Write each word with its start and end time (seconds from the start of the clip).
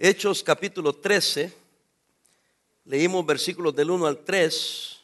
Hechos 0.00 0.44
capítulo 0.44 0.92
13, 0.92 1.52
leímos 2.84 3.26
versículos 3.26 3.74
del 3.74 3.90
1 3.90 4.06
al 4.06 4.18
3, 4.18 4.96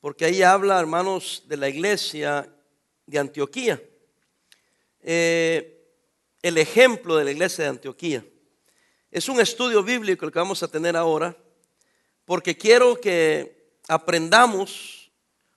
porque 0.00 0.24
ahí 0.24 0.42
habla, 0.42 0.80
hermanos, 0.80 1.42
de 1.46 1.58
la 1.58 1.68
iglesia 1.68 2.50
de 3.04 3.18
Antioquía. 3.18 3.82
Eh, 5.02 5.92
el 6.40 6.56
ejemplo 6.56 7.18
de 7.18 7.24
la 7.26 7.32
iglesia 7.32 7.64
de 7.64 7.70
Antioquía. 7.70 8.24
Es 9.10 9.28
un 9.28 9.40
estudio 9.40 9.82
bíblico 9.82 10.24
el 10.24 10.32
que 10.32 10.38
vamos 10.38 10.62
a 10.62 10.68
tener 10.68 10.96
ahora, 10.96 11.36
porque 12.24 12.56
quiero 12.56 12.98
que 12.98 13.74
aprendamos 13.88 15.10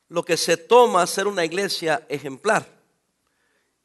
lo 0.10 0.26
que 0.26 0.36
se 0.36 0.58
toma 0.58 1.08
ser 1.08 1.26
una 1.26 1.46
iglesia 1.46 2.06
ejemplar. 2.10 2.68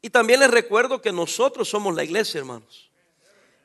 Y 0.01 0.09
también 0.09 0.41
les 0.41 0.51
recuerdo 0.51 1.01
que 1.01 1.13
nosotros 1.13 1.69
somos 1.69 1.95
la 1.95 2.03
iglesia, 2.03 2.39
hermanos. 2.39 2.86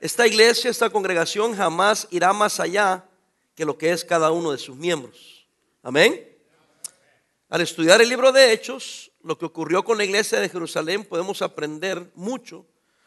Esta 0.03 0.27
iglesia, 0.27 0.69
esta 0.69 0.91
congregación 0.91 1.55
jamás 1.55 2.09
irá 2.11 2.33
más 2.33 2.59
allá 2.59 3.05
que 3.55 3.65
lo 3.65 3.79
que 3.79 3.93
es 3.93 4.05
cada 4.05 4.33
uno 4.33 4.51
de 4.51 4.59
sus 4.59 4.75
miembros. 4.75 5.47
Amén. 5.81 6.29
Al 7.49 7.61
estudiar 7.61 8.03
el 8.03 8.09
libro 8.09 8.33
de 8.33 8.53
Hechos, 8.53 9.13
lo 9.23 9.39
que 9.39 9.45
ocurrió 9.45 9.85
con 9.85 9.97
la 9.97 10.03
iglesia 10.03 10.41
de 10.41 10.49
Jerusalén, 10.49 11.05
podemos 11.05 11.41
aprender 11.41 12.11
mucho 12.17 12.67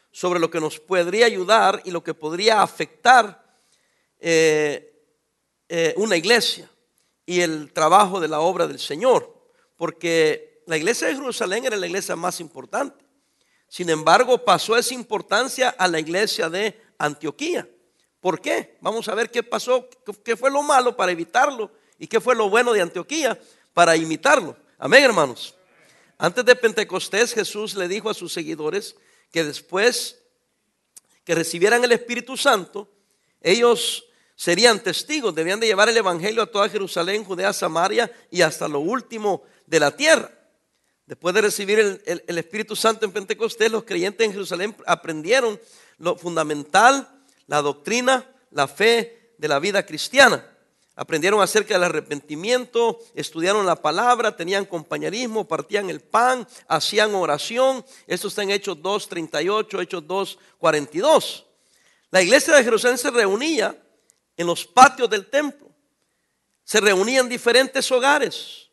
sobre 0.10 0.40
lo 0.40 0.50
que 0.50 0.62
nos 0.62 0.80
podría 0.80 1.26
ayudar 1.26 1.82
y 1.84 1.92
lo 1.92 2.02
que 2.02 2.14
podría 2.14 2.62
afectar 2.62 3.44
eh, 4.22 4.98
eh, 5.68 5.94
una 5.98 6.16
iglesia 6.16 6.70
y 7.26 7.42
el 7.42 7.74
trabajo 7.74 8.22
de 8.22 8.30
la 8.30 8.40
obra 8.40 8.68
del 8.68 8.80
Señor. 8.80 9.36
Porque 9.76 10.64
la 10.66 10.78
iglesia 10.78 11.10
de 11.10 11.16
Jerusalén 11.16 11.66
era 11.66 11.76
la 11.76 11.88
iglesia 11.88 12.16
más 12.16 12.40
importante. 12.40 13.04
Sin 13.68 13.90
embargo, 13.90 14.38
pasó 14.46 14.78
esa 14.78 14.94
importancia 14.94 15.76
a 15.78 15.90
la 15.90 16.00
iglesia 16.00 16.50
de 16.50 16.85
Antioquía. 16.98 17.68
¿Por 18.20 18.42
qué? 18.42 18.78
Vamos 18.82 19.08
a 19.08 19.16
ver 19.16 19.30
qué 19.30 19.44
pasó, 19.44 19.88
qué 20.24 20.36
fue 20.36 20.50
lo 20.50 20.64
malo 20.64 20.96
para 20.96 21.12
evitarlo 21.12 21.72
y 22.00 22.08
qué 22.08 22.20
fue 22.20 22.36
lo 22.36 22.50
bueno 22.50 22.74
de 22.74 22.82
Antioquía 22.82 23.40
para 23.74 23.96
imitarlo. 23.96 24.58
Amén, 24.78 25.04
hermanos. 25.04 25.56
Antes 26.18 26.46
de 26.46 26.56
Pentecostés, 26.56 27.34
Jesús 27.34 27.76
le 27.76 27.88
dijo 27.88 28.10
a 28.10 28.14
sus 28.14 28.34
seguidores 28.34 28.96
que 29.32 29.44
después 29.44 30.20
que 31.24 31.36
recibieran 31.36 31.84
el 31.84 31.92
Espíritu 31.92 32.38
Santo, 32.38 32.90
ellos 33.42 34.06
serían 34.36 34.82
testigos, 34.82 35.36
debían 35.36 35.60
de 35.60 35.68
llevar 35.68 35.90
el 35.90 35.98
Evangelio 35.98 36.44
a 36.44 36.52
toda 36.52 36.70
Jerusalén, 36.70 37.24
Judea, 37.24 37.52
Samaria 37.52 38.12
y 38.32 38.42
hasta 38.42 38.68
lo 38.68 38.80
último 38.80 39.44
de 39.66 39.80
la 39.80 39.96
tierra. 39.96 40.32
Después 41.06 41.36
de 41.36 41.42
recibir 41.42 41.80
el, 41.80 42.24
el 42.26 42.38
Espíritu 42.38 42.76
Santo 42.76 43.06
en 43.06 43.12
Pentecostés, 43.12 43.72
los 43.72 43.84
creyentes 43.84 44.26
en 44.26 44.34
Jerusalén 44.34 44.76
aprendieron 44.86 45.60
lo 45.98 46.16
fundamental, 46.16 47.08
la 47.48 47.62
doctrina, 47.62 48.30
la 48.52 48.68
fe 48.68 49.34
de 49.38 49.48
la 49.48 49.60
vida 49.60 49.86
cristiana. 49.86 50.46
Aprendieron 50.98 51.42
acerca 51.42 51.74
del 51.74 51.84
arrepentimiento, 51.84 53.00
estudiaron 53.16 53.66
la 53.66 53.76
palabra, 53.76 54.36
tenían 54.36 54.66
compañerismo, 54.66 55.46
partían 55.46 55.90
el 55.90 56.00
pan, 56.00 56.48
hacían 56.70 57.14
oración. 57.16 57.86
Esto 58.08 58.30
está 58.30 58.44
en 58.44 58.52
Hechos 58.52 58.78
2.38, 58.78 59.82
Hechos 59.82 60.04
2.42. 60.04 61.44
La 62.12 62.22
iglesia 62.22 62.56
de 62.56 62.64
Jerusalén 62.64 62.98
se 62.98 63.12
reunía 63.12 63.78
en 64.38 64.48
los 64.48 64.66
patios 64.66 65.10
del 65.10 65.26
templo. 65.26 65.70
Se 66.64 66.80
reunía 66.80 67.20
en 67.20 67.28
diferentes 67.28 67.92
hogares. 67.92 68.70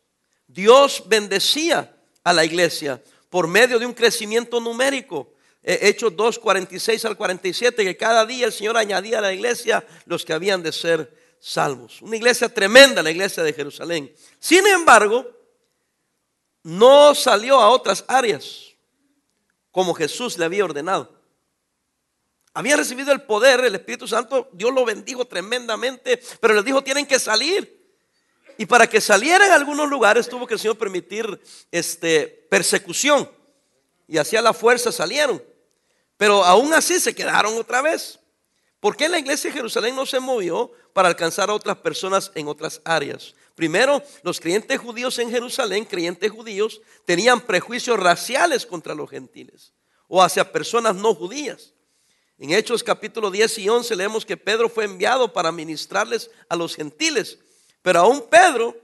Dios 0.47 1.03
bendecía 1.05 1.93
a 2.23 2.31
la 2.31 2.45
iglesia 2.45 3.03
por 3.29 3.47
medio 3.47 3.79
de 3.79 3.85
un 3.85 3.93
crecimiento 3.93 4.61
numérico. 4.61 5.32
Eh, 5.63 5.79
Hechos 5.83 6.15
2, 6.15 6.39
46 6.39 7.05
al 7.05 7.17
47, 7.17 7.83
que 7.83 7.97
cada 7.97 8.25
día 8.25 8.45
el 8.45 8.51
Señor 8.51 8.77
añadía 8.77 9.19
a 9.19 9.21
la 9.21 9.33
iglesia 9.33 9.85
los 10.05 10.25
que 10.25 10.33
habían 10.33 10.61
de 10.61 10.73
ser 10.73 11.35
salvos. 11.39 12.01
Una 12.01 12.17
iglesia 12.17 12.49
tremenda, 12.49 13.01
la 13.01 13.11
iglesia 13.11 13.43
de 13.43 13.53
Jerusalén. 13.53 14.13
Sin 14.39 14.65
embargo, 14.67 15.25
no 16.63 17.15
salió 17.15 17.59
a 17.59 17.69
otras 17.69 18.03
áreas 18.07 18.73
como 19.71 19.93
Jesús 19.93 20.37
le 20.37 20.45
había 20.45 20.65
ordenado. 20.65 21.11
Había 22.53 22.77
recibido 22.77 23.11
el 23.11 23.23
poder, 23.23 23.61
el 23.61 23.73
Espíritu 23.73 24.07
Santo, 24.07 24.49
Dios 24.53 24.71
lo 24.71 24.85
bendijo 24.85 25.25
tremendamente, 25.25 26.21
pero 26.39 26.53
les 26.53 26.63
dijo, 26.63 26.83
tienen 26.83 27.07
que 27.07 27.17
salir. 27.19 27.81
Y 28.57 28.67
para 28.67 28.87
que 28.87 29.01
salieran 29.01 29.49
a 29.49 29.55
algunos 29.55 29.89
lugares 29.89 30.29
tuvo 30.29 30.45
que 30.45 30.53
el 30.53 30.59
Señor 30.59 30.77
permitir 30.77 31.41
este, 31.71 32.27
persecución. 32.49 33.29
Y 34.07 34.17
hacia 34.17 34.41
la 34.41 34.53
fuerza 34.53 34.91
salieron. 34.91 35.41
Pero 36.23 36.41
aún 36.45 36.73
así 36.73 37.01
se 37.01 37.13
quedaron 37.13 37.57
otra 37.57 37.81
vez. 37.81 38.17
¿Por 38.79 38.95
qué 38.95 39.09
la 39.09 39.19
iglesia 39.19 39.49
de 39.49 39.57
Jerusalén 39.57 39.93
no 39.93 40.05
se 40.05 40.21
movió 40.21 40.71
para 40.93 41.09
alcanzar 41.09 41.49
a 41.49 41.53
otras 41.53 41.75
personas 41.75 42.31
en 42.33 42.47
otras 42.47 42.79
áreas? 42.85 43.35
Primero, 43.55 44.01
los 44.21 44.39
creyentes 44.39 44.79
judíos 44.79 45.19
en 45.19 45.29
Jerusalén, 45.29 45.83
creyentes 45.83 46.31
judíos, 46.31 46.79
tenían 47.03 47.41
prejuicios 47.41 47.99
raciales 47.99 48.65
contra 48.65 48.95
los 48.95 49.09
gentiles 49.09 49.73
o 50.07 50.23
hacia 50.23 50.49
personas 50.49 50.95
no 50.95 51.13
judías. 51.13 51.73
En 52.37 52.51
Hechos 52.51 52.85
capítulo 52.85 53.29
10 53.29 53.57
y 53.57 53.67
11 53.67 53.93
leemos 53.93 54.25
que 54.25 54.37
Pedro 54.37 54.69
fue 54.69 54.85
enviado 54.85 55.33
para 55.33 55.51
ministrarles 55.51 56.31
a 56.47 56.55
los 56.55 56.73
gentiles. 56.73 57.37
Pero 57.81 57.99
aún 57.99 58.29
Pedro 58.29 58.77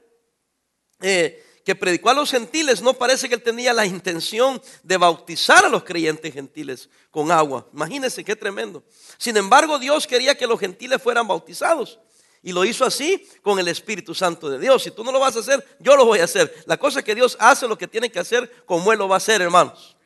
eh, 0.99 1.41
que 1.65 1.75
predicó 1.75 2.09
a 2.09 2.13
los 2.13 2.31
gentiles, 2.31 2.81
no 2.81 2.93
parece 2.93 3.27
que 3.29 3.35
él 3.35 3.43
tenía 3.43 3.73
la 3.73 3.85
intención 3.85 4.61
de 4.83 4.97
bautizar 4.97 5.65
a 5.65 5.69
los 5.69 5.83
creyentes 5.83 6.33
gentiles 6.33 6.89
con 7.11 7.31
agua. 7.31 7.67
Imagínense 7.73 8.23
qué 8.23 8.35
tremendo. 8.35 8.83
Sin 9.17 9.37
embargo, 9.37 9.77
Dios 9.79 10.07
quería 10.07 10.35
que 10.35 10.47
los 10.47 10.59
gentiles 10.59 11.01
fueran 11.01 11.27
bautizados. 11.27 11.99
Y 12.41 12.53
lo 12.53 12.63
hizo 12.63 12.85
así 12.85 13.27
con 13.41 13.59
el 13.59 13.67
Espíritu 13.67 14.15
Santo 14.15 14.49
de 14.49 14.59
Dios. 14.59 14.83
Si 14.83 14.91
tú 14.91 15.03
no 15.03 15.11
lo 15.11 15.19
vas 15.19 15.35
a 15.35 15.39
hacer, 15.39 15.65
yo 15.79 15.95
lo 15.97 16.05
voy 16.05 16.19
a 16.19 16.23
hacer. 16.23 16.63
La 16.65 16.77
cosa 16.77 16.99
es 16.99 17.05
que 17.05 17.15
Dios 17.15 17.35
hace 17.39 17.67
lo 17.67 17.77
que 17.77 17.87
tiene 17.87 18.09
que 18.09 18.19
hacer 18.19 18.63
como 18.65 18.93
Él 18.93 18.99
lo 18.99 19.09
va 19.09 19.15
a 19.15 19.17
hacer, 19.17 19.41
hermanos. 19.41 19.97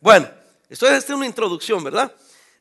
Bueno, 0.00 0.30
esto 0.68 0.88
es 0.88 1.08
una 1.10 1.26
introducción, 1.26 1.84
¿verdad? 1.84 2.12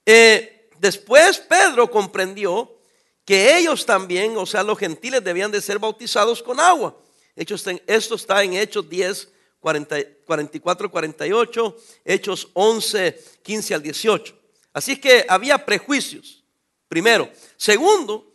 Eh, 0.06 0.70
después 0.80 1.40
Pedro 1.40 1.90
comprendió 1.90 2.76
que 3.24 3.58
ellos 3.58 3.86
también, 3.86 4.38
o 4.38 4.46
sea, 4.46 4.64
los 4.64 4.78
gentiles 4.78 5.24
debían 5.24 5.52
de 5.52 5.62
ser 5.62 5.80
bautizados 5.80 6.44
con 6.44 6.60
agua. 6.60 6.96
Esto 7.36 8.16
está 8.16 8.44
en 8.44 8.54
Hechos 8.54 8.90
10, 8.90 9.30
44, 9.60 10.92
48, 10.92 11.78
Hechos 12.06 12.50
11, 12.54 13.24
15 13.42 13.74
al 13.74 13.82
18. 13.82 14.36
Así 14.74 14.98
que 14.98 15.26
había 15.28 15.66
prejuicios, 15.66 16.44
primero. 16.88 17.30
Segundo, 17.58 18.32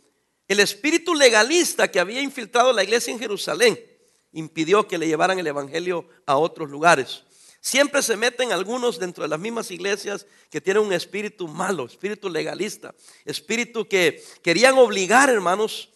el 0.47 0.59
espíritu 0.59 1.15
legalista 1.15 1.89
que 1.89 1.99
había 1.99 2.21
infiltrado 2.21 2.73
la 2.73 2.83
iglesia 2.83 3.13
en 3.13 3.19
Jerusalén 3.19 3.79
impidió 4.33 4.87
que 4.87 4.97
le 4.97 5.07
llevaran 5.07 5.39
el 5.39 5.47
Evangelio 5.47 6.07
a 6.25 6.37
otros 6.37 6.69
lugares. 6.69 7.23
Siempre 7.61 8.01
se 8.01 8.17
meten 8.17 8.51
algunos 8.51 8.97
dentro 8.97 9.23
de 9.23 9.29
las 9.29 9.39
mismas 9.39 9.69
iglesias 9.69 10.25
que 10.49 10.59
tienen 10.59 10.83
un 10.83 10.93
espíritu 10.93 11.47
malo, 11.47 11.85
espíritu 11.85 12.27
legalista, 12.27 12.95
espíritu 13.23 13.87
que 13.87 14.23
querían 14.41 14.77
obligar, 14.79 15.29
hermanos, 15.29 15.89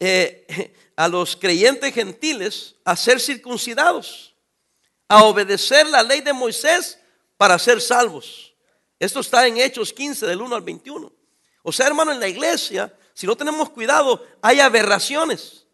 eh, 0.00 0.74
a 0.96 1.08
los 1.08 1.36
creyentes 1.36 1.94
gentiles 1.94 2.74
a 2.84 2.96
ser 2.96 3.20
circuncidados, 3.20 4.34
a 5.08 5.24
obedecer 5.24 5.86
la 5.86 6.02
ley 6.02 6.20
de 6.20 6.32
Moisés 6.32 6.98
para 7.36 7.58
ser 7.58 7.80
salvos. 7.80 8.54
Esto 8.98 9.20
está 9.20 9.46
en 9.46 9.58
Hechos 9.58 9.92
15 9.92 10.26
del 10.26 10.42
1 10.42 10.56
al 10.56 10.62
21. 10.62 11.12
O 11.62 11.72
sea, 11.72 11.86
hermano, 11.86 12.12
en 12.12 12.20
la 12.20 12.28
iglesia, 12.28 12.92
si 13.14 13.26
no 13.26 13.36
tenemos 13.36 13.70
cuidado, 13.70 14.26
hay 14.42 14.58
aberraciones. 14.58 15.66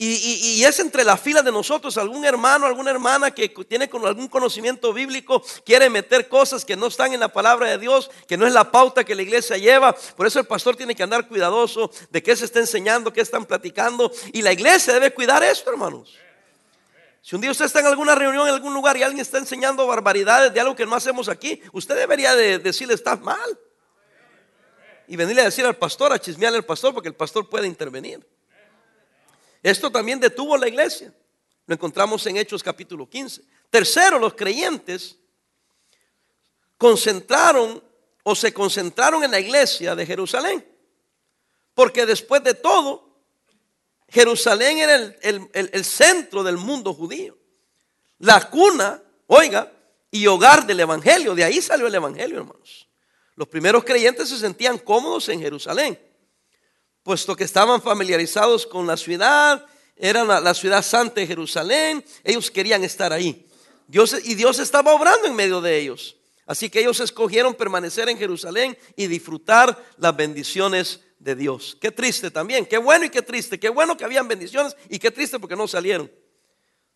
Y, 0.00 0.62
es 0.62 0.78
entre 0.78 1.02
la 1.02 1.16
fila 1.16 1.42
de 1.42 1.50
nosotros 1.50 1.98
algún 1.98 2.24
hermano, 2.24 2.66
alguna 2.66 2.92
hermana 2.92 3.32
que 3.32 3.48
tiene 3.48 3.88
con 3.88 4.06
algún 4.06 4.28
conocimiento 4.28 4.92
bíblico, 4.92 5.42
quiere 5.64 5.90
meter 5.90 6.28
cosas 6.28 6.64
que 6.64 6.76
no 6.76 6.86
están 6.86 7.12
en 7.12 7.18
la 7.18 7.32
palabra 7.32 7.68
de 7.68 7.78
Dios, 7.78 8.08
que 8.28 8.36
no 8.36 8.46
es 8.46 8.52
la 8.52 8.70
pauta 8.70 9.02
que 9.02 9.16
la 9.16 9.22
iglesia 9.22 9.56
lleva. 9.56 9.92
Por 10.16 10.28
eso 10.28 10.38
el 10.38 10.46
pastor 10.46 10.76
tiene 10.76 10.94
que 10.94 11.02
andar 11.02 11.26
cuidadoso 11.26 11.90
de 12.10 12.22
qué 12.22 12.36
se 12.36 12.44
está 12.44 12.60
enseñando, 12.60 13.12
qué 13.12 13.22
están 13.22 13.44
platicando. 13.44 14.12
Y 14.32 14.42
la 14.42 14.52
iglesia 14.52 14.94
debe 14.94 15.12
cuidar 15.12 15.42
esto, 15.42 15.68
hermanos. 15.68 16.14
Si 17.20 17.34
un 17.34 17.40
día 17.40 17.50
usted 17.50 17.64
está 17.64 17.80
en 17.80 17.86
alguna 17.86 18.14
reunión, 18.14 18.46
en 18.46 18.54
algún 18.54 18.74
lugar 18.74 18.96
y 18.96 19.02
alguien 19.02 19.20
está 19.20 19.38
enseñando 19.38 19.84
barbaridades 19.84 20.54
de 20.54 20.60
algo 20.60 20.76
que 20.76 20.86
no 20.86 20.94
hacemos 20.94 21.28
aquí, 21.28 21.60
usted 21.72 21.96
debería 21.96 22.36
de 22.36 22.60
decirle, 22.60 22.94
estás 22.94 23.20
mal. 23.20 23.58
Y 25.08 25.16
venirle 25.16 25.42
a 25.42 25.46
decir 25.46 25.66
al 25.66 25.76
pastor, 25.76 26.12
a 26.12 26.20
chismearle 26.20 26.58
al 26.58 26.64
pastor, 26.64 26.94
porque 26.94 27.08
el 27.08 27.16
pastor 27.16 27.48
puede 27.48 27.66
intervenir. 27.66 28.24
Esto 29.62 29.90
también 29.90 30.20
detuvo 30.20 30.56
la 30.56 30.68
iglesia. 30.68 31.12
Lo 31.66 31.74
encontramos 31.74 32.26
en 32.26 32.36
Hechos 32.36 32.62
capítulo 32.62 33.08
15. 33.08 33.42
Tercero, 33.70 34.18
los 34.18 34.34
creyentes 34.34 35.16
concentraron 36.78 37.82
o 38.22 38.34
se 38.34 38.52
concentraron 38.52 39.24
en 39.24 39.30
la 39.30 39.40
iglesia 39.40 39.94
de 39.94 40.06
Jerusalén. 40.06 40.66
Porque 41.74 42.06
después 42.06 42.42
de 42.42 42.54
todo, 42.54 43.08
Jerusalén 44.08 44.78
era 44.78 44.96
el, 44.96 45.84
centro 45.84 46.42
del 46.42 46.56
mundo 46.56 46.94
judío. 46.94 47.36
La 48.18 48.48
cuna, 48.48 49.02
oiga, 49.26 49.72
y 50.10 50.26
hogar 50.26 50.66
del 50.66 50.80
Evangelio. 50.80 51.34
De 51.34 51.44
ahí 51.44 51.60
salió 51.60 51.86
el 51.86 51.94
Evangelio, 51.94 52.38
hermanos. 52.38 52.88
Los 53.36 53.48
primeros 53.48 53.84
creyentes 53.84 54.28
se 54.28 54.38
sentían 54.38 54.78
cómodos 54.78 55.28
en 55.28 55.40
Jerusalén, 55.40 55.98
puesto 57.08 57.34
que 57.34 57.44
estaban 57.44 57.80
familiarizados 57.80 58.66
con 58.66 58.86
la 58.86 58.94
ciudad, 58.94 59.64
era 59.96 60.24
la, 60.24 60.52
ciudad 60.52 60.82
santa 60.82 61.22
de 61.22 61.26
Jerusalén, 61.26 62.04
ellos 62.22 62.50
querían 62.50 62.84
estar 62.84 63.14
ahí. 63.14 63.46
Dios, 63.86 64.14
y 64.24 64.34
Dios 64.34 64.58
estaba 64.58 64.92
obrando 64.92 65.26
en 65.26 65.34
medio 65.34 65.62
de 65.62 65.78
ellos. 65.78 66.18
Así 66.44 66.68
que 66.68 66.80
ellos 66.80 67.00
escogieron 67.00 67.54
permanecer 67.54 68.10
en 68.10 68.18
Jerusalén 68.18 68.76
y 68.94 69.06
disfrutar 69.06 69.82
las 69.96 70.14
bendiciones 70.14 71.00
de 71.18 71.34
Dios. 71.34 71.78
Qué 71.80 71.90
triste 71.90 72.30
también, 72.30 72.66
qué 72.66 72.76
bueno 72.76 73.06
y 73.06 73.08
qué 73.08 73.22
triste. 73.22 73.58
Qué 73.58 73.70
bueno 73.70 73.96
que 73.96 74.04
habían 74.04 74.28
bendiciones 74.28 74.76
y 74.90 74.98
qué 74.98 75.10
triste 75.10 75.38
porque 75.38 75.56
no 75.56 75.66
salieron. 75.66 76.12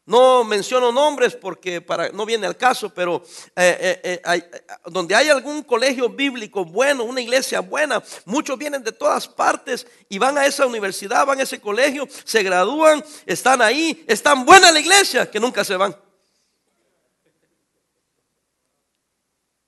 No 0.05 0.43
menciono 0.43 0.91
nombres 0.91 1.37
porque 1.37 1.81
para, 1.81 2.09
no 2.09 2.27
viene 2.27 2.49
al 2.49 2.57
caso, 2.57 2.93
pero 2.93 3.23
eh, 3.55 4.01
eh, 4.03 4.21
eh, 4.25 4.51
donde 4.87 5.15
hay 5.15 5.29
algún 5.29 5.63
colegio 5.63 6.09
bíblico 6.09 6.65
bueno, 6.65 7.05
una 7.05 7.21
iglesia 7.21 7.61
buena, 7.61 8.03
muchos 8.25 8.59
vienen 8.59 8.83
de 8.83 8.91
todas 8.91 9.29
partes 9.29 9.87
y 10.09 10.19
van 10.19 10.37
a 10.37 10.47
esa 10.47 10.67
universidad, 10.67 11.25
van 11.25 11.39
a 11.39 11.45
ese 11.45 11.61
colegio, 11.61 12.09
se 12.25 12.43
gradúan, 12.43 13.05
están 13.27 13.63
ahí, 13.63 14.05
es 14.09 14.21
tan 14.21 14.45
buena 14.45 14.73
la 14.73 14.81
iglesia 14.81 15.31
que 15.31 15.39
nunca 15.39 15.63
se 15.63 15.77
van. 15.77 15.97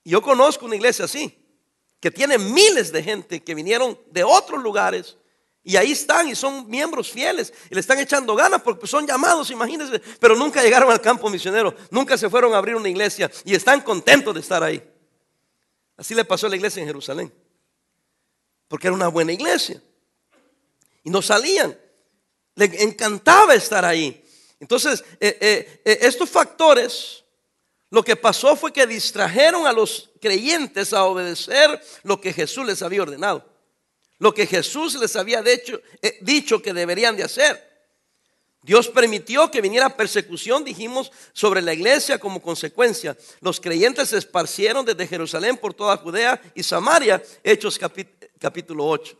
Yo 0.03 0.21
conozco 0.21 0.65
una 0.65 0.75
iglesia 0.75 1.05
así, 1.05 1.33
que 2.01 2.11
tiene 2.11 2.37
miles 2.37 2.91
de 2.91 3.01
gente 3.01 3.41
que 3.41 3.55
vinieron 3.55 3.97
de 4.11 4.25
otros 4.25 4.61
lugares 4.61 5.15
y 5.67 5.77
ahí 5.77 5.93
están 5.93 6.29
y 6.29 6.35
son 6.35 6.69
miembros 6.69 7.11
fieles 7.11 7.51
y 7.71 7.73
le 7.73 7.81
están 7.81 7.97
echando 7.99 8.35
ganas 8.35 8.61
porque 8.61 8.85
son 8.85 9.07
llamados, 9.07 9.49
imagínense, 9.49 9.99
pero 10.19 10.35
nunca 10.35 10.61
llegaron 10.61 10.91
al 10.91 11.01
campo 11.01 11.27
misionero, 11.27 11.75
nunca 11.89 12.19
se 12.19 12.29
fueron 12.29 12.53
a 12.53 12.57
abrir 12.57 12.75
una 12.75 12.87
iglesia 12.87 13.31
y 13.43 13.55
están 13.55 13.81
contentos 13.81 14.33
de 14.35 14.41
estar 14.41 14.63
ahí. 14.63 14.81
Así 15.97 16.13
le 16.13 16.23
pasó 16.23 16.45
a 16.45 16.51
la 16.51 16.55
iglesia 16.55 16.81
en 16.81 16.87
Jerusalén, 16.87 17.33
porque 18.67 18.87
era 18.87 18.93
una 18.93 19.07
buena 19.07 19.33
iglesia 19.33 19.81
y 21.03 21.09
no 21.09 21.23
salían. 21.23 21.75
Le 22.53 22.65
encantaba 22.83 23.55
estar 23.55 23.83
ahí. 23.83 24.23
Entonces, 24.59 25.03
eh, 25.19 25.37
eh, 25.41 25.81
eh, 25.83 25.97
estos 26.01 26.29
factores 26.29 27.23
lo 27.89 28.03
que 28.03 28.15
pasó 28.15 28.55
fue 28.55 28.71
que 28.71 28.85
distrajeron 28.85 29.65
a 29.65 29.73
los 29.73 30.11
creyentes 30.21 30.93
a 30.93 31.05
obedecer 31.05 31.81
lo 32.03 32.21
que 32.21 32.33
Jesús 32.33 32.67
les 32.67 32.83
había 32.83 33.01
ordenado. 33.01 33.54
Lo 34.19 34.33
que 34.33 34.47
Jesús 34.47 34.95
les 34.95 35.15
había 35.15 35.41
dicho, 35.41 35.81
eh, 36.01 36.17
dicho 36.21 36.61
que 36.61 36.73
deberían 36.73 37.15
de 37.15 37.23
hacer. 37.23 37.75
Dios 38.61 38.87
permitió 38.87 39.51
que 39.51 39.61
viniera 39.61 39.95
persecución, 39.95 40.63
dijimos, 40.63 41.11
sobre 41.33 41.61
la 41.61 41.73
iglesia 41.73 42.17
como 42.17 42.41
consecuencia. 42.41 43.15
Los 43.41 43.59
creyentes 43.59 44.09
se 44.09 44.17
esparcieron 44.17 44.83
desde 44.83 45.05
Jerusalén 45.05 45.57
por 45.57 45.75
toda 45.75 45.97
Judea 45.97 46.41
y 46.55 46.63
Samaria, 46.63 47.21
Hechos 47.43 47.79
capítulo 48.39 48.87
8, 48.87 49.15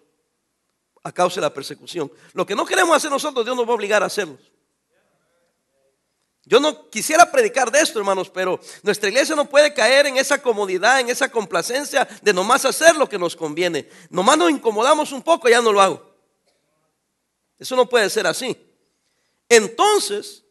a 1.04 1.12
causa 1.12 1.36
de 1.36 1.42
la 1.42 1.54
persecución. 1.54 2.12
Lo 2.34 2.44
que 2.44 2.56
no 2.56 2.66
queremos 2.66 2.98
hacer 2.98 3.12
nosotros, 3.12 3.46
Dios 3.46 3.56
nos 3.56 3.68
va 3.68 3.72
a 3.72 3.76
obligar 3.76 4.02
a 4.02 4.08
hacerlo. 4.08 4.40
Yo 6.46 6.60
no 6.60 6.90
quisiera 6.92 7.32
predicar 7.32 7.72
de 7.72 7.80
esto, 7.80 7.98
hermanos, 7.98 8.30
pero 8.30 8.60
nuestra 8.84 9.10
iglesia 9.10 9.36
no 9.36 9.50
puede 9.50 9.74
caer 9.74 10.06
en 10.06 10.18
esa 10.18 10.40
comodidad, 10.40 11.00
en 11.00 11.10
esa 11.10 11.30
complacencia 11.30 12.08
de 12.22 12.34
nomás 12.34 12.66
hacer 12.66 12.96
lo 12.96 13.10
que 13.10 13.18
nos 13.18 13.36
conviene. 13.36 13.90
Nomás 14.12 14.38
nos 14.38 14.52
incomodamos 14.52 15.12
un 15.12 15.24
poco, 15.24 15.50
ya 15.50 15.60
no 15.60 15.74
lo 15.74 15.82
hago. 15.82 16.16
Eso 17.58 17.76
no 17.76 17.90
puede 17.90 18.10
ser 18.12 18.28
así. 18.28 18.56
Entonces, 19.50 20.44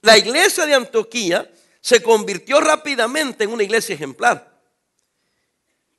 la 0.00 0.16
iglesia 0.16 0.64
de 0.64 0.74
Antioquía 0.74 1.50
se 1.82 2.02
convirtió 2.02 2.58
rápidamente 2.60 3.44
en 3.44 3.50
una 3.52 3.62
iglesia 3.62 3.94
ejemplar. 3.94 4.56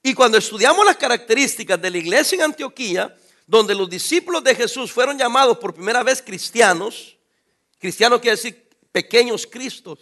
Y 0.01 0.15
cuando 0.15 0.39
estudiamos 0.39 0.83
las 0.83 0.97
características 0.97 1.79
de 1.79 1.91
la 1.91 1.97
iglesia 1.97 2.37
en 2.37 2.41
Antioquía, 2.41 3.15
donde 3.45 3.75
los 3.75 3.89
discípulos 3.89 4.43
de 4.43 4.55
Jesús 4.55 4.91
fueron 4.91 5.17
llamados 5.17 5.59
por 5.59 5.75
primera 5.75 6.01
vez 6.01 6.23
cristianos, 6.23 7.17
cristiano 7.77 8.19
quiere 8.19 8.37
decir 8.37 8.66
pequeños 8.97 9.45
cristos. 9.45 9.99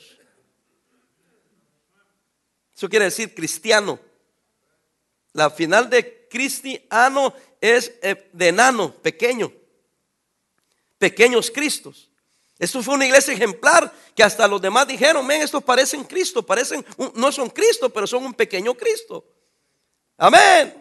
Eso 2.73 2.87
quiere 2.87 3.03
decir 3.03 3.35
cristiano. 3.35 3.99
La 5.33 5.49
final 5.49 5.89
de 5.89 6.29
cristiano 6.29 7.33
es 7.59 7.91
eh, 8.01 8.29
de 8.31 8.47
enano, 8.47 8.93
pequeño. 8.93 9.51
Pequeños 10.97 11.51
cristos. 11.51 12.09
Esto 12.57 12.81
fue 12.81 12.93
una 12.93 13.05
iglesia 13.05 13.33
ejemplar 13.33 13.93
que 14.15 14.23
hasta 14.23 14.47
los 14.47 14.61
demás 14.61 14.87
dijeron, 14.87 15.27
ven, 15.27 15.41
estos 15.41 15.61
parecen 15.61 16.05
Cristo, 16.05 16.41
parecen, 16.45 16.85
no 17.15 17.33
son 17.33 17.49
Cristo, 17.49 17.89
pero 17.89 18.07
son 18.07 18.25
un 18.25 18.33
pequeño 18.33 18.75
Cristo. 18.75 19.25
Amén. 20.15 20.73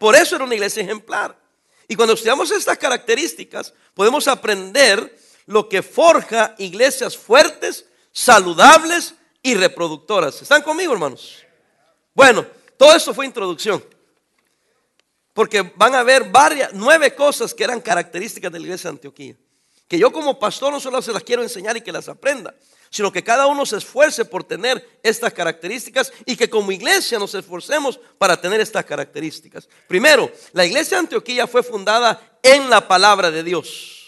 Por 0.00 0.16
eso 0.16 0.34
era 0.34 0.44
una 0.44 0.54
iglesia 0.56 0.82
ejemplar. 0.82 1.40
Y 1.86 1.94
cuando 1.94 2.14
estudiamos 2.14 2.50
estas 2.50 2.76
características, 2.76 3.72
podemos 3.94 4.26
aprender 4.26 5.16
lo 5.46 5.68
que 5.68 5.82
forja 5.82 6.54
iglesias 6.58 7.16
fuertes, 7.16 7.86
saludables 8.12 9.14
y 9.42 9.54
reproductoras. 9.54 10.40
¿Están 10.42 10.62
conmigo, 10.62 10.92
hermanos? 10.92 11.42
Bueno, 12.14 12.46
todo 12.76 12.94
esto 12.94 13.12
fue 13.14 13.26
introducción. 13.26 13.84
Porque 15.32 15.62
van 15.76 15.94
a 15.94 16.02
ver 16.02 16.24
varias, 16.24 16.72
nueve 16.74 17.14
cosas 17.14 17.54
que 17.54 17.64
eran 17.64 17.80
características 17.80 18.52
de 18.52 18.58
la 18.58 18.66
iglesia 18.66 18.90
de 18.90 18.96
Antioquía. 18.96 19.36
Que 19.88 19.98
yo 19.98 20.12
como 20.12 20.38
pastor 20.38 20.72
no 20.72 20.80
solo 20.80 21.02
se 21.02 21.12
las 21.12 21.22
quiero 21.22 21.42
enseñar 21.42 21.76
y 21.76 21.80
que 21.80 21.92
las 21.92 22.08
aprenda, 22.08 22.54
sino 22.90 23.10
que 23.10 23.24
cada 23.24 23.46
uno 23.46 23.64
se 23.64 23.78
esfuerce 23.78 24.24
por 24.24 24.44
tener 24.44 25.00
estas 25.02 25.32
características 25.32 26.12
y 26.26 26.36
que 26.36 26.48
como 26.48 26.72
iglesia 26.72 27.18
nos 27.18 27.34
esforcemos 27.34 27.98
para 28.18 28.40
tener 28.40 28.60
estas 28.60 28.84
características. 28.84 29.68
Primero, 29.88 30.30
la 30.52 30.64
iglesia 30.64 30.96
de 30.96 31.00
Antioquía 31.00 31.46
fue 31.46 31.62
fundada 31.62 32.38
en 32.42 32.68
la 32.68 32.86
palabra 32.86 33.30
de 33.30 33.42
Dios 33.42 34.01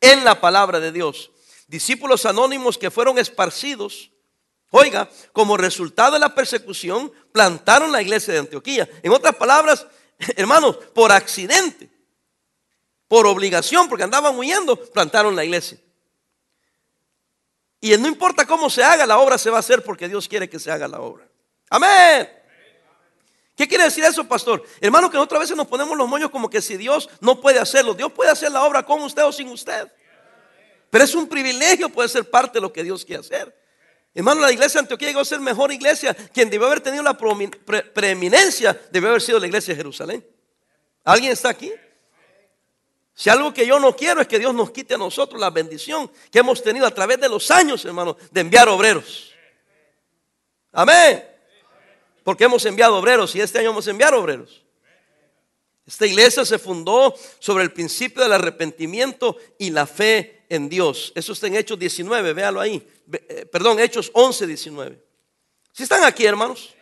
en 0.00 0.24
la 0.24 0.40
palabra 0.40 0.80
de 0.80 0.92
Dios. 0.92 1.30
Discípulos 1.66 2.26
anónimos 2.26 2.78
que 2.78 2.90
fueron 2.90 3.18
esparcidos, 3.18 4.10
oiga, 4.70 5.08
como 5.32 5.56
resultado 5.56 6.12
de 6.12 6.18
la 6.18 6.34
persecución, 6.34 7.12
plantaron 7.32 7.92
la 7.92 8.02
iglesia 8.02 8.32
de 8.32 8.40
Antioquía. 8.40 8.88
En 9.02 9.12
otras 9.12 9.36
palabras, 9.36 9.86
hermanos, 10.36 10.76
por 10.94 11.12
accidente, 11.12 11.90
por 13.06 13.26
obligación, 13.26 13.88
porque 13.88 14.04
andaban 14.04 14.36
huyendo, 14.36 14.76
plantaron 14.76 15.36
la 15.36 15.44
iglesia. 15.44 15.78
Y 17.80 17.96
no 17.96 18.08
importa 18.08 18.46
cómo 18.46 18.68
se 18.68 18.84
haga, 18.84 19.06
la 19.06 19.18
obra 19.18 19.38
se 19.38 19.50
va 19.50 19.56
a 19.56 19.60
hacer 19.60 19.82
porque 19.82 20.08
Dios 20.08 20.28
quiere 20.28 20.50
que 20.50 20.58
se 20.58 20.70
haga 20.70 20.86
la 20.86 21.00
obra. 21.00 21.26
Amén. 21.70 22.39
¿Qué 23.60 23.68
quiere 23.68 23.84
decir 23.84 24.02
eso, 24.04 24.24
pastor? 24.24 24.64
Hermano, 24.80 25.10
que 25.10 25.18
otra 25.18 25.38
vez 25.38 25.54
nos 25.54 25.66
ponemos 25.66 25.94
los 25.94 26.08
moños 26.08 26.30
como 26.30 26.48
que 26.48 26.62
si 26.62 26.78
Dios 26.78 27.10
no 27.20 27.42
puede 27.42 27.58
hacerlo. 27.58 27.92
Dios 27.92 28.10
puede 28.10 28.30
hacer 28.30 28.50
la 28.50 28.64
obra 28.64 28.86
con 28.86 29.02
usted 29.02 29.22
o 29.22 29.30
sin 29.30 29.48
usted. 29.48 29.86
Pero 30.88 31.04
es 31.04 31.14
un 31.14 31.28
privilegio 31.28 31.90
poder 31.90 32.08
ser 32.08 32.30
parte 32.30 32.54
de 32.54 32.62
lo 32.62 32.72
que 32.72 32.82
Dios 32.82 33.04
quiere 33.04 33.20
hacer. 33.20 33.54
Hermano, 34.14 34.40
la 34.40 34.50
iglesia 34.50 34.78
de 34.78 34.84
Antioquía 34.84 35.08
llegó 35.08 35.20
a 35.20 35.26
ser 35.26 35.40
mejor 35.40 35.70
iglesia. 35.72 36.14
Quien 36.32 36.48
debió 36.48 36.68
haber 36.68 36.80
tenido 36.80 37.02
la 37.02 37.18
preeminencia 37.92 38.80
debió 38.90 39.10
haber 39.10 39.20
sido 39.20 39.38
la 39.38 39.46
iglesia 39.46 39.74
de 39.74 39.76
Jerusalén. 39.76 40.26
¿Alguien 41.04 41.32
está 41.32 41.50
aquí? 41.50 41.70
Si 43.12 43.28
algo 43.28 43.52
que 43.52 43.66
yo 43.66 43.78
no 43.78 43.94
quiero 43.94 44.22
es 44.22 44.26
que 44.26 44.38
Dios 44.38 44.54
nos 44.54 44.70
quite 44.70 44.94
a 44.94 44.96
nosotros 44.96 45.38
la 45.38 45.50
bendición 45.50 46.10
que 46.30 46.38
hemos 46.38 46.62
tenido 46.62 46.86
a 46.86 46.90
través 46.92 47.20
de 47.20 47.28
los 47.28 47.50
años, 47.50 47.84
hermano, 47.84 48.16
de 48.30 48.40
enviar 48.40 48.70
obreros. 48.70 49.34
Amén 50.72 51.29
porque 52.24 52.44
hemos 52.44 52.64
enviado 52.66 52.96
obreros 52.96 53.34
y 53.34 53.40
este 53.40 53.58
año 53.58 53.70
vamos 53.70 53.86
a 53.86 53.90
enviar 53.90 54.14
obreros. 54.14 54.62
Esta 55.86 56.06
iglesia 56.06 56.44
se 56.44 56.58
fundó 56.58 57.14
sobre 57.40 57.64
el 57.64 57.72
principio 57.72 58.22
del 58.22 58.32
arrepentimiento 58.32 59.36
y 59.58 59.70
la 59.70 59.86
fe 59.86 60.44
en 60.48 60.68
Dios. 60.68 61.12
Eso 61.16 61.32
está 61.32 61.48
en 61.48 61.56
Hechos 61.56 61.78
19, 61.78 62.32
véalo 62.32 62.60
ahí. 62.60 62.86
Eh, 63.12 63.46
perdón, 63.50 63.80
Hechos 63.80 64.10
11, 64.14 64.46
19. 64.46 65.04
Si 65.72 65.82
están 65.82 66.04
aquí, 66.04 66.24
hermanos. 66.24 66.74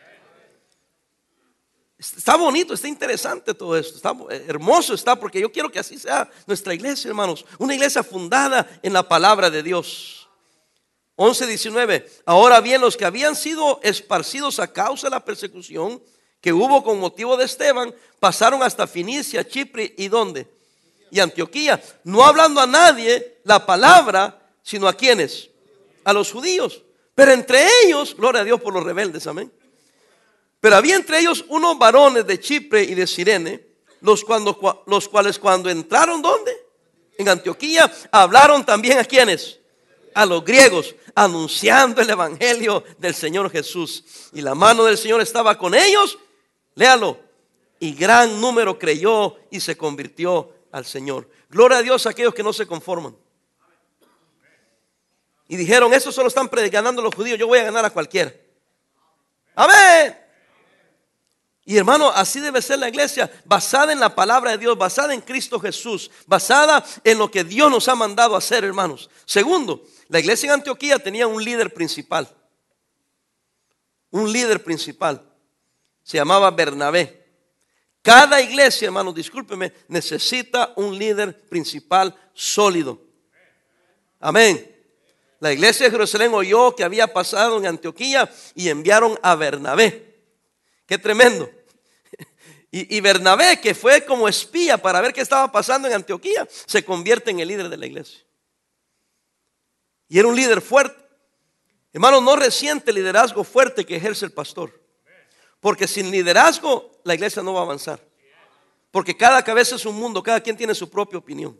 Está 1.97 2.37
bonito, 2.37 2.73
está 2.73 2.87
interesante 2.87 3.53
todo 3.53 3.75
esto, 3.75 3.97
está 3.97 4.15
eh, 4.33 4.45
hermoso 4.47 4.93
está 4.93 5.17
porque 5.17 5.41
yo 5.41 5.51
quiero 5.51 5.69
que 5.69 5.79
así 5.79 5.99
sea 5.99 6.31
nuestra 6.47 6.73
iglesia, 6.73 7.09
hermanos, 7.09 7.45
una 7.57 7.75
iglesia 7.75 8.03
fundada 8.03 8.79
en 8.81 8.93
la 8.93 9.05
palabra 9.05 9.49
de 9.49 9.61
Dios. 9.61 10.18
11, 11.21 11.47
19. 11.47 12.09
Ahora 12.25 12.61
bien, 12.61 12.79
los 12.79 12.95
que 12.95 13.03
habían 13.03 13.35
sido 13.35 13.81
esparcidos 13.83 14.57
a 14.57 14.71
causa 14.71 15.07
de 15.07 15.11
la 15.11 15.25
persecución 15.25 16.01
que 16.39 16.53
hubo 16.53 16.81
con 16.81 16.97
motivo 16.97 17.35
de 17.35 17.43
Esteban, 17.43 17.93
pasaron 18.21 18.63
hasta 18.63 18.87
Finicia, 18.87 19.45
Chipre 19.45 19.93
y 19.97 20.07
dónde? 20.07 20.47
Y 21.11 21.19
Antioquía, 21.19 21.83
no 22.05 22.23
hablando 22.23 22.61
a 22.61 22.67
nadie 22.67 23.41
la 23.43 23.65
palabra, 23.65 24.49
sino 24.63 24.87
a 24.87 24.93
quienes? 24.93 25.49
A 26.05 26.13
los 26.13 26.31
judíos. 26.31 26.83
Pero 27.15 27.33
entre 27.33 27.67
ellos, 27.83 28.15
gloria 28.15 28.39
a 28.39 28.45
Dios 28.45 28.61
por 28.61 28.73
los 28.73 28.85
rebeldes, 28.85 29.27
amén. 29.27 29.51
Pero 30.61 30.77
había 30.77 30.95
entre 30.95 31.19
ellos 31.19 31.43
unos 31.49 31.77
varones 31.77 32.25
de 32.27 32.39
Chipre 32.39 32.83
y 32.83 32.95
de 32.95 33.05
Sirene, 33.05 33.67
los, 33.99 34.23
cuando, 34.23 34.85
los 34.87 35.09
cuales 35.09 35.37
cuando 35.37 35.69
entraron, 35.69 36.21
¿dónde? 36.21 36.55
En 37.17 37.27
Antioquía, 37.27 37.91
hablaron 38.09 38.65
también 38.65 38.99
a 38.99 39.03
quienes? 39.03 39.59
A 40.13 40.25
los 40.25 40.43
griegos 40.45 40.95
anunciando 41.19 42.01
el 42.01 42.09
Evangelio 42.09 42.81
del 42.97 43.13
Señor 43.13 43.51
Jesús. 43.51 44.05
Y 44.31 44.39
la 44.39 44.55
mano 44.55 44.85
del 44.85 44.97
Señor 44.97 45.19
estaba 45.19 45.57
con 45.57 45.75
ellos, 45.75 46.17
léalo, 46.75 47.19
y 47.77 47.93
gran 47.93 48.39
número 48.39 48.79
creyó 48.79 49.35
y 49.51 49.59
se 49.59 49.75
convirtió 49.75 50.53
al 50.71 50.85
Señor. 50.85 51.29
Gloria 51.49 51.79
a 51.79 51.81
Dios 51.81 52.05
a 52.05 52.11
aquellos 52.11 52.33
que 52.33 52.41
no 52.41 52.53
se 52.53 52.65
conforman. 52.65 53.17
Y 55.49 55.57
dijeron, 55.57 55.93
eso 55.93 56.09
solo 56.09 56.29
están 56.29 56.47
predicando 56.47 57.01
los 57.01 57.13
judíos, 57.13 57.37
yo 57.37 57.47
voy 57.47 57.59
a 57.59 57.63
ganar 57.63 57.83
a 57.83 57.89
cualquiera. 57.89 58.33
Amén. 59.55 60.17
Y 61.65 61.75
hermano, 61.75 62.09
así 62.09 62.39
debe 62.39 62.61
ser 62.61 62.79
la 62.79 62.87
iglesia, 62.87 63.29
basada 63.43 63.91
en 63.91 63.99
la 63.99 64.15
palabra 64.15 64.51
de 64.51 64.57
Dios, 64.57 64.77
basada 64.77 65.13
en 65.13 65.19
Cristo 65.19 65.59
Jesús, 65.59 66.09
basada 66.25 66.83
en 67.03 67.17
lo 67.17 67.29
que 67.29 67.43
Dios 67.43 67.69
nos 67.69 67.89
ha 67.89 67.95
mandado 67.95 68.35
a 68.35 68.37
hacer, 68.37 68.63
hermanos. 68.63 69.09
Segundo, 69.25 69.83
la 70.09 70.19
iglesia 70.19 70.47
en 70.47 70.53
Antioquía 70.53 70.97
tenía 70.97 71.27
un 71.27 71.41
líder 71.43 71.71
principal. 71.71 72.27
Un 74.09 74.31
líder 74.31 74.63
principal. 74.63 75.23
Se 76.03 76.17
llamaba 76.17 76.49
Bernabé. 76.49 77.27
Cada 78.01 78.41
iglesia, 78.41 78.87
hermanos, 78.87 79.13
discúlpeme, 79.13 79.71
necesita 79.87 80.73
un 80.77 80.97
líder 80.97 81.39
principal 81.47 82.15
sólido. 82.33 82.99
Amén. 84.19 84.75
La 85.39 85.53
iglesia 85.53 85.85
de 85.85 85.91
Jerusalén 85.91 86.33
oyó 86.33 86.75
que 86.75 86.83
había 86.83 87.13
pasado 87.13 87.57
en 87.59 87.67
Antioquía 87.67 88.29
y 88.55 88.69
enviaron 88.69 89.17
a 89.21 89.35
Bernabé. 89.35 90.21
Qué 90.85 90.97
tremendo. 90.97 91.49
Y, 92.71 93.01
Bernabé, 93.01 93.59
que 93.59 93.73
fue 93.73 94.05
como 94.05 94.29
espía 94.29 94.77
para 94.77 95.01
ver 95.01 95.11
qué 95.11 95.21
estaba 95.21 95.51
pasando 95.51 95.87
en 95.87 95.95
Antioquía, 95.95 96.47
se 96.67 96.85
convierte 96.85 97.31
en 97.31 97.39
el 97.39 97.47
líder 97.47 97.67
de 97.67 97.77
la 97.77 97.87
iglesia. 97.87 98.19
Y 100.09 100.19
era 100.19 100.27
un 100.27 100.35
líder 100.35 100.61
fuerte. 100.61 100.99
Hermano, 101.93 102.19
no 102.19 102.35
resiente 102.35 102.91
el 102.91 102.97
liderazgo 102.97 103.43
fuerte 103.43 103.85
que 103.85 103.95
ejerce 103.95 104.25
el 104.25 104.31
pastor. 104.31 104.79
Porque 105.59 105.87
sin 105.87 106.11
liderazgo 106.11 106.91
la 107.03 107.15
iglesia 107.15 107.41
no 107.41 107.53
va 107.53 107.61
a 107.61 107.63
avanzar. 107.63 107.99
Porque 108.91 109.15
cada 109.15 109.43
cabeza 109.43 109.75
es 109.75 109.85
un 109.85 109.95
mundo, 109.95 110.21
cada 110.21 110.41
quien 110.41 110.57
tiene 110.57 110.73
su 110.73 110.89
propia 110.89 111.19
opinión. 111.19 111.59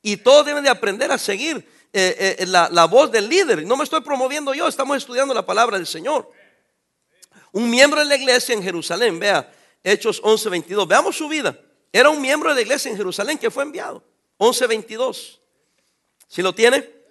Y 0.00 0.16
todos 0.16 0.46
deben 0.46 0.64
de 0.64 0.70
aprender 0.70 1.12
a 1.12 1.18
seguir 1.18 1.56
eh, 1.92 2.36
eh, 2.38 2.46
la, 2.46 2.68
la 2.70 2.86
voz 2.86 3.12
del 3.12 3.28
líder. 3.28 3.64
No 3.66 3.76
me 3.76 3.84
estoy 3.84 4.00
promoviendo 4.00 4.54
yo, 4.54 4.66
estamos 4.66 4.96
estudiando 4.96 5.34
la 5.34 5.44
palabra 5.44 5.76
del 5.76 5.86
Señor. 5.86 6.30
Un 7.52 7.68
miembro 7.70 8.00
de 8.00 8.06
la 8.06 8.16
iglesia 8.16 8.54
en 8.54 8.62
Jerusalén, 8.62 9.18
vea, 9.18 9.52
Hechos 9.84 10.22
11:22, 10.22 10.88
veamos 10.88 11.16
su 11.16 11.28
vida. 11.28 11.58
Era 11.92 12.08
un 12.08 12.20
miembro 12.20 12.48
de 12.48 12.54
la 12.56 12.60
iglesia 12.62 12.90
en 12.90 12.96
Jerusalén 12.96 13.36
que 13.36 13.50
fue 13.50 13.62
enviado. 13.62 14.02
11:22. 14.38 15.38
¿Si 16.26 16.40
lo 16.40 16.54
tiene? 16.54 17.01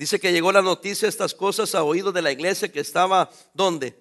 Dice 0.00 0.18
que 0.18 0.32
llegó 0.32 0.50
la 0.50 0.62
noticia 0.62 1.04
de 1.04 1.10
estas 1.10 1.34
cosas 1.34 1.74
a 1.74 1.84
oídos 1.84 2.14
de 2.14 2.22
la 2.22 2.32
iglesia 2.32 2.72
que 2.72 2.80
estaba, 2.80 3.30
¿dónde? 3.52 3.94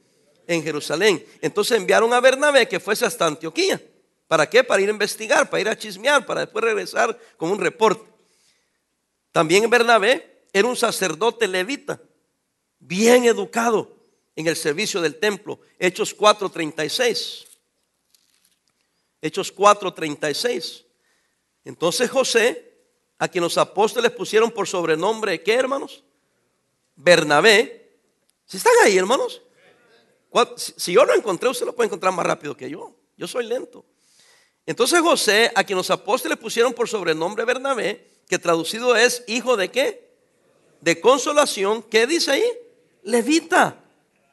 en 0.50 0.64
Jerusalén. 0.64 1.24
Entonces 1.42 1.78
enviaron 1.78 2.12
a 2.12 2.20
Bernabé 2.20 2.68
que 2.68 2.80
fuese 2.80 3.06
hasta 3.06 3.28
Antioquía. 3.28 3.82
¿Para 4.28 4.50
qué? 4.50 4.64
Para 4.64 4.82
ir 4.82 4.90
a 4.90 4.92
investigar, 4.92 5.48
para 5.48 5.62
ir 5.62 5.70
a 5.70 5.78
chismear, 5.78 6.26
para 6.26 6.42
después 6.42 6.66
regresar 6.66 7.18
con 7.38 7.52
un 7.52 7.60
reporte. 7.60 8.10
También 9.32 9.70
Bernabé 9.70 10.46
era 10.52 10.68
un 10.68 10.76
sacerdote 10.76 11.48
levita, 11.48 12.02
bien 12.80 13.26
educado 13.26 13.96
en 14.36 14.48
el 14.48 14.56
servicio 14.56 15.02
del 15.02 15.20
templo. 15.20 15.60
Hechos 15.78 16.16
4:36. 16.16 17.46
Hechos 19.22 19.54
4:36. 19.54 20.86
Entonces 21.64 22.10
José, 22.10 22.69
a 23.20 23.28
quien 23.28 23.44
los 23.44 23.58
apóstoles 23.58 24.12
pusieron 24.12 24.50
por 24.50 24.68
sobrenombre, 24.68 25.44
¿qué 25.44 25.54
hermanos? 25.54 26.04
Bernabé. 26.96 27.92
¿Si 28.46 28.58
están 28.58 28.74
ahí, 28.84 28.98
hermanos? 28.98 29.42
Si 30.56 30.94
yo 30.94 31.04
lo 31.04 31.14
encontré, 31.14 31.50
usted 31.50 31.66
lo 31.66 31.76
puede 31.76 31.88
encontrar 31.88 32.14
más 32.14 32.26
rápido 32.26 32.56
que 32.56 32.70
yo. 32.70 32.96
Yo 33.18 33.28
soy 33.28 33.46
lento. 33.46 33.86
Entonces 34.66 35.02
José, 35.02 35.52
a 35.54 35.64
quien 35.66 35.78
los 35.78 35.92
apóstoles 35.92 36.38
pusieron 36.38 36.74
por 36.74 36.88
sobrenombre 36.88 37.44
Bernabé, 37.44 38.08
que 38.28 38.40
traducido 38.40 38.96
es 38.96 39.24
hijo 39.28 39.58
de 39.58 39.70
qué? 39.70 40.10
De 40.80 41.02
consolación. 41.02 41.84
¿Qué 41.84 42.08
dice 42.08 42.32
ahí? 42.32 42.46
Levita, 43.04 43.84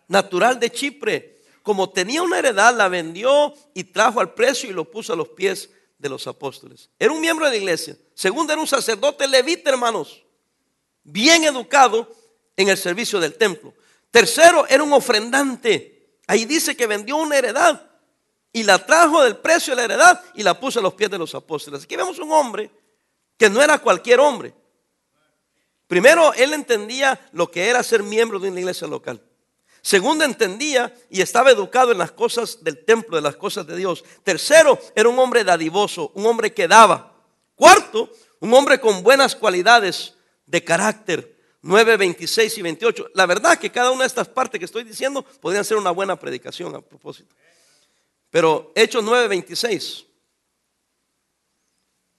natural 0.07 0.61
de 0.61 0.71
Chipre. 0.71 1.39
Como 1.63 1.91
tenía 1.91 2.23
una 2.23 2.39
heredad, 2.39 2.77
la 2.77 2.89
vendió 2.89 3.53
y 3.75 3.83
trajo 3.85 4.21
al 4.21 4.35
precio 4.35 4.71
y 4.71 4.73
lo 4.73 4.85
puso 4.85 5.13
a 5.13 5.17
los 5.17 5.29
pies 5.31 5.71
de 5.99 6.09
los 6.09 6.27
apóstoles. 6.27 6.91
Era 6.99 7.13
un 7.13 7.21
miembro 7.21 7.47
de 7.47 7.53
la 7.53 7.57
iglesia. 7.57 7.97
Segundo, 8.15 8.53
era 8.53 8.61
un 8.61 8.67
sacerdote 8.67 9.27
levita, 9.27 9.71
hermanos. 9.71 10.23
Bien 11.03 11.45
educado 11.45 12.09
en 12.57 12.69
el 12.69 12.77
servicio 12.77 13.21
del 13.21 13.35
templo. 13.35 13.75
Tercero, 14.11 14.67
era 14.69 14.83
un 14.83 14.93
ofrendante. 14.93 16.19
Ahí 16.27 16.45
dice 16.45 16.77
que 16.77 16.87
vendió 16.87 17.17
una 17.17 17.37
heredad 17.37 17.91
y 18.53 18.63
la 18.63 18.85
trajo 18.85 19.23
del 19.23 19.37
precio 19.37 19.75
de 19.75 19.77
la 19.77 19.85
heredad 19.85 20.25
y 20.35 20.43
la 20.43 20.59
puso 20.59 20.81
a 20.81 20.83
los 20.83 20.95
pies 20.95 21.11
de 21.11 21.19
los 21.19 21.35
apóstoles. 21.35 21.85
Aquí 21.85 21.97
vemos 21.97 22.19
un 22.19 22.33
hombre 22.33 22.71
que 23.37 23.51
no 23.51 23.63
era 23.63 23.79
cualquier 23.79 24.21
hombre. 24.21 24.55
Primero, 25.87 26.33
él 26.35 26.53
entendía 26.53 27.29
lo 27.33 27.51
que 27.51 27.69
era 27.69 27.83
ser 27.83 28.03
miembro 28.03 28.39
de 28.39 28.51
una 28.51 28.61
iglesia 28.61 28.89
local. 28.89 29.23
Segundo, 29.87 30.25
entendía 30.25 30.93
y 31.09 31.21
estaba 31.21 31.53
educado 31.53 31.93
en 31.93 31.99
las 31.99 32.11
cosas 32.11 32.65
del 32.65 32.85
templo, 32.85 33.15
de 33.15 33.23
las 33.23 33.37
cosas 33.37 33.65
de 33.69 33.77
Dios. 33.77 34.03
Tercero, 34.25 34.81
era 34.97 35.09
un 35.09 35.17
hombre 35.17 35.45
dadivoso, 35.45 36.11
un 36.17 36.27
hombre 36.27 36.53
que 36.53 36.67
daba. 36.67 37.15
Cuarto, 37.55 38.11
un 38.41 38.53
hombre 38.53 38.81
con 38.81 39.05
buenas 39.05 39.37
cualidades 39.37 40.15
de 40.45 40.65
carácter, 40.65 41.39
9, 41.63 41.99
26 41.99 42.59
y 42.59 42.63
28. 42.63 43.11
La 43.15 43.27
verdad 43.27 43.61
que 43.61 43.71
cada 43.71 43.93
una 43.93 44.01
de 44.01 44.09
estas 44.09 44.27
partes 44.27 44.59
que 44.59 44.65
estoy 44.65 44.83
diciendo 44.83 45.23
podrían 45.23 45.65
ser 45.65 45.77
una 45.77 45.93
buena 45.93 46.19
predicación 46.19 46.75
a 46.75 46.81
propósito. 46.81 47.37
Pero 48.31 48.73
Hechos 48.75 49.05
9, 49.05 49.29
26. 49.29 50.05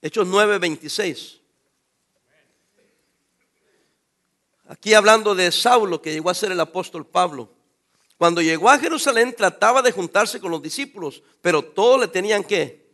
Hechos 0.00 0.26
9, 0.26 0.58
26. 0.58 1.40
Aquí 4.68 4.94
hablando 4.94 5.34
de 5.34 5.52
Saulo, 5.52 6.00
que 6.00 6.14
llegó 6.14 6.30
a 6.30 6.34
ser 6.34 6.50
el 6.50 6.60
apóstol 6.60 7.06
Pablo. 7.06 7.57
Cuando 8.18 8.42
llegó 8.42 8.68
a 8.68 8.78
Jerusalén 8.78 9.32
trataba 9.34 9.80
de 9.80 9.92
juntarse 9.92 10.40
con 10.40 10.50
los 10.50 10.60
discípulos, 10.60 11.22
pero 11.40 11.62
todos 11.62 12.00
le 12.00 12.08
tenían 12.08 12.42
que 12.42 12.84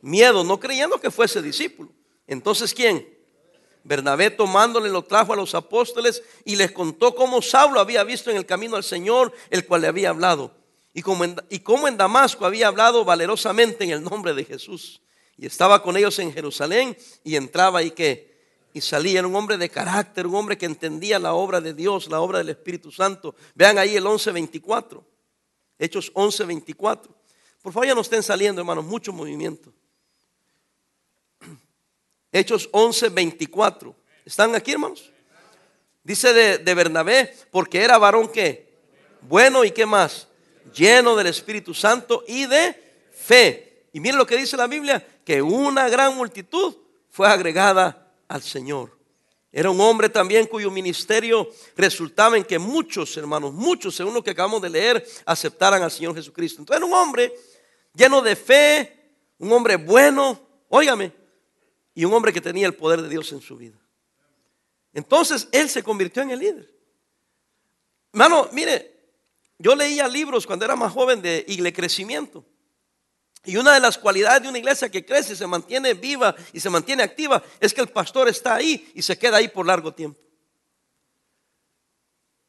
miedo, 0.00 0.44
no 0.44 0.60
creyendo 0.60 1.00
que 1.00 1.10
fuese 1.10 1.42
discípulo. 1.42 1.90
Entonces, 2.28 2.72
¿quién? 2.72 3.18
Bernabé 3.82 4.30
tomándole 4.30 4.88
lo 4.88 5.02
trajo 5.02 5.32
a 5.32 5.36
los 5.36 5.54
apóstoles 5.56 6.22
y 6.44 6.54
les 6.54 6.70
contó 6.70 7.16
cómo 7.16 7.42
Saulo 7.42 7.80
había 7.80 8.04
visto 8.04 8.30
en 8.30 8.36
el 8.36 8.46
camino 8.46 8.76
al 8.76 8.84
Señor, 8.84 9.32
el 9.50 9.66
cual 9.66 9.80
le 9.80 9.88
había 9.88 10.10
hablado. 10.10 10.54
Y 10.94 11.02
cómo 11.02 11.24
en, 11.24 11.36
y 11.50 11.60
en 11.88 11.96
Damasco 11.96 12.46
había 12.46 12.68
hablado 12.68 13.04
valerosamente 13.04 13.82
en 13.82 13.90
el 13.90 14.04
nombre 14.04 14.32
de 14.32 14.44
Jesús. 14.44 15.00
Y 15.36 15.46
estaba 15.46 15.82
con 15.82 15.96
ellos 15.96 16.18
en 16.20 16.32
Jerusalén 16.32 16.96
y 17.24 17.34
entraba 17.34 17.82
y 17.82 17.90
que 17.90 18.27
y 18.78 18.80
salía. 18.80 19.26
Un 19.26 19.36
hombre 19.36 19.58
de 19.58 19.68
carácter, 19.68 20.26
un 20.26 20.34
hombre 20.36 20.56
que 20.56 20.66
entendía 20.66 21.18
la 21.18 21.34
obra 21.34 21.60
de 21.60 21.74
Dios, 21.74 22.08
la 22.08 22.20
obra 22.20 22.38
del 22.38 22.48
Espíritu 22.48 22.90
Santo. 22.90 23.34
Vean 23.54 23.76
ahí 23.78 23.96
el 23.96 24.04
11.24. 24.04 25.02
Hechos 25.78 26.12
11.24. 26.14 27.08
Por 27.60 27.72
favor 27.72 27.86
ya 27.86 27.94
no 27.94 28.00
estén 28.00 28.22
saliendo, 28.22 28.60
hermanos, 28.60 28.84
mucho 28.84 29.12
movimiento. 29.12 29.72
Hechos 32.32 32.68
11, 32.72 33.10
24. 33.10 33.94
¿Están 34.24 34.54
aquí, 34.54 34.72
hermanos? 34.72 35.10
Dice 36.02 36.32
de, 36.32 36.74
Bernabé, 36.74 37.36
porque 37.50 37.82
era 37.82 37.98
varón 37.98 38.28
que 38.28 38.78
bueno 39.22 39.64
y 39.64 39.72
qué 39.72 39.84
más, 39.84 40.28
lleno 40.74 41.16
del 41.16 41.26
Espíritu 41.26 41.74
Santo 41.74 42.24
y 42.26 42.46
de 42.46 43.08
fe. 43.12 43.88
Y 43.92 44.00
miren 44.00 44.16
lo 44.16 44.26
que 44.26 44.36
dice 44.36 44.56
la 44.56 44.66
Biblia, 44.66 45.06
que 45.24 45.42
una 45.42 45.88
gran 45.88 46.16
multitud 46.16 46.76
fue 47.10 47.28
agregada 47.28 48.07
al 48.28 48.42
Señor. 48.42 48.98
Era 49.50 49.70
un 49.70 49.80
hombre 49.80 50.08
también 50.08 50.46
cuyo 50.46 50.70
ministerio 50.70 51.50
resultaba 51.74 52.36
en 52.36 52.44
que 52.44 52.58
muchos 52.58 53.16
hermanos, 53.16 53.52
muchos, 53.52 53.94
según 53.96 54.14
lo 54.14 54.22
que 54.22 54.30
acabamos 54.30 54.60
de 54.60 54.68
leer, 54.68 55.06
aceptaran 55.24 55.82
al 55.82 55.90
Señor 55.90 56.14
Jesucristo. 56.14 56.60
Entonces 56.60 56.78
era 56.78 56.86
un 56.86 56.92
hombre 56.92 57.34
lleno 57.94 58.20
de 58.20 58.36
fe, 58.36 59.14
un 59.38 59.50
hombre 59.52 59.76
bueno, 59.76 60.38
óigame, 60.68 61.12
y 61.94 62.04
un 62.04 62.12
hombre 62.12 62.32
que 62.32 62.40
tenía 62.40 62.66
el 62.66 62.74
poder 62.74 63.02
de 63.02 63.08
Dios 63.08 63.32
en 63.32 63.40
su 63.40 63.56
vida. 63.56 63.78
Entonces 64.92 65.48
él 65.50 65.68
se 65.70 65.82
convirtió 65.82 66.22
en 66.22 66.30
el 66.30 66.38
líder. 66.38 66.74
Hermano, 68.12 68.48
mire, 68.52 68.98
yo 69.58 69.74
leía 69.74 70.06
libros 70.06 70.46
cuando 70.46 70.64
era 70.64 70.76
más 70.76 70.92
joven 70.92 71.22
de 71.22 71.44
iglesia 71.48 71.76
crecimiento. 71.76 72.44
Y 73.44 73.56
una 73.56 73.74
de 73.74 73.80
las 73.80 73.96
cualidades 73.96 74.42
de 74.42 74.48
una 74.48 74.58
iglesia 74.58 74.90
que 74.90 75.04
crece, 75.04 75.34
se 75.34 75.46
mantiene 75.46 75.94
viva 75.94 76.34
y 76.52 76.60
se 76.60 76.68
mantiene 76.68 77.02
activa, 77.02 77.42
es 77.60 77.72
que 77.72 77.80
el 77.80 77.88
pastor 77.88 78.28
está 78.28 78.56
ahí 78.56 78.90
y 78.94 79.02
se 79.02 79.18
queda 79.18 79.38
ahí 79.38 79.48
por 79.48 79.66
largo 79.66 79.92
tiempo. 79.92 80.20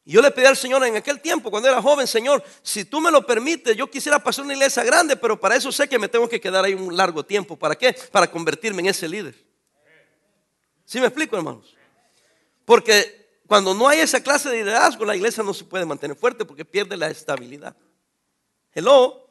Y 0.04 0.12
yo 0.12 0.22
le 0.22 0.30
pedí 0.30 0.46
al 0.46 0.56
Señor 0.56 0.84
en 0.84 0.96
aquel 0.96 1.20
tiempo, 1.20 1.50
cuando 1.50 1.68
era 1.68 1.80
joven, 1.80 2.06
Señor, 2.06 2.42
si 2.62 2.84
tú 2.84 3.00
me 3.00 3.10
lo 3.10 3.24
permites, 3.24 3.76
yo 3.76 3.88
quisiera 3.88 4.18
pasar 4.18 4.44
una 4.44 4.54
iglesia 4.54 4.82
grande, 4.82 5.16
pero 5.16 5.38
para 5.38 5.56
eso 5.56 5.70
sé 5.70 5.88
que 5.88 5.98
me 5.98 6.08
tengo 6.08 6.28
que 6.28 6.40
quedar 6.40 6.64
ahí 6.64 6.74
un 6.74 6.96
largo 6.96 7.24
tiempo. 7.24 7.56
¿Para 7.56 7.76
qué? 7.76 7.94
Para 8.10 8.30
convertirme 8.30 8.80
en 8.80 8.88
ese 8.88 9.08
líder. 9.08 9.34
¿Sí 10.84 10.98
me 10.98 11.06
explico, 11.06 11.36
hermanos? 11.36 11.76
Porque 12.64 13.40
cuando 13.46 13.72
no 13.74 13.88
hay 13.88 14.00
esa 14.00 14.22
clase 14.22 14.48
de 14.48 14.56
liderazgo, 14.56 15.04
la 15.04 15.14
iglesia 15.14 15.42
no 15.42 15.54
se 15.54 15.64
puede 15.64 15.84
mantener 15.84 16.16
fuerte 16.16 16.44
porque 16.44 16.64
pierde 16.64 16.96
la 16.96 17.08
estabilidad. 17.08 17.76
Hello. 18.72 19.29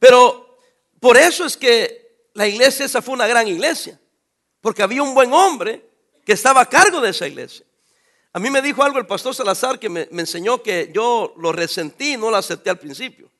Pero 0.00 0.58
por 0.98 1.16
eso 1.16 1.44
es 1.44 1.56
que 1.56 2.26
la 2.34 2.48
iglesia 2.48 2.86
esa 2.86 3.00
fue 3.00 3.14
una 3.14 3.28
gran 3.28 3.46
iglesia, 3.46 4.00
porque 4.60 4.82
había 4.82 5.02
un 5.04 5.14
buen 5.14 5.32
hombre 5.32 5.88
que 6.24 6.32
estaba 6.32 6.62
a 6.62 6.68
cargo 6.68 7.00
de 7.00 7.10
esa 7.10 7.28
iglesia. 7.28 7.64
A 8.32 8.38
mí 8.38 8.50
me 8.50 8.62
dijo 8.62 8.82
algo 8.82 8.98
el 8.98 9.06
pastor 9.06 9.34
Salazar 9.34 9.78
que 9.78 9.88
me, 9.88 10.08
enseñó 10.10 10.62
que 10.62 10.90
yo 10.92 11.34
lo 11.36 11.52
resentí 11.52 12.14
y 12.14 12.16
no 12.16 12.30
lo 12.30 12.36
acepté 12.36 12.70
al 12.70 12.78
principio. 12.78 13.30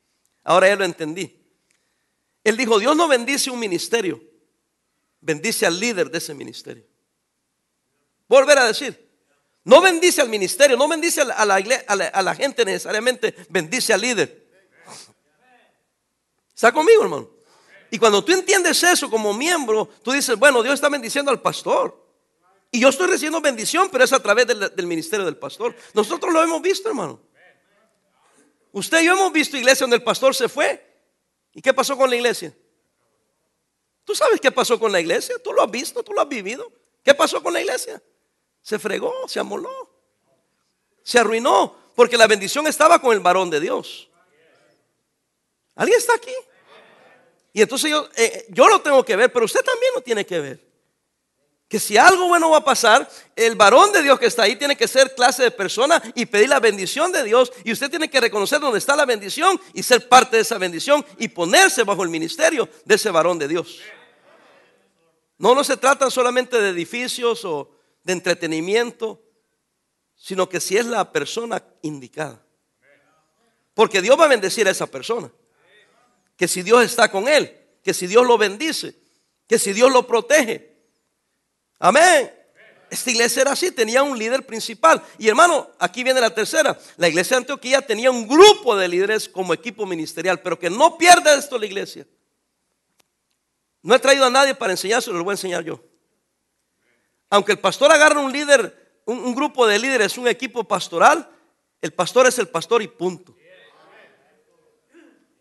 Ahora 0.43 0.67
ya 0.67 0.75
lo 0.75 0.85
entendí. 0.85 1.37
Él 2.43 2.57
dijo, 2.57 2.79
Dios 2.79 2.95
no 2.95 3.07
bendice 3.07 3.51
un 3.51 3.59
ministerio, 3.59 4.21
bendice 5.19 5.65
al 5.65 5.79
líder 5.79 6.09
de 6.09 6.17
ese 6.17 6.33
ministerio. 6.33 6.85
Volver 8.27 8.57
a 8.57 8.65
decir, 8.65 9.09
no 9.63 9.79
bendice 9.79 10.21
al 10.21 10.29
ministerio, 10.29 10.75
no 10.75 10.87
bendice 10.87 11.21
a 11.21 11.45
la, 11.45 11.55
a 11.55 12.21
la, 12.23 12.35
gente 12.35 12.65
necesariamente, 12.65 13.35
bendice 13.49 13.93
al 13.93 14.01
líder. 14.01 14.40
¿Está 16.61 16.71
conmigo, 16.71 17.01
hermano? 17.01 17.27
Y 17.89 17.97
cuando 17.97 18.23
tú 18.23 18.33
entiendes 18.33 18.83
eso 18.83 19.09
como 19.09 19.33
miembro, 19.33 19.89
tú 20.03 20.11
dices, 20.11 20.37
bueno, 20.37 20.61
Dios 20.61 20.75
está 20.75 20.89
bendiciendo 20.89 21.31
al 21.31 21.41
pastor. 21.41 21.99
Y 22.69 22.79
yo 22.79 22.89
estoy 22.89 23.07
recibiendo 23.07 23.41
bendición, 23.41 23.89
pero 23.91 24.03
es 24.03 24.13
a 24.13 24.21
través 24.21 24.45
del, 24.45 24.85
ministerio 24.85 25.25
del 25.25 25.37
pastor. 25.37 25.75
Nosotros 25.95 26.31
lo 26.31 26.43
hemos 26.43 26.61
visto, 26.61 26.89
hermano. 26.89 27.19
Usted 28.73 29.01
y 29.01 29.05
yo 29.07 29.13
hemos 29.13 29.33
visto 29.33 29.57
iglesia 29.57 29.85
donde 29.85 29.95
el 29.95 30.03
pastor 30.03 30.35
se 30.35 30.47
fue. 30.47 30.87
¿Y 31.51 31.63
qué 31.63 31.73
pasó 31.73 31.97
con 31.97 32.11
la 32.11 32.15
iglesia? 32.15 32.55
¿Tú 34.05 34.13
sabes 34.13 34.39
qué 34.39 34.51
pasó 34.51 34.79
con 34.79 34.91
la 34.91 34.99
iglesia? 34.99 35.37
¿Tú 35.43 35.53
lo 35.53 35.63
has 35.63 35.71
visto? 35.71 36.03
¿Tú 36.03 36.13
lo 36.13 36.21
has 36.21 36.29
vivido? 36.29 36.71
¿Qué 37.03 37.15
pasó 37.15 37.41
con 37.41 37.53
la 37.53 37.61
iglesia? 37.61 37.99
Se 38.61 38.77
fregó, 38.77 39.27
se 39.27 39.39
amoló, 39.39 39.89
se 41.01 41.17
arruinó, 41.17 41.75
porque 41.95 42.17
la 42.17 42.27
bendición 42.27 42.67
estaba 42.67 43.01
con 43.01 43.13
el 43.13 43.19
varón 43.19 43.49
de 43.49 43.59
Dios. 43.61 44.11
¿Alguien 45.73 45.97
está 45.97 46.13
aquí? 46.13 46.31
Y 47.53 47.61
entonces 47.61 47.91
yo, 47.91 48.07
eh, 48.15 48.45
yo 48.49 48.67
lo 48.67 48.81
tengo 48.81 49.03
que 49.03 49.15
ver, 49.15 49.31
pero 49.31 49.45
usted 49.45 49.61
también 49.63 49.91
lo 49.95 50.01
tiene 50.01 50.25
que 50.25 50.39
ver 50.39 50.71
que 51.71 51.79
si 51.79 51.95
algo 51.95 52.27
bueno 52.27 52.49
va 52.49 52.57
a 52.57 52.65
pasar, 52.65 53.09
el 53.33 53.55
varón 53.55 53.93
de 53.93 54.03
Dios 54.03 54.19
que 54.19 54.25
está 54.25 54.43
ahí 54.43 54.57
tiene 54.57 54.75
que 54.75 54.89
ser 54.89 55.15
clase 55.15 55.43
de 55.43 55.51
persona 55.51 56.03
y 56.15 56.25
pedir 56.25 56.49
la 56.49 56.59
bendición 56.59 57.13
de 57.13 57.23
Dios. 57.23 57.53
Y 57.63 57.71
usted 57.71 57.89
tiene 57.89 58.09
que 58.09 58.19
reconocer 58.19 58.59
dónde 58.59 58.77
está 58.77 58.93
la 58.93 59.05
bendición 59.05 59.57
y 59.73 59.81
ser 59.81 60.09
parte 60.09 60.35
de 60.35 60.41
esa 60.41 60.57
bendición 60.57 61.05
y 61.17 61.29
ponerse 61.29 61.85
bajo 61.85 62.03
el 62.03 62.09
ministerio 62.09 62.67
de 62.83 62.95
ese 62.95 63.09
varón 63.09 63.39
de 63.39 63.47
Dios. 63.47 63.79
No, 65.37 65.55
no 65.55 65.63
se 65.63 65.77
trata 65.77 66.11
solamente 66.11 66.59
de 66.59 66.71
edificios 66.71 67.45
o 67.45 67.71
de 68.03 68.11
entretenimiento, 68.11 69.23
sino 70.13 70.49
que 70.49 70.59
si 70.59 70.75
es 70.75 70.85
la 70.85 71.09
persona 71.13 71.63
indicada. 71.83 72.45
Porque 73.73 74.01
Dios 74.01 74.19
va 74.19 74.25
a 74.25 74.27
bendecir 74.27 74.67
a 74.67 74.71
esa 74.71 74.87
persona. 74.87 75.31
Que 76.41 76.47
si 76.47 76.63
Dios 76.63 76.83
está 76.83 77.11
con 77.11 77.27
él, 77.27 77.55
que 77.83 77.93
si 77.93 78.07
Dios 78.07 78.25
lo 78.25 78.35
bendice, 78.35 78.95
que 79.45 79.59
si 79.59 79.73
Dios 79.73 79.91
lo 79.91 80.07
protege, 80.07 80.71
Amén. 81.77 82.33
Esta 82.89 83.11
iglesia 83.11 83.43
era 83.43 83.51
así, 83.51 83.69
tenía 83.69 84.01
un 84.01 84.17
líder 84.17 84.43
principal. 84.43 85.03
Y 85.19 85.27
hermano, 85.27 85.69
aquí 85.77 86.03
viene 86.03 86.19
la 86.19 86.33
tercera. 86.33 86.75
La 86.97 87.07
iglesia 87.07 87.35
de 87.35 87.41
Antioquía 87.41 87.85
tenía 87.85 88.09
un 88.09 88.27
grupo 88.27 88.75
de 88.75 88.87
líderes 88.87 89.29
como 89.29 89.53
equipo 89.53 89.85
ministerial, 89.85 90.41
pero 90.41 90.57
que 90.57 90.71
no 90.71 90.97
pierda 90.97 91.35
esto 91.35 91.59
la 91.59 91.67
iglesia. 91.67 92.07
No 93.83 93.93
he 93.93 93.99
traído 93.99 94.25
a 94.25 94.31
nadie 94.31 94.55
para 94.55 94.73
enseñárselo, 94.73 95.19
lo 95.19 95.23
voy 95.23 95.33
a 95.33 95.35
enseñar 95.35 95.63
yo. 95.63 95.79
Aunque 97.29 97.51
el 97.51 97.59
pastor 97.59 97.91
agarra 97.91 98.19
un 98.19 98.31
líder, 98.31 98.99
un, 99.05 99.19
un 99.19 99.35
grupo 99.35 99.67
de 99.67 99.77
líderes, 99.77 100.17
un 100.17 100.27
equipo 100.27 100.63
pastoral, 100.63 101.29
el 101.81 101.93
pastor 101.93 102.25
es 102.25 102.39
el 102.39 102.47
pastor 102.47 102.81
y 102.81 102.87
punto. 102.87 103.35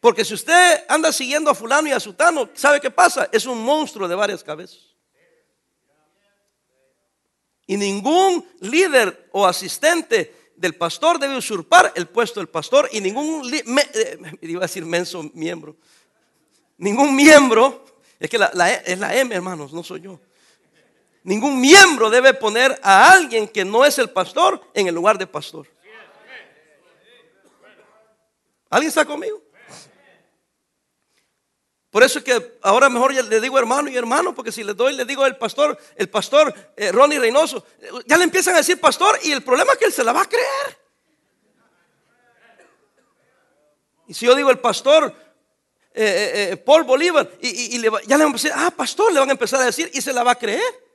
Porque 0.00 0.24
si 0.24 0.32
usted 0.32 0.84
anda 0.88 1.12
siguiendo 1.12 1.50
a 1.50 1.54
fulano 1.54 1.88
y 1.88 1.92
a 1.92 2.00
sutano, 2.00 2.48
¿sabe 2.54 2.80
qué 2.80 2.90
pasa? 2.90 3.28
Es 3.30 3.44
un 3.44 3.62
monstruo 3.62 4.08
de 4.08 4.14
varias 4.14 4.42
cabezas. 4.42 4.78
Y 7.66 7.76
ningún 7.76 8.44
líder 8.60 9.28
o 9.30 9.46
asistente 9.46 10.52
del 10.56 10.74
pastor 10.74 11.18
debe 11.18 11.36
usurpar 11.36 11.92
el 11.94 12.08
puesto 12.08 12.40
del 12.40 12.48
pastor 12.48 12.88
y 12.92 13.00
ningún, 13.00 13.48
eh, 13.54 14.18
iba 14.42 14.60
a 14.60 14.66
decir 14.66 14.84
menso 14.84 15.30
miembro, 15.34 15.76
ningún 16.78 17.14
miembro, 17.14 17.84
es 18.18 18.28
que 18.28 18.38
la, 18.38 18.48
es 18.70 18.98
la 18.98 19.14
M 19.14 19.34
hermanos, 19.34 19.72
no 19.72 19.82
soy 19.82 20.00
yo. 20.00 20.18
Ningún 21.22 21.60
miembro 21.60 22.08
debe 22.08 22.32
poner 22.32 22.80
a 22.82 23.12
alguien 23.12 23.46
que 23.46 23.64
no 23.64 23.84
es 23.84 23.98
el 23.98 24.08
pastor 24.08 24.60
en 24.72 24.86
el 24.86 24.94
lugar 24.94 25.18
de 25.18 25.26
pastor. 25.26 25.68
¿Alguien 28.70 28.88
está 28.88 29.04
conmigo? 29.04 29.49
Por 31.90 32.04
eso 32.04 32.20
es 32.20 32.24
que 32.24 32.58
ahora 32.62 32.88
mejor 32.88 33.12
ya 33.12 33.22
le 33.22 33.40
digo 33.40 33.58
hermano 33.58 33.90
y 33.90 33.96
hermano, 33.96 34.34
porque 34.34 34.52
si 34.52 34.62
le 34.62 34.74
doy, 34.74 34.94
le 34.94 35.04
digo 35.04 35.26
el 35.26 35.36
pastor, 35.36 35.76
el 35.96 36.08
pastor 36.08 36.54
eh, 36.76 36.92
Ronnie 36.92 37.18
Reynoso, 37.18 37.64
ya 38.06 38.16
le 38.16 38.24
empiezan 38.24 38.54
a 38.54 38.58
decir 38.58 38.80
pastor 38.80 39.18
y 39.24 39.32
el 39.32 39.42
problema 39.42 39.72
es 39.72 39.78
que 39.78 39.84
él 39.86 39.92
se 39.92 40.04
la 40.04 40.12
va 40.12 40.22
a 40.22 40.28
creer. 40.28 40.78
Y 44.06 44.14
si 44.14 44.26
yo 44.26 44.34
digo 44.34 44.50
el 44.50 44.58
pastor 44.60 45.14
eh, 45.92 46.50
eh, 46.52 46.56
Paul 46.56 46.84
Bolívar, 46.84 47.28
y, 47.40 47.80
ya 47.80 48.16
le 48.16 48.24
van 48.24 48.30
a 48.30 48.32
decir, 48.32 48.52
ah, 48.54 48.70
pastor, 48.70 49.12
le 49.12 49.18
van 49.18 49.28
a 49.28 49.32
empezar 49.32 49.60
a 49.60 49.64
decir 49.64 49.90
y 49.92 50.00
se 50.00 50.12
la 50.12 50.22
va 50.22 50.32
a 50.32 50.38
creer. 50.38 50.90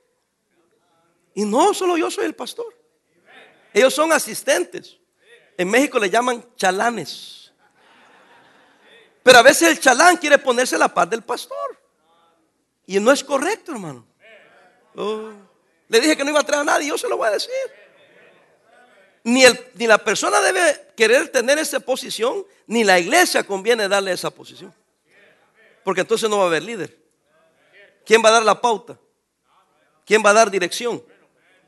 Y 1.34 1.44
no, 1.44 1.74
solo 1.74 1.98
yo 1.98 2.10
soy 2.10 2.26
el 2.26 2.36
pastor. 2.36 2.74
Ellos 3.74 3.94
son 3.94 4.14
asistentes. 4.14 4.98
En 5.58 5.70
México 5.70 6.00
le 6.00 6.10
llaman 6.10 6.46
chalanes. 6.56 7.45
Pero 9.26 9.40
a 9.40 9.42
veces 9.42 9.70
el 9.70 9.80
chalán 9.80 10.18
quiere 10.18 10.38
ponerse 10.38 10.78
la 10.78 10.88
paz 10.88 11.10
del 11.10 11.24
pastor. 11.24 11.82
Y 12.86 13.00
no 13.00 13.12
es 13.12 13.24
correcto, 13.24 13.72
hermano. 13.72 14.06
Oh. 14.96 15.32
Le 15.88 16.00
dije 16.00 16.16
que 16.16 16.24
no 16.24 16.30
iba 16.30 16.42
a 16.42 16.44
traer 16.44 16.62
a 16.62 16.64
nadie, 16.64 16.90
yo 16.90 16.96
se 16.96 17.10
lo 17.10 17.18
voy 17.18 17.30
a 17.30 17.32
decir. 17.32 17.50
Ni, 19.24 19.44
el, 19.44 19.72
ni 19.74 19.88
la 19.88 19.98
persona 19.98 20.40
debe 20.42 20.92
querer 20.96 21.30
tener 21.30 21.58
esa 21.58 21.80
posición, 21.80 22.46
ni 22.68 22.84
la 22.84 23.00
iglesia 23.00 23.44
conviene 23.44 23.88
darle 23.88 24.12
esa 24.12 24.30
posición. 24.30 24.72
Porque 25.84 26.02
entonces 26.02 26.30
no 26.30 26.38
va 26.38 26.44
a 26.44 26.48
haber 26.48 26.62
líder. 26.62 26.96
¿Quién 28.06 28.24
va 28.24 28.30
a 28.30 28.34
dar 28.34 28.44
la 28.44 28.62
pauta? 28.62 29.00
¿Quién 30.06 30.24
va 30.24 30.30
a 30.30 30.34
dar 30.34 30.52
dirección? 30.52 31.04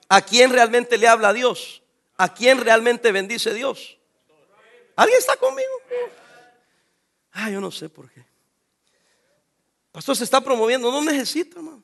¿A 0.07 0.21
quién 0.21 0.51
realmente 0.51 0.95
le 0.95 1.07
habla 1.07 1.29
a 1.29 1.33
Dios? 1.33 1.81
¿A 2.17 2.31
quién 2.31 2.63
realmente 2.63 3.11
bendice 3.11 3.51
Dios? 3.51 3.97
¿Alguien 4.95 5.17
está 5.17 5.35
conmigo? 5.37 5.71
Ah, 7.39 7.51
yo 7.51 7.61
no 7.61 7.69
sé 7.69 7.87
por 7.87 8.09
qué. 8.09 8.25
Pastor 9.91 10.15
se 10.17 10.23
está 10.23 10.41
promoviendo. 10.41 10.91
No 10.91 11.03
necesito, 11.03 11.59
hermano. 11.59 11.83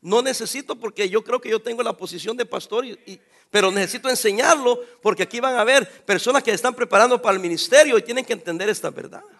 No 0.00 0.20
necesito 0.20 0.74
porque 0.74 1.08
yo 1.08 1.22
creo 1.22 1.40
que 1.40 1.48
yo 1.48 1.62
tengo 1.62 1.80
la 1.84 1.96
posición 1.96 2.36
de 2.36 2.44
pastor, 2.44 2.84
y, 2.84 3.20
pero 3.50 3.70
necesito 3.70 4.10
enseñarlo 4.10 4.80
porque 5.00 5.22
aquí 5.22 5.38
van 5.38 5.54
a 5.54 5.60
haber 5.60 5.88
personas 6.04 6.42
que 6.42 6.50
están 6.50 6.74
preparando 6.74 7.22
para 7.22 7.36
el 7.36 7.40
ministerio 7.40 7.96
y 7.96 8.02
tienen 8.02 8.24
que 8.24 8.32
entender 8.32 8.68
estas 8.68 8.92
verdades. 8.92 9.30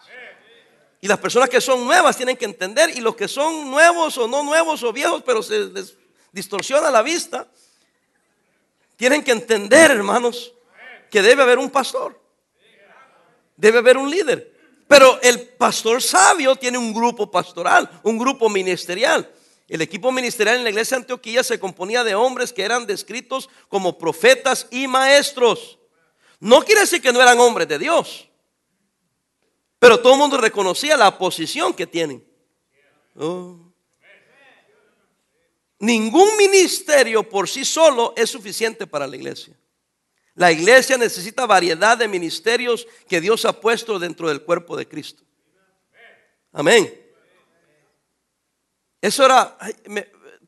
Y 1.01 1.07
las 1.07 1.19
personas 1.19 1.49
que 1.49 1.59
son 1.59 1.83
nuevas 1.83 2.15
tienen 2.15 2.37
que 2.37 2.45
entender 2.45 2.91
y 2.97 3.01
los 3.01 3.17
que 3.17 3.27
son 3.27 3.69
nuevos 3.69 4.17
o 4.17 4.29
no 4.29 4.41
nuevos 4.41 4.83
o 4.83 4.93
viejos, 4.93 5.21
pero 5.25 5.43
se 5.43 5.65
les 5.65 5.97
distorsiona 6.31 6.89
la 6.89 7.01
vista, 7.01 7.45
tienen 8.95 9.21
que 9.21 9.31
entender, 9.31 9.91
hermanos, 9.91 10.53
que 11.11 11.21
debe 11.21 11.43
haber 11.43 11.59
un 11.59 11.69
pastor. 11.69 12.17
Debe 13.57 13.79
haber 13.79 13.97
un 13.97 14.09
líder. 14.09 14.54
Pero 14.87 15.19
el 15.21 15.41
pastor 15.41 16.01
sabio 16.01 16.55
tiene 16.55 16.77
un 16.77 16.93
grupo 16.93 17.29
pastoral, 17.29 17.89
un 18.03 18.17
grupo 18.17 18.49
ministerial. 18.49 19.29
El 19.67 19.81
equipo 19.81 20.11
ministerial 20.11 20.57
en 20.57 20.63
la 20.63 20.69
iglesia 20.69 20.97
de 20.97 21.01
Antioquía 21.03 21.43
se 21.43 21.59
componía 21.59 22.03
de 22.03 22.13
hombres 22.13 22.53
que 22.53 22.61
eran 22.61 22.85
descritos 22.85 23.49
como 23.67 23.97
profetas 23.97 24.67
y 24.69 24.87
maestros. 24.87 25.79
No 26.39 26.61
quiere 26.61 26.81
decir 26.81 27.01
que 27.01 27.11
no 27.11 27.21
eran 27.21 27.39
hombres 27.39 27.67
de 27.67 27.79
Dios, 27.79 28.29
pero 29.79 29.99
todo 29.99 30.13
el 30.13 30.19
mundo 30.19 30.37
reconocía 30.37 30.95
la 30.97 31.17
posición 31.17 31.73
que 31.73 31.87
tienen. 31.87 32.23
Oh. 33.15 33.59
Ningún 35.79 36.37
ministerio 36.37 37.27
por 37.27 37.49
sí 37.49 37.65
solo 37.65 38.13
es 38.15 38.29
suficiente 38.29 38.85
para 38.85 39.07
la 39.07 39.15
iglesia. 39.15 39.57
La 40.35 40.51
iglesia 40.51 40.97
necesita 40.97 41.45
variedad 41.45 41.97
de 41.97 42.09
ministerios 42.09 42.85
que 43.07 43.21
Dios 43.21 43.45
ha 43.45 43.53
puesto 43.53 43.97
dentro 43.97 44.27
del 44.27 44.43
cuerpo 44.43 44.75
de 44.75 44.87
Cristo. 44.87 45.23
Amén. 46.51 46.93
Eso 49.01 49.25
era, 49.25 49.57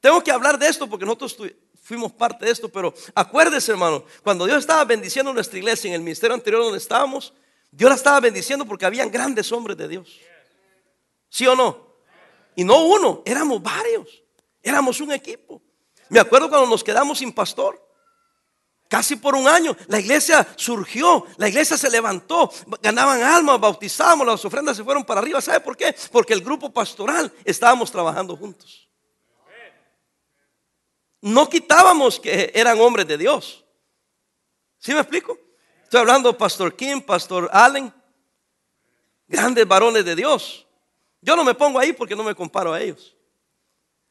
tengo 0.01 0.21
que 0.23 0.31
hablar 0.31 0.59
de 0.59 0.67
esto 0.67 0.89
porque 0.89 1.05
nosotros 1.05 1.37
fuimos 1.81 2.11
parte 2.11 2.45
de 2.45 2.51
esto, 2.51 2.67
pero 2.67 2.93
acuérdese 3.15 3.71
hermano, 3.71 4.03
cuando 4.23 4.45
Dios 4.45 4.59
estaba 4.59 4.83
bendiciendo 4.83 5.31
nuestra 5.31 5.57
iglesia 5.57 5.87
en 5.87 5.93
el 5.95 6.01
ministerio 6.01 6.33
anterior 6.33 6.63
donde 6.63 6.79
estábamos, 6.79 7.33
Dios 7.71 7.89
la 7.89 7.95
estaba 7.95 8.19
bendiciendo 8.19 8.65
porque 8.65 8.85
habían 8.85 9.09
grandes 9.09 9.51
hombres 9.51 9.77
de 9.77 9.87
Dios. 9.87 10.19
¿Sí 11.29 11.47
o 11.47 11.55
no? 11.55 11.87
Y 12.55 12.63
no 12.63 12.85
uno, 12.85 13.21
éramos 13.25 13.61
varios, 13.61 14.23
éramos 14.61 14.99
un 14.99 15.13
equipo. 15.13 15.61
Me 16.09 16.19
acuerdo 16.19 16.49
cuando 16.49 16.67
nos 16.67 16.83
quedamos 16.83 17.19
sin 17.19 17.31
pastor. 17.31 17.86
Casi 18.87 19.17
por 19.17 19.35
un 19.35 19.47
año 19.47 19.75
la 19.87 19.99
iglesia 19.99 20.47
surgió, 20.55 21.25
la 21.37 21.49
iglesia 21.49 21.77
se 21.77 21.89
levantó, 21.89 22.51
ganaban 22.81 23.21
almas, 23.21 23.59
bautizábamos, 23.59 24.25
las 24.25 24.45
ofrendas 24.45 24.77
se 24.77 24.83
fueron 24.83 25.03
para 25.03 25.19
arriba. 25.19 25.41
¿Sabe 25.41 25.59
por 25.59 25.75
qué? 25.75 25.93
Porque 26.11 26.33
el 26.33 26.41
grupo 26.41 26.71
pastoral 26.71 27.31
estábamos 27.43 27.91
trabajando 27.91 28.35
juntos. 28.37 28.87
No 31.19 31.49
quitábamos 31.49 32.19
que 32.19 32.51
eran 32.53 32.79
hombres 32.79 33.07
de 33.07 33.17
Dios. 33.17 33.65
¿Sí 34.77 34.93
me 34.93 34.99
explico? 34.99 35.37
Estoy 35.83 35.99
hablando 35.99 36.31
de 36.31 36.37
Pastor 36.37 36.75
Kim, 36.75 37.01
Pastor 37.01 37.49
Allen, 37.51 37.93
grandes 39.27 39.67
varones 39.67 40.05
de 40.05 40.15
Dios. 40.15 40.65
Yo 41.21 41.35
no 41.35 41.43
me 41.43 41.55
pongo 41.55 41.79
ahí 41.79 41.91
porque 41.91 42.15
no 42.15 42.23
me 42.23 42.35
comparo 42.35 42.71
a 42.71 42.79
ellos. 42.79 43.16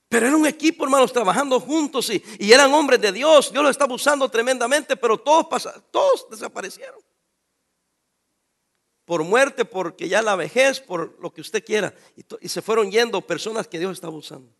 Pero 0.08 0.26
era 0.26 0.36
un 0.36 0.46
equipo, 0.46 0.84
hermanos, 0.84 1.12
trabajando 1.12 1.58
juntos 1.58 2.10
y, 2.10 2.52
eran 2.52 2.72
hombres 2.72 3.00
de 3.00 3.12
Dios. 3.12 3.50
Dios 3.50 3.62
los 3.62 3.72
estaba 3.72 3.94
usando 3.94 4.28
tremendamente, 4.28 4.96
pero 4.96 5.18
todos, 5.18 5.68
todos 5.90 6.30
desaparecieron. 6.30 7.00
Por 9.04 9.24
muerte, 9.24 9.64
porque 9.64 10.08
ya 10.08 10.22
la 10.22 10.36
vejez, 10.36 10.80
por 10.80 11.18
lo 11.20 11.32
que 11.32 11.40
usted 11.40 11.64
quiera. 11.64 11.92
Y, 12.40 12.48
se 12.48 12.62
fueron 12.62 12.90
yendo 12.90 13.20
personas 13.20 13.66
que 13.66 13.78
Dios 13.78 13.92
estaba 13.92 14.14
usando. 14.14 14.52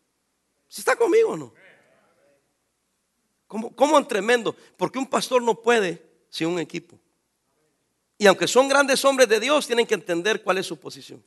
¿Si 0.68 0.80
está 0.80 0.96
conmigo 0.96 1.30
o 1.30 1.36
no? 1.36 1.54
¿Cómo, 3.46 3.74
¿Cómo 3.76 3.96
en 3.98 4.08
tremendo? 4.08 4.56
Porque 4.76 4.98
un 4.98 5.06
pastor 5.06 5.40
no 5.40 5.54
puede 5.54 6.04
sin 6.28 6.48
un 6.48 6.58
equipo. 6.58 6.98
Y 8.18 8.26
aunque 8.26 8.48
son 8.48 8.68
grandes 8.68 9.04
hombres 9.04 9.28
de 9.28 9.38
Dios, 9.38 9.66
tienen 9.66 9.86
que 9.86 9.94
entender 9.94 10.42
cuál 10.42 10.58
es 10.58 10.66
su 10.66 10.76
posición. 10.76 11.22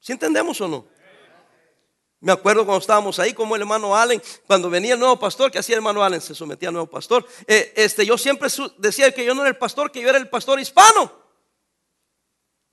¿Si 0.00 0.12
entendemos 0.12 0.60
o 0.60 0.66
no? 0.66 0.99
Me 2.22 2.32
acuerdo 2.32 2.66
cuando 2.66 2.80
estábamos 2.80 3.18
ahí 3.18 3.32
como 3.32 3.56
el 3.56 3.62
hermano 3.62 3.96
Allen, 3.96 4.22
cuando 4.46 4.68
venía 4.68 4.92
el 4.92 5.00
nuevo 5.00 5.18
pastor, 5.18 5.50
que 5.50 5.58
hacía 5.58 5.76
el 5.76 5.78
hermano 5.78 6.04
Allen, 6.04 6.20
se 6.20 6.34
sometía 6.34 6.68
al 6.68 6.74
nuevo 6.74 6.90
pastor. 6.90 7.26
Eh, 7.46 7.72
este, 7.76 8.04
yo 8.04 8.18
siempre 8.18 8.50
decía 8.76 9.10
que 9.12 9.24
yo 9.24 9.34
no 9.34 9.40
era 9.40 9.48
el 9.48 9.56
pastor, 9.56 9.90
que 9.90 10.02
yo 10.02 10.10
era 10.10 10.18
el 10.18 10.28
pastor 10.28 10.60
hispano. 10.60 11.10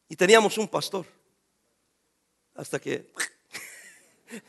Y 0.10 0.18
teníamos 0.18 0.58
un 0.58 0.68
pastor. 0.68 1.06
Hasta 2.56 2.78
que 2.78 3.10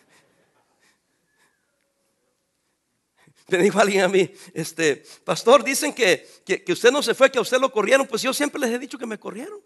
me 3.46 3.58
dijo 3.58 3.78
alguien 3.78 4.02
a 4.02 4.08
mí, 4.08 4.32
este, 4.52 5.04
pastor, 5.24 5.62
dicen 5.62 5.92
que, 5.92 6.28
que, 6.44 6.72
usted 6.72 6.90
no 6.90 7.04
se 7.04 7.14
fue, 7.14 7.30
que 7.30 7.38
a 7.38 7.42
usted 7.42 7.60
lo 7.60 7.70
corrieron. 7.70 8.04
Pues 8.08 8.22
yo 8.22 8.34
siempre 8.34 8.60
les 8.60 8.70
he 8.70 8.80
dicho 8.80 8.98
que 8.98 9.06
me 9.06 9.20
corrieron. 9.20 9.60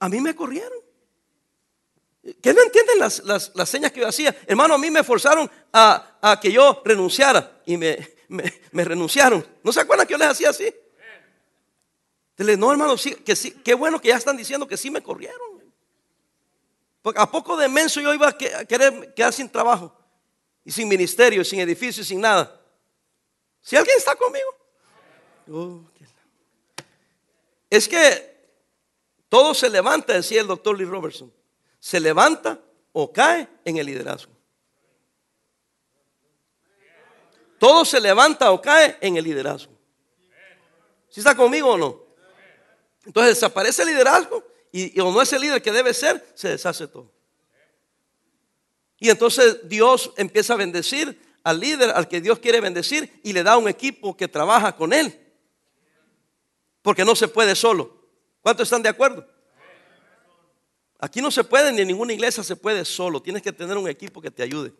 A 0.00 0.08
mí 0.08 0.20
me 0.20 0.34
corrieron. 0.34 0.89
Que 2.42 2.52
no 2.52 2.62
entienden 2.62 2.98
las, 2.98 3.52
señas 3.68 3.92
que 3.92 4.00
yo 4.00 4.08
hacía. 4.08 4.36
Hermano, 4.46 4.74
a 4.74 4.78
mí 4.78 4.90
me 4.90 5.02
forzaron 5.02 5.50
a, 5.72 6.38
que 6.40 6.52
yo 6.52 6.82
renunciara 6.84 7.62
y 7.64 7.76
me, 7.78 7.96
renunciaron. 8.72 9.46
¿No 9.62 9.72
se 9.72 9.80
acuerdan 9.80 10.06
que 10.06 10.12
yo 10.12 10.18
les 10.18 10.28
hacía 10.28 10.50
así? 10.50 10.72
no, 12.36 12.72
hermano, 12.72 12.96
sí, 12.96 13.14
que 13.16 13.36
sí, 13.36 13.52
qué 13.62 13.74
bueno 13.74 14.00
que 14.00 14.08
ya 14.08 14.16
están 14.16 14.36
diciendo 14.36 14.66
que 14.66 14.76
sí 14.76 14.90
me 14.90 15.02
corrieron. 15.02 15.38
Porque 17.02 17.20
a 17.20 17.30
poco 17.30 17.56
de 17.56 17.68
menso 17.68 18.00
yo 18.00 18.12
iba 18.12 18.28
a 18.28 18.36
querer 18.36 19.14
quedar 19.14 19.32
sin 19.32 19.48
trabajo 19.48 19.94
y 20.64 20.70
sin 20.70 20.88
ministerio, 20.88 21.44
sin 21.44 21.60
edificio, 21.60 22.04
sin 22.04 22.20
nada. 22.20 22.60
Si 23.62 23.76
alguien 23.76 23.96
está 23.96 24.14
conmigo, 24.16 24.48
oh, 25.50 25.84
es 27.68 27.88
que 27.88 28.30
todo 29.28 29.54
se 29.54 29.68
levanta, 29.70 30.14
decía 30.14 30.40
el 30.40 30.46
doctor 30.46 30.78
Lee 30.78 30.84
Robertson 30.84 31.32
se 31.80 31.98
levanta 31.98 32.60
o 32.92 33.12
cae 33.12 33.48
en 33.64 33.78
el 33.78 33.86
liderazgo. 33.86 34.32
Todo 37.58 37.84
se 37.84 38.00
levanta 38.00 38.52
o 38.52 38.62
cae 38.62 38.96
en 39.00 39.16
el 39.16 39.24
liderazgo. 39.24 39.72
¿Si 41.08 41.20
está 41.20 41.34
conmigo 41.34 41.70
o 41.70 41.76
no? 41.76 42.00
Entonces 43.04 43.34
desaparece 43.34 43.82
el 43.82 43.88
liderazgo 43.88 44.44
y, 44.70 44.98
o 45.00 45.10
no 45.10 45.20
es 45.20 45.32
el 45.32 45.40
líder 45.40 45.60
que 45.60 45.72
debe 45.72 45.92
ser, 45.92 46.24
se 46.34 46.48
deshace 46.48 46.86
todo. 46.86 47.10
Y 48.98 49.08
entonces 49.08 49.68
Dios 49.68 50.12
empieza 50.16 50.52
a 50.52 50.56
bendecir 50.56 51.20
al 51.42 51.58
líder, 51.58 51.90
al 51.90 52.06
que 52.06 52.20
Dios 52.20 52.38
quiere 52.38 52.60
bendecir, 52.60 53.20
y 53.24 53.32
le 53.32 53.42
da 53.42 53.56
un 53.56 53.66
equipo 53.66 54.14
que 54.14 54.28
trabaja 54.28 54.76
con 54.76 54.92
él. 54.92 55.18
Porque 56.82 57.04
no 57.04 57.16
se 57.16 57.26
puede 57.28 57.56
solo. 57.56 58.06
¿Cuántos 58.42 58.64
están 58.66 58.82
de 58.82 58.90
acuerdo? 58.90 59.26
Aquí 61.00 61.22
no 61.22 61.30
se 61.30 61.44
puede, 61.44 61.72
ni 61.72 61.80
en 61.80 61.88
ninguna 61.88 62.12
iglesia 62.12 62.44
se 62.44 62.56
puede 62.56 62.84
solo. 62.84 63.22
Tienes 63.22 63.42
que 63.42 63.52
tener 63.52 63.76
un 63.78 63.88
equipo 63.88 64.20
que 64.20 64.30
te 64.30 64.42
ayude. 64.42 64.72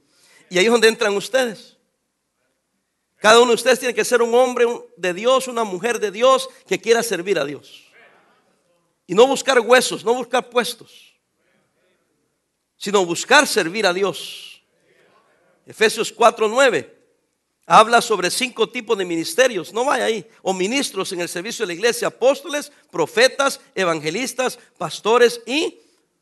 Y 0.51 0.59
ahí 0.59 0.67
es 0.67 0.71
donde 0.71 0.89
entran 0.89 1.17
ustedes. 1.17 1.79
Cada 3.17 3.39
uno 3.39 3.49
de 3.49 3.55
ustedes 3.55 3.79
tiene 3.79 3.95
que 3.95 4.05
ser 4.05 4.21
un 4.21 4.35
hombre 4.35 4.67
de 4.97 5.15
Dios, 5.15 5.49
una 5.49 5.65
mujer 5.65 5.99
de 5.99 6.11
Dios 6.11 6.49
que 6.67 6.79
quiera 6.81 7.03
servir 7.03 7.39
a 7.39 7.45
Dios. 7.45 7.85
Y 9.07 9.15
no 9.15 9.27
buscar 9.27 9.61
huesos, 9.61 10.05
no 10.05 10.15
buscar 10.15 10.49
puestos, 10.49 11.15
sino 12.77 13.05
buscar 13.05 13.47
servir 13.47 13.87
a 13.87 13.93
Dios. 13.93 14.63
Efesios 15.67 16.15
4:9 16.15 16.99
habla 17.67 18.01
sobre 18.03 18.31
cinco 18.31 18.69
tipos 18.69 18.97
de 18.99 19.05
ministerios, 19.05 19.73
no 19.73 19.85
vaya 19.85 20.05
ahí, 20.05 20.27
o 20.43 20.53
ministros 20.53 21.13
en 21.13 21.21
el 21.21 21.29
servicio 21.29 21.65
de 21.65 21.69
la 21.69 21.75
iglesia, 21.75 22.09
apóstoles, 22.09 22.73
profetas, 22.91 23.61
evangelistas, 23.75 24.59
pastores 24.77 25.41
y 25.47 25.79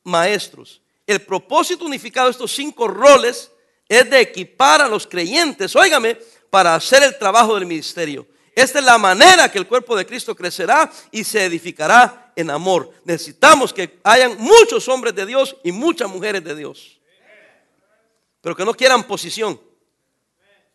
maestros. 0.08 0.80
El 1.06 1.20
propósito 1.22 1.84
unificado 1.84 2.26
de 2.26 2.32
estos 2.32 2.52
cinco 2.52 2.88
roles 2.88 3.50
es 3.88 4.08
de 4.10 4.20
equipar 4.20 4.82
a 4.82 4.88
los 4.88 5.06
creyentes, 5.06 5.74
óigame, 5.76 6.18
para 6.50 6.74
hacer 6.74 7.02
el 7.02 7.18
trabajo 7.18 7.54
del 7.54 7.66
ministerio. 7.66 8.26
Esta 8.54 8.80
es 8.80 8.84
la 8.84 8.98
manera 8.98 9.50
que 9.50 9.58
el 9.58 9.68
cuerpo 9.68 9.96
de 9.96 10.04
Cristo 10.04 10.34
crecerá 10.34 10.90
y 11.12 11.22
se 11.22 11.44
edificará 11.44 12.32
en 12.34 12.50
amor. 12.50 12.92
Necesitamos 13.04 13.72
que 13.72 14.00
hayan 14.02 14.36
muchos 14.38 14.88
hombres 14.88 15.14
de 15.14 15.26
Dios 15.26 15.56
y 15.62 15.70
muchas 15.70 16.10
mujeres 16.10 16.42
de 16.42 16.56
Dios. 16.56 16.98
Pero 18.40 18.56
que 18.56 18.64
no 18.64 18.74
quieran 18.74 19.04
posición, 19.04 19.60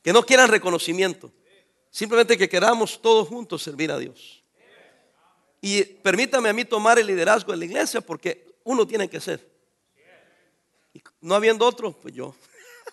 que 0.01 0.13
no 0.13 0.23
quieran 0.25 0.49
reconocimiento. 0.49 1.31
Simplemente 1.91 2.37
que 2.37 2.49
queramos 2.49 3.01
todos 3.01 3.27
juntos 3.27 3.61
servir 3.61 3.91
a 3.91 3.97
Dios. 3.97 4.43
Y 5.61 5.83
permítame 5.83 6.49
a 6.49 6.53
mí 6.53 6.65
tomar 6.65 6.99
el 6.99 7.07
liderazgo 7.07 7.51
de 7.51 7.57
la 7.57 7.65
iglesia 7.65 8.01
porque 8.01 8.52
uno 8.63 8.87
tiene 8.87 9.09
que 9.09 9.19
ser. 9.19 9.51
Y 10.93 11.01
no 11.21 11.35
habiendo 11.35 11.65
otro, 11.65 11.91
pues 11.91 12.13
yo. 12.13 12.35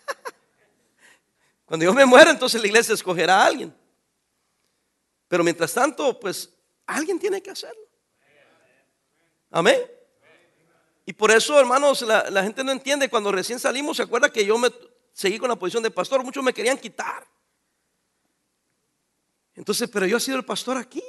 Cuando 1.67 1.85
yo 1.85 1.93
me 1.93 2.07
muera, 2.07 2.31
entonces 2.31 2.61
la 2.61 2.67
iglesia 2.67 2.95
escogerá 2.95 3.43
a 3.43 3.47
alguien. 3.47 3.75
Pero 5.29 5.45
mientras 5.45 5.73
tanto, 5.73 6.19
pues 6.19 6.51
alguien 6.87 7.19
tiene 7.19 7.43
que 7.43 7.51
hacerlo. 7.51 7.83
Amén. 9.51 9.81
Y 11.07 11.13
por 11.13 11.31
eso, 11.31 11.59
hermanos, 11.59 12.03
la, 12.03 12.31
la, 12.31 12.43
gente 12.43 12.63
no 12.65 12.73
entiende. 12.73 13.09
Cuando 13.09 13.33
recién 13.33 13.59
salimos, 13.59 13.97
se 13.97 14.05
acuerda 14.05 14.33
que 14.33 14.45
yo 14.45 14.57
me 14.59 14.71
seguí 15.13 15.39
con 15.39 15.49
la 15.49 15.57
posición 15.57 15.83
de 15.83 15.91
pastor. 15.91 16.25
Muchos 16.25 16.43
me 16.43 16.55
querían 16.55 16.79
quitar. 16.79 17.27
Entonces, 19.55 19.89
pero 19.89 20.07
yo 20.07 20.17
he 20.17 20.21
sido 20.21 20.37
el 20.37 20.45
pastor 20.45 20.77
aquí. 20.77 21.03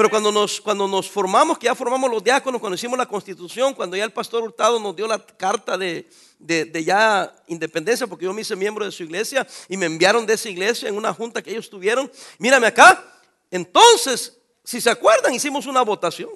Pero 0.00 0.08
cuando 0.08 0.32
nos, 0.32 0.62
cuando 0.62 0.88
nos 0.88 1.10
formamos, 1.10 1.58
que 1.58 1.66
ya 1.66 1.74
formamos 1.74 2.10
los 2.10 2.24
diáconos, 2.24 2.58
cuando 2.58 2.74
hicimos 2.74 2.96
la 2.96 3.04
constitución, 3.04 3.74
cuando 3.74 3.98
ya 3.98 4.04
el 4.04 4.14
pastor 4.14 4.42
Hurtado 4.42 4.80
nos 4.80 4.96
dio 4.96 5.06
la 5.06 5.18
carta 5.18 5.76
de, 5.76 6.08
de, 6.38 6.82
ya 6.82 7.30
independencia, 7.48 8.06
porque 8.06 8.24
yo 8.24 8.32
me 8.32 8.40
hice 8.40 8.56
miembro 8.56 8.86
de 8.86 8.92
su 8.92 9.02
iglesia 9.02 9.46
y 9.68 9.76
me 9.76 9.84
enviaron 9.84 10.24
de 10.24 10.32
esa 10.32 10.48
iglesia 10.48 10.88
en 10.88 10.96
una 10.96 11.12
junta 11.12 11.42
que 11.42 11.50
ellos 11.50 11.68
tuvieron. 11.68 12.10
Mírame 12.38 12.66
acá. 12.66 13.04
Entonces, 13.50 14.38
si 14.64 14.80
se 14.80 14.88
acuerdan, 14.88 15.34
hicimos 15.34 15.66
una 15.66 15.82
votación. 15.82 16.30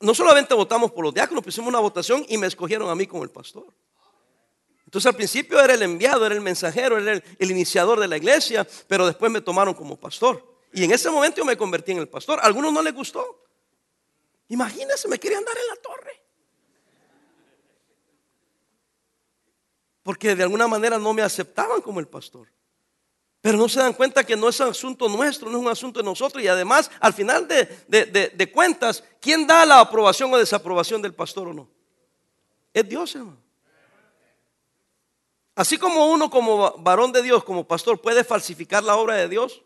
No 0.00 0.14
solamente 0.16 0.52
votamos 0.52 0.90
por 0.90 1.04
los 1.04 1.14
diáconos, 1.14 1.46
hicimos 1.46 1.68
una 1.68 1.78
votación 1.78 2.26
y 2.28 2.38
me 2.38 2.48
escogieron 2.48 2.90
a 2.90 2.96
mí 2.96 3.06
como 3.06 3.22
el 3.22 3.30
pastor. 3.30 3.72
Entonces 4.88 5.06
al 5.06 5.16
principio 5.16 5.60
era 5.60 5.74
el 5.74 5.82
enviado, 5.82 6.24
era 6.24 6.34
el 6.34 6.40
mensajero, 6.40 6.96
era 6.96 7.22
el, 7.38 7.50
iniciador 7.50 8.00
de 8.00 8.08
la 8.08 8.16
iglesia, 8.16 8.66
pero 8.86 9.04
después 9.04 9.30
me 9.30 9.42
tomaron 9.42 9.74
como 9.74 10.00
pastor. 10.00 10.42
Y 10.72 10.82
en 10.82 10.90
ese 10.90 11.10
momento 11.10 11.36
yo 11.36 11.44
me 11.44 11.58
convertí 11.58 11.92
en 11.92 11.98
el 11.98 12.08
pastor. 12.08 12.40
A 12.40 12.44
algunos 12.44 12.72
no 12.72 12.80
les 12.80 12.94
gustó. 12.94 13.44
Imagínense, 14.48 15.06
me 15.06 15.18
querían 15.18 15.44
dar 15.44 15.54
en 15.58 15.68
la 15.68 15.76
torre. 15.76 16.22
Porque 20.02 20.34
de 20.34 20.42
alguna 20.42 20.66
manera 20.66 20.96
no 20.96 21.12
me 21.12 21.20
aceptaban 21.20 21.82
como 21.82 22.00
el 22.00 22.08
pastor. 22.08 22.48
Pero 23.42 23.58
no 23.58 23.68
se 23.68 23.80
dan 23.80 23.92
cuenta 23.92 24.24
que 24.24 24.36
no 24.36 24.48
es 24.48 24.58
asunto 24.58 25.06
nuestro, 25.06 25.50
no 25.50 25.58
es 25.58 25.64
un 25.64 25.70
asunto 25.70 26.00
de 26.00 26.04
nosotros. 26.04 26.42
Y 26.42 26.48
además, 26.48 26.90
al 26.98 27.12
final 27.12 27.46
de, 27.46 28.32
de 28.34 28.52
cuentas, 28.52 29.04
¿quién 29.20 29.46
da 29.46 29.66
la 29.66 29.80
aprobación 29.80 30.32
o 30.32 30.38
desaprobación 30.38 31.02
del 31.02 31.12
pastor 31.12 31.48
o 31.48 31.52
no? 31.52 31.68
Es 32.72 32.88
Dios, 32.88 33.14
hermano. 33.14 33.47
Así 35.58 35.76
como 35.76 36.06
uno 36.12 36.30
como 36.30 36.78
varón 36.78 37.10
de 37.10 37.20
Dios, 37.20 37.42
como 37.42 37.66
pastor, 37.66 38.00
puede 38.00 38.22
falsificar 38.22 38.84
la 38.84 38.94
obra 38.94 39.16
de 39.16 39.28
Dios, 39.28 39.60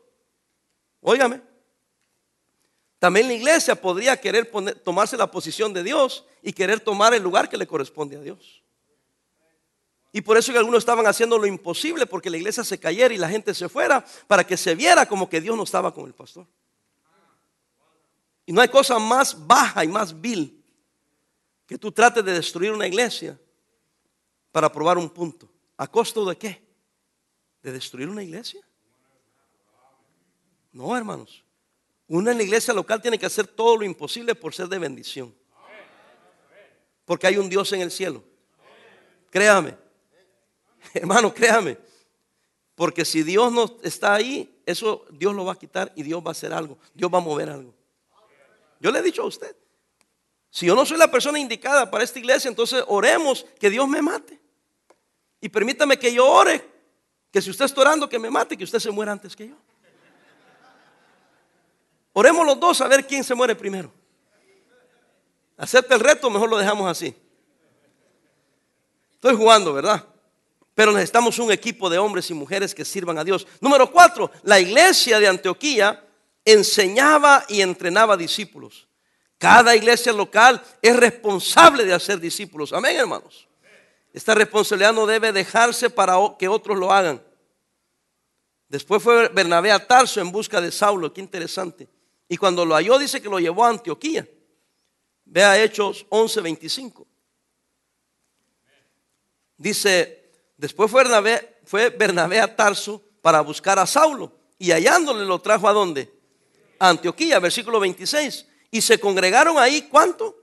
óigame, 1.03 1.43
también 2.99 3.29
la 3.29 3.35
iglesia 3.35 3.79
podría 3.79 4.19
querer 4.19 4.51
tomarse 4.83 5.19
la 5.19 5.31
posición 5.31 5.75
de 5.75 5.83
Dios 5.83 6.25
y 6.41 6.55
querer 6.55 6.81
tomar 6.81 7.13
el 7.13 7.23
lugar 7.23 7.51
que 7.51 7.59
le 7.59 7.67
corresponde 7.67 8.17
a 8.17 8.21
Dios. 8.21 8.63
Y 10.13 10.23
por 10.23 10.39
eso 10.39 10.51
que 10.51 10.57
algunos 10.57 10.79
estaban 10.79 11.07
haciendo 11.07 11.37
lo 11.37 11.45
imposible 11.45 12.07
porque 12.07 12.31
la 12.31 12.39
iglesia 12.39 12.65
se 12.65 12.81
cayera 12.81 13.13
y 13.13 13.19
la 13.19 13.29
gente 13.29 13.53
se 13.53 13.69
fuera 13.69 14.03
para 14.27 14.45
que 14.45 14.57
se 14.57 14.75
viera 14.75 15.05
como 15.05 15.29
que 15.29 15.43
Dios 15.43 15.55
no 15.59 15.65
estaba 15.65 15.93
con 15.93 16.07
el 16.07 16.15
pastor. 16.15 16.47
Y 18.47 18.55
no 18.55 18.63
hay 18.63 18.69
cosa 18.69 18.99
más 18.99 19.47
baja 19.47 19.85
y 19.85 19.89
más 19.89 20.19
vil 20.19 20.65
que 21.67 21.77
tú 21.77 21.93
trates 21.93 22.25
de 22.25 22.33
destruir 22.33 22.73
una 22.73 22.87
iglesia 22.87 23.39
para 24.53 24.73
probar 24.73 24.97
un 24.97 25.11
punto. 25.11 25.52
¿A 25.77 25.87
costo 25.87 26.25
de 26.25 26.37
qué? 26.37 26.63
¿De 27.63 27.73
destruir 27.73 28.09
una 28.09 28.23
iglesia? 28.23 28.61
No, 30.73 30.97
hermanos. 30.97 31.45
Una 32.09 32.33
en 32.33 32.39
la 32.39 32.43
iglesia 32.43 32.75
local 32.75 33.01
tiene 33.01 33.19
que 33.19 33.27
hacer 33.27 33.47
todo 33.47 33.77
lo 33.77 33.85
imposible 33.85 34.35
por 34.35 34.55
ser 34.55 34.69
de 34.69 34.79
bendición. 34.79 35.35
Porque 37.05 37.27
hay 37.27 37.37
un 37.37 37.49
Dios 37.49 37.73
en 37.73 37.81
el 37.81 37.91
cielo. 37.91 38.23
Créame. 39.31 39.77
Hermano, 40.95 41.33
créame. 41.33 41.79
Porque 42.75 43.05
si 43.05 43.23
Dios 43.23 43.53
no 43.53 43.79
está 43.83 44.15
ahí, 44.15 44.61
eso 44.67 45.07
Dios 45.11 45.35
lo 45.35 45.45
va 45.45 45.53
a 45.53 45.59
quitar 45.59 45.93
y 45.97 46.03
Dios 46.03 46.23
va 46.23 46.29
a 46.29 46.33
hacer 46.33 46.53
algo. 46.53 46.79
Dios 46.95 47.13
va 47.13 47.19
a 47.19 47.23
mover 47.23 47.49
algo. 47.49 47.75
Yo 48.81 48.91
le 48.91 48.99
he 48.99 49.03
dicho 49.03 49.23
a 49.23 49.27
usted, 49.27 49.57
si 50.51 50.67
yo 50.67 50.75
no 50.75 50.85
soy 50.85 50.99
la 50.99 51.11
persona 51.11 51.39
indicada 51.39 51.91
para 51.91 52.05
esta 52.05 52.19
iglesia, 52.19 52.49
entonces 52.49 52.85
oremos 52.89 53.47
que 53.59 53.71
Dios 53.71 53.89
me 53.89 54.03
mate. 54.03 54.42
Y 55.43 55.49
permítame 55.49 55.99
que 55.99 56.15
yo 56.15 56.27
ore, 56.27 56.65
que 57.33 57.43
si 57.43 57.51
usted 57.51 57.65
está 57.65 57.81
orando, 57.81 58.09
que 58.09 58.19
me 58.19 58.31
mate, 58.31 58.57
que 58.57 58.63
usted 58.63 58.79
se 58.79 58.93
muera 58.93 59.11
antes 59.11 59.35
que 59.35 59.49
yo. 59.49 59.57
Oremos 62.13 62.47
los 62.47 62.61
dos 62.61 62.81
a 62.81 62.87
ver 62.87 63.05
quién 63.05 63.25
se 63.25 63.35
muere 63.35 63.57
primero. 63.57 63.93
Acepta 65.57 65.97
el 65.97 66.01
reto, 66.01 66.31
mejor 66.31 66.49
lo 66.49 66.59
dejamos 66.59 66.89
así. 66.89 67.13
Estoy 69.15 69.35
jugando, 69.35 69.73
¿verdad? 69.73 70.07
Pero 70.77 70.93
necesitamos 70.93 71.37
un 71.41 71.51
equipo 71.51 71.91
de 71.91 71.99
hombres 71.99 72.31
y 72.31 72.35
mujeres 72.35 72.73
que 72.73 72.85
sirvan 72.85 73.19
a 73.19 73.25
Dios. 73.25 73.45
Número 73.61 73.91
cuatro, 73.91 74.31
la 74.45 74.61
iglesia 74.61 75.19
de 75.19 75.27
Antioquía 75.27 76.07
enseñaba 76.45 77.45
y 77.49 77.63
entrenaba 77.63 78.17
discípulos. 78.17 78.87
Cada 79.39 79.75
iglesia 79.75 80.13
local 80.13 80.63
es 80.81 80.95
responsable 80.95 81.85
de 81.85 81.95
hacer 81.95 82.21
discípulos. 82.21 82.73
Amén, 82.73 82.97
hermanos. 82.97 83.49
Esta 84.13 84.35
responsabilidad 84.35 84.93
no 84.93 85.07
debe 85.07 85.33
dejarse 85.33 85.89
para 85.89 86.17
que 86.39 86.49
otros 86.49 86.79
lo 86.79 86.93
hagan. 86.93 87.23
Después 88.69 89.03
fue 89.03 89.29
Bernabé 89.29 89.71
a 89.73 89.87
Tarso 89.87 90.21
en 90.21 90.31
busca 90.33 90.61
de 90.61 90.71
Saulo. 90.71 91.13
Qué 91.13 91.21
interesante. 91.21 91.89
Y 92.29 92.37
cuando 92.37 92.65
lo 92.65 92.75
halló, 92.75 92.99
dice 92.99 93.21
que 93.21 93.29
lo 93.29 93.39
llevó 93.39 93.65
a 93.65 93.71
Antioquía. 93.71 94.27
Vea 95.25 95.63
Hechos 95.63 96.07
11:25. 96.11 97.07
Dice, 99.57 100.31
después 100.57 100.91
fue 100.91 101.03
Bernabé, 101.05 101.61
fue 101.65 101.91
Bernabé 101.91 102.41
a 102.41 102.57
Tarso 102.57 103.03
para 103.21 103.41
buscar 103.41 103.79
a 103.79 103.87
Saulo. 103.87 104.33
Y 104.59 104.73
hallándole 104.73 105.25
lo 105.25 105.41
trajo 105.41 105.69
a 105.69 105.73
dónde? 105.73 106.13
A 106.79 106.89
Antioquía, 106.89 107.39
versículo 107.39 107.79
26. 107.81 108.47
Y 108.71 108.81
se 108.81 108.99
congregaron 108.99 109.59
ahí, 109.59 109.89
¿cuánto? 109.91 110.37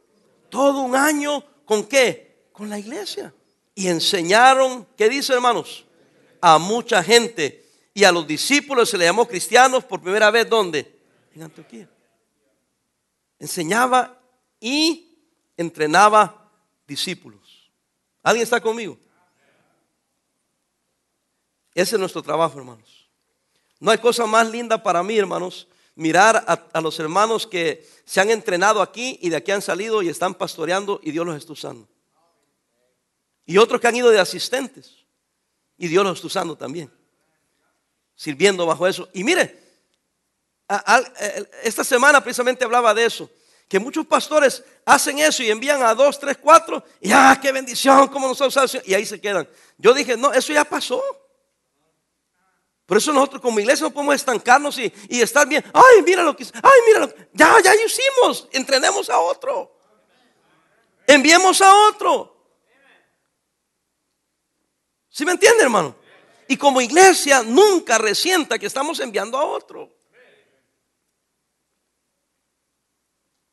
Todo 0.50 0.82
un 0.82 0.96
año. 0.96 1.44
¿Con 1.66 1.86
qué? 1.86 2.48
Con 2.52 2.70
la 2.70 2.80
iglesia. 2.80 3.34
Y 3.80 3.88
enseñaron, 3.88 4.86
¿qué 4.98 5.08
dice 5.08 5.32
hermanos? 5.32 5.86
A 6.42 6.58
mucha 6.58 7.02
gente. 7.02 7.66
Y 7.94 8.04
a 8.04 8.12
los 8.12 8.28
discípulos 8.28 8.90
se 8.90 8.98
le 8.98 9.06
llamó 9.06 9.26
cristianos 9.26 9.86
por 9.86 10.02
primera 10.02 10.30
vez, 10.30 10.50
¿dónde? 10.50 11.00
En 11.34 11.44
Antioquía. 11.44 11.90
Enseñaba 13.40 14.20
y 14.60 15.18
entrenaba 15.56 16.52
discípulos. 16.86 17.72
¿Alguien 18.22 18.44
está 18.44 18.60
conmigo? 18.60 18.98
Ese 21.74 21.96
es 21.96 22.00
nuestro 22.02 22.22
trabajo, 22.22 22.60
hermanos. 22.60 23.08
No 23.80 23.92
hay 23.92 23.98
cosa 24.00 24.26
más 24.26 24.52
linda 24.52 24.84
para 24.84 25.02
mí, 25.04 25.18
hermanos, 25.18 25.70
mirar 25.96 26.44
a, 26.74 26.82
los 26.82 27.00
hermanos 27.00 27.48
que 27.48 27.88
se 28.04 28.20
han 28.20 28.30
entrenado 28.30 28.82
aquí 28.82 29.18
y 29.22 29.30
de 29.30 29.38
aquí 29.38 29.52
han 29.52 29.62
salido 29.62 30.02
y 30.02 30.10
están 30.10 30.36
pastoreando 30.36 31.00
y 31.02 31.12
Dios 31.12 31.26
los 31.26 31.38
está 31.38 31.54
usando. 31.54 31.88
Y 33.50 33.58
otros 33.58 33.82
que 33.82 33.88
han 33.88 33.96
ido 33.96 34.12
de 34.12 34.20
asistentes 34.20 34.92
y 35.76 35.88
Dios 35.88 36.04
los 36.04 36.18
está 36.18 36.28
usando 36.28 36.56
también. 36.56 36.94
Sirviendo 38.14 38.64
bajo 38.64 38.86
eso. 38.86 39.10
Y 39.12 39.24
mire, 39.24 39.60
esta 41.64 41.84
semana 41.84 42.22
precisamente 42.22 42.64
hablaba 42.64 42.94
de 42.94 43.06
eso. 43.06 43.28
Que 43.68 43.80
muchos 43.80 44.06
pastores 44.06 44.64
hacen 44.86 45.18
eso 45.18 45.42
y 45.42 45.50
envían 45.50 45.82
a 45.82 45.96
dos, 45.96 46.20
tres, 46.20 46.38
cuatro. 46.38 46.84
Y 47.02 47.12
ah, 47.12 47.40
qué 47.42 47.52
bendición, 47.52 48.08
cómo 48.10 48.28
nos 48.28 48.40
ha 48.40 48.46
usado. 48.46 48.68
Y 48.86 48.94
ahí 48.94 49.04
se 49.04 49.20
quedan. 49.20 49.50
Yo 49.80 49.96
dije, 49.96 50.16
no, 50.16 50.32
eso 50.32 50.54
ya 50.54 50.64
pasó. 50.64 51.02
Por 52.86 52.98
eso 52.98 53.12
nosotros 53.12 53.42
como 53.42 53.60
iglesia 53.60 53.84
no 53.84 53.92
podemos 53.92 54.14
estancarnos 54.14 54.78
y, 54.78 54.94
estar 55.10 55.48
bien. 55.48 55.66
Ay, 55.74 56.04
mira 56.06 56.22
lo 56.22 56.38
que 56.38 56.44
Ay, 56.44 56.82
mira 56.86 57.00
lo 57.00 57.10
que. 57.12 57.30
Ya, 57.34 57.60
ya 57.64 57.74
hicimos. 57.74 58.48
Entrenemos 58.52 59.10
a 59.10 59.18
otro. 59.18 59.76
Enviemos 61.08 61.60
a 61.64 61.88
otro. 61.88 62.36
¿Sí 65.20 65.26
me 65.26 65.34
entiende, 65.34 65.64
hermano? 65.64 65.98
Y 66.48 66.56
como 66.56 66.80
iglesia 66.80 67.44
nunca 67.44 67.98
resienta 67.98 68.58
que 68.58 68.68
estamos 68.68 69.02
enviando 69.02 69.38
a 69.38 69.44
otro. 69.44 69.94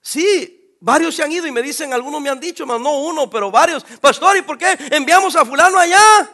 Sí, 0.01 0.77
varios 0.79 1.17
se 1.17 1.25
han 1.25 1.33
ido 1.33 1.45
y 1.45 1.51
me 1.51 1.63
dicen, 1.63 1.93
algunos 1.93 2.21
me 2.21 2.31
han 2.31 2.39
dicho, 2.39 2.65
no 2.65 3.01
uno, 3.01 3.29
pero 3.29 3.51
varios. 3.51 3.83
Pastor, 3.83 4.37
¿y 4.37 4.43
por 4.43 4.57
qué 4.57 4.79
enviamos 4.93 5.35
a 5.35 5.45
fulano 5.45 5.77
allá? 5.77 6.31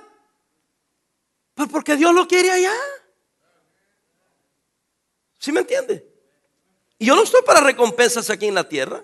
Pues 1.54 1.66
porque 1.70 1.96
Dios 1.96 2.14
lo 2.14 2.28
quiere 2.28 2.50
allá. 2.50 2.74
¿Sí 5.38 5.50
me 5.50 5.60
entiende? 5.60 6.06
Y 6.98 7.06
yo 7.06 7.16
no 7.16 7.22
estoy 7.22 7.40
para 7.40 7.60
recompensas 7.60 8.28
aquí 8.28 8.48
en 8.48 8.54
la 8.54 8.68
tierra. 8.68 9.02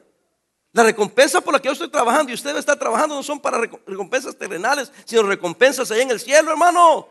La 0.79 0.85
recompensa 0.85 1.41
por 1.41 1.53
la 1.53 1.59
que 1.59 1.67
yo 1.67 1.73
estoy 1.73 1.89
trabajando 1.89 2.31
y 2.31 2.35
usted 2.37 2.57
está 2.57 2.79
trabajando 2.79 3.17
no 3.17 3.23
son 3.25 3.41
para 3.41 3.59
recompensas 3.59 4.39
terrenales, 4.39 4.93
sino 5.05 5.25
recompensas 5.25 5.91
allá 5.91 6.03
en 6.03 6.13
el 6.13 6.21
cielo, 6.21 6.53
hermano. 6.53 7.09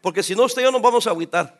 Porque 0.00 0.24
si 0.24 0.34
no, 0.34 0.42
usted 0.42 0.62
y 0.62 0.64
yo 0.64 0.72
nos 0.72 0.82
vamos 0.82 1.06
a 1.06 1.10
agüitar. 1.10 1.56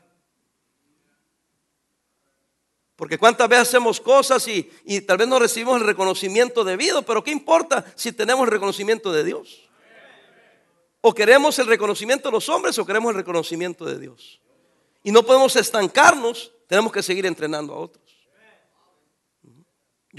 Porque 2.96 3.16
cuántas 3.16 3.48
veces 3.48 3.68
hacemos 3.68 4.00
cosas 4.00 4.48
y, 4.48 4.68
y, 4.86 5.00
tal 5.02 5.18
vez 5.18 5.28
no 5.28 5.38
recibimos 5.38 5.80
el 5.80 5.86
reconocimiento 5.86 6.64
debido, 6.64 7.02
pero 7.02 7.22
¿qué 7.22 7.30
importa 7.30 7.84
si 7.94 8.10
tenemos 8.10 8.44
el 8.46 8.50
reconocimiento 8.50 9.12
de 9.12 9.22
Dios? 9.22 9.70
O 11.00 11.14
queremos 11.14 11.60
el 11.60 11.68
reconocimiento 11.68 12.26
de 12.28 12.32
los 12.32 12.48
hombres 12.48 12.76
o 12.76 12.84
queremos 12.84 13.10
el 13.10 13.18
reconocimiento 13.18 13.84
de 13.84 14.00
Dios. 14.00 14.40
Y 15.04 15.12
no 15.12 15.22
podemos 15.22 15.54
estancarnos, 15.54 16.50
tenemos 16.66 16.90
que 16.90 17.04
seguir 17.04 17.24
entrenando 17.24 17.72
a 17.72 17.76
otros. 17.76 18.07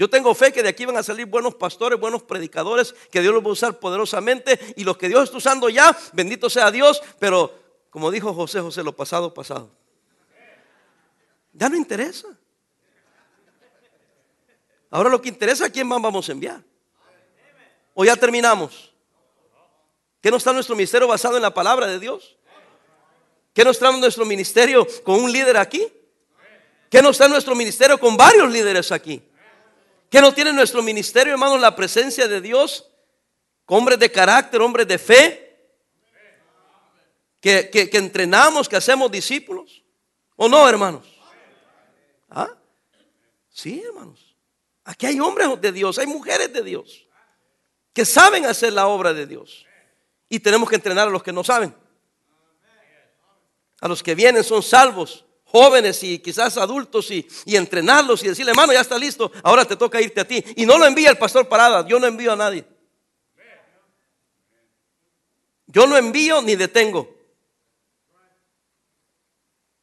Yo 0.00 0.08
tengo 0.08 0.34
fe 0.34 0.50
que 0.50 0.62
de 0.62 0.70
aquí 0.70 0.86
van 0.86 0.96
a 0.96 1.02
salir 1.02 1.26
buenos 1.26 1.56
pastores, 1.56 2.00
buenos 2.00 2.22
predicadores, 2.22 2.94
que 3.10 3.20
Dios 3.20 3.34
los 3.34 3.44
va 3.44 3.48
a 3.48 3.52
usar 3.52 3.78
poderosamente. 3.78 4.58
Y 4.76 4.84
los 4.84 4.96
que 4.96 5.10
Dios 5.10 5.24
está 5.24 5.36
usando 5.36 5.68
ya, 5.68 5.94
bendito 6.14 6.48
sea 6.48 6.70
Dios, 6.70 7.02
pero 7.18 7.54
como 7.90 8.10
dijo 8.10 8.32
José 8.32 8.62
José, 8.62 8.82
lo 8.82 8.96
pasado, 8.96 9.34
pasado. 9.34 9.70
Ya 11.52 11.68
no 11.68 11.76
interesa. 11.76 12.28
Ahora 14.88 15.10
lo 15.10 15.20
que 15.20 15.28
interesa 15.28 15.66
es 15.66 15.70
quién 15.70 15.86
más 15.86 16.00
vamos 16.00 16.26
a 16.30 16.32
enviar. 16.32 16.62
O 17.92 18.02
ya 18.02 18.16
terminamos. 18.16 18.94
¿Qué 20.22 20.30
no 20.30 20.38
está 20.38 20.54
nuestro 20.54 20.74
ministerio 20.76 21.08
basado 21.08 21.36
en 21.36 21.42
la 21.42 21.52
palabra 21.52 21.86
de 21.86 21.98
Dios? 21.98 22.38
¿Qué 23.52 23.64
no 23.64 23.70
está 23.70 23.92
nuestro 23.92 24.24
ministerio 24.24 24.86
con 25.04 25.22
un 25.22 25.30
líder 25.30 25.58
aquí? 25.58 25.86
¿Qué 26.88 27.02
no 27.02 27.10
está 27.10 27.28
nuestro 27.28 27.54
ministerio 27.54 28.00
con 28.00 28.16
varios 28.16 28.50
líderes 28.50 28.92
aquí? 28.92 29.22
¿Qué 30.10 30.20
no 30.20 30.34
tiene 30.34 30.52
nuestro 30.52 30.82
ministerio, 30.82 31.32
hermanos, 31.32 31.60
la 31.60 31.76
presencia 31.76 32.26
de 32.26 32.40
Dios? 32.40 32.90
Hombres 33.66 33.98
de 34.00 34.10
carácter, 34.10 34.60
hombres 34.60 34.88
de 34.88 34.98
fe. 34.98 35.46
Que, 37.40 37.70
que, 37.70 37.88
entrenamos, 37.96 38.68
que 38.68 38.76
hacemos 38.76 39.10
discípulos. 39.10 39.84
¿O 40.34 40.48
no, 40.48 40.68
hermanos? 40.68 41.06
¿Ah? 42.28 42.50
Sí, 43.48 43.82
hermanos. 43.86 44.36
Aquí 44.84 45.06
hay 45.06 45.20
hombres 45.20 45.48
de 45.60 45.70
Dios, 45.70 45.98
hay 45.98 46.06
mujeres 46.06 46.52
de 46.52 46.62
Dios 46.62 47.06
que 47.92 48.04
saben 48.04 48.46
hacer 48.46 48.72
la 48.72 48.88
obra 48.88 49.12
de 49.12 49.26
Dios. 49.26 49.64
Y 50.28 50.40
tenemos 50.40 50.68
que 50.68 50.74
entrenar 50.74 51.06
a 51.06 51.10
los 51.10 51.22
que 51.22 51.32
no 51.32 51.44
saben. 51.44 51.74
A 53.80 53.88
los 53.88 54.02
que 54.02 54.14
vienen 54.14 54.42
son 54.42 54.62
salvos, 54.62 55.24
jóvenes 55.50 56.02
y 56.02 56.18
quizás 56.20 56.56
adultos 56.56 57.10
y, 57.10 57.26
entrenarlos 57.46 58.22
y 58.22 58.28
decirle, 58.28 58.52
hermano, 58.52 58.72
ya 58.72 58.80
está 58.80 58.98
listo, 58.98 59.30
ahora 59.42 59.64
te 59.64 59.76
toca 59.76 60.00
irte 60.00 60.20
a 60.20 60.26
ti. 60.26 60.42
Y 60.56 60.66
no 60.66 60.78
lo 60.78 60.86
envía 60.86 61.10
el 61.10 61.18
pastor 61.18 61.48
Parada, 61.48 61.86
yo 61.86 61.98
no 61.98 62.06
envío 62.06 62.32
a 62.32 62.36
nadie. 62.36 62.64
Yo 65.66 65.86
no 65.86 65.96
envío 65.96 66.42
ni 66.42 66.56
detengo. 66.56 67.16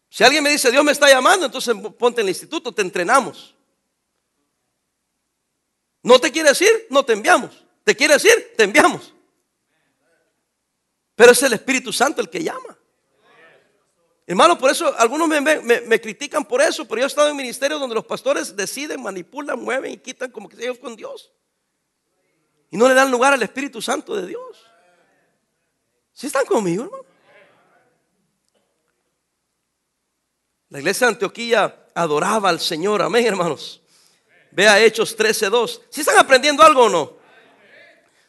Si 0.09 0.23
alguien 0.23 0.43
me 0.43 0.49
dice, 0.49 0.71
Dios 0.71 0.83
me 0.83 0.91
está 0.91 1.07
llamando, 1.07 1.45
entonces 1.45 1.75
ponte 1.97 2.21
en 2.21 2.27
el 2.27 2.31
instituto, 2.31 2.71
te 2.71 2.81
entrenamos. 2.81 3.55
No 6.01 6.19
te 6.19 6.31
quiere 6.31 6.49
decir, 6.49 6.87
no 6.89 7.03
te 7.03 7.13
enviamos. 7.13 7.63
Te 7.83 7.95
quiere 7.95 8.13
decir, 8.15 8.53
te 8.55 8.63
enviamos. 8.63 9.13
Pero 11.15 11.31
es 11.31 11.43
el 11.43 11.53
Espíritu 11.53 11.91
Santo 11.91 12.21
el 12.21 12.29
que 12.29 12.43
llama. 12.43 12.76
Hermano, 14.29 14.57
por 14.57 14.69
eso 14.69 14.93
algunos 14.99 15.29
me, 15.29 16.01
critican 16.01 16.43
por 16.43 16.61
eso, 16.61 16.85
pero 16.85 16.99
yo 16.99 17.05
he 17.05 17.07
estado 17.07 17.29
en 17.29 17.37
ministerios 17.37 17.79
donde 17.79 17.95
los 17.95 18.05
pastores 18.05 18.57
deciden, 18.57 19.01
manipulan, 19.01 19.57
mueven 19.57 19.93
y 19.93 19.97
quitan 19.97 20.29
como 20.31 20.49
que 20.49 20.61
ellos 20.61 20.77
con 20.79 20.97
Dios. 20.97 21.31
Y 22.69 22.75
no 22.75 22.89
le 22.89 22.93
dan 22.93 23.09
lugar 23.09 23.31
al 23.31 23.41
Espíritu 23.41 23.81
Santo 23.81 24.17
de 24.17 24.27
Dios. 24.27 24.65
¿Sí 26.11 26.27
están 26.27 26.45
conmigo, 26.45 26.83
hermano? 26.83 27.05
La 30.69 30.79
iglesia 30.79 31.07
de 31.07 31.13
Antioquía 31.13 31.85
adoraba 31.95 32.49
al 32.49 32.59
Señor, 32.59 33.01
amén, 33.01 33.25
hermanos. 33.25 33.81
Vea 34.51 34.83
Hechos 34.83 35.17
13:2. 35.17 35.83
¿Sí 35.89 36.01
están 36.01 36.19
aprendiendo 36.19 36.63
algo 36.63 36.83
o 36.83 36.89
no? 36.89 37.17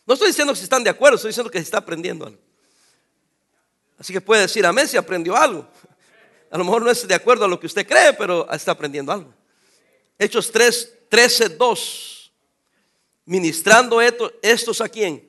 No 0.07 0.15
estoy 0.15 0.29
diciendo 0.29 0.53
que 0.53 0.59
si 0.59 0.63
están 0.63 0.85
de 0.85 0.91
acuerdo, 0.91 1.17
estoy 1.17 1.31
diciendo 1.31 1.51
que 1.51 1.59
se 1.59 1.65
está 1.65 1.79
aprendiendo 1.79 2.25
algo. 2.25 2.41
Así 3.99 4.13
que 4.13 4.21
puede 4.21 4.43
decir 4.43 4.65
amén 4.65 4.87
si 4.87 4.97
aprendió 4.97 5.37
algo. 5.37 5.69
A 6.51 6.59
lo 6.59 6.65
mejor 6.65 6.83
no 6.83 6.91
es 6.91 7.07
de 7.07 7.15
acuerdo 7.15 7.45
a 7.45 7.49
lo 7.49 7.61
que 7.61 7.67
usted 7.67 7.87
cree, 7.87 8.13
pero 8.15 8.51
está 8.51 8.73
aprendiendo 8.73 9.13
algo. 9.13 9.33
Hechos 10.19 10.51
3, 10.51 10.95
13, 11.09 11.49
2. 11.51 12.33
Ministrando 13.27 14.01
estos 14.01 14.81
a 14.81 14.89
quién? 14.89 15.29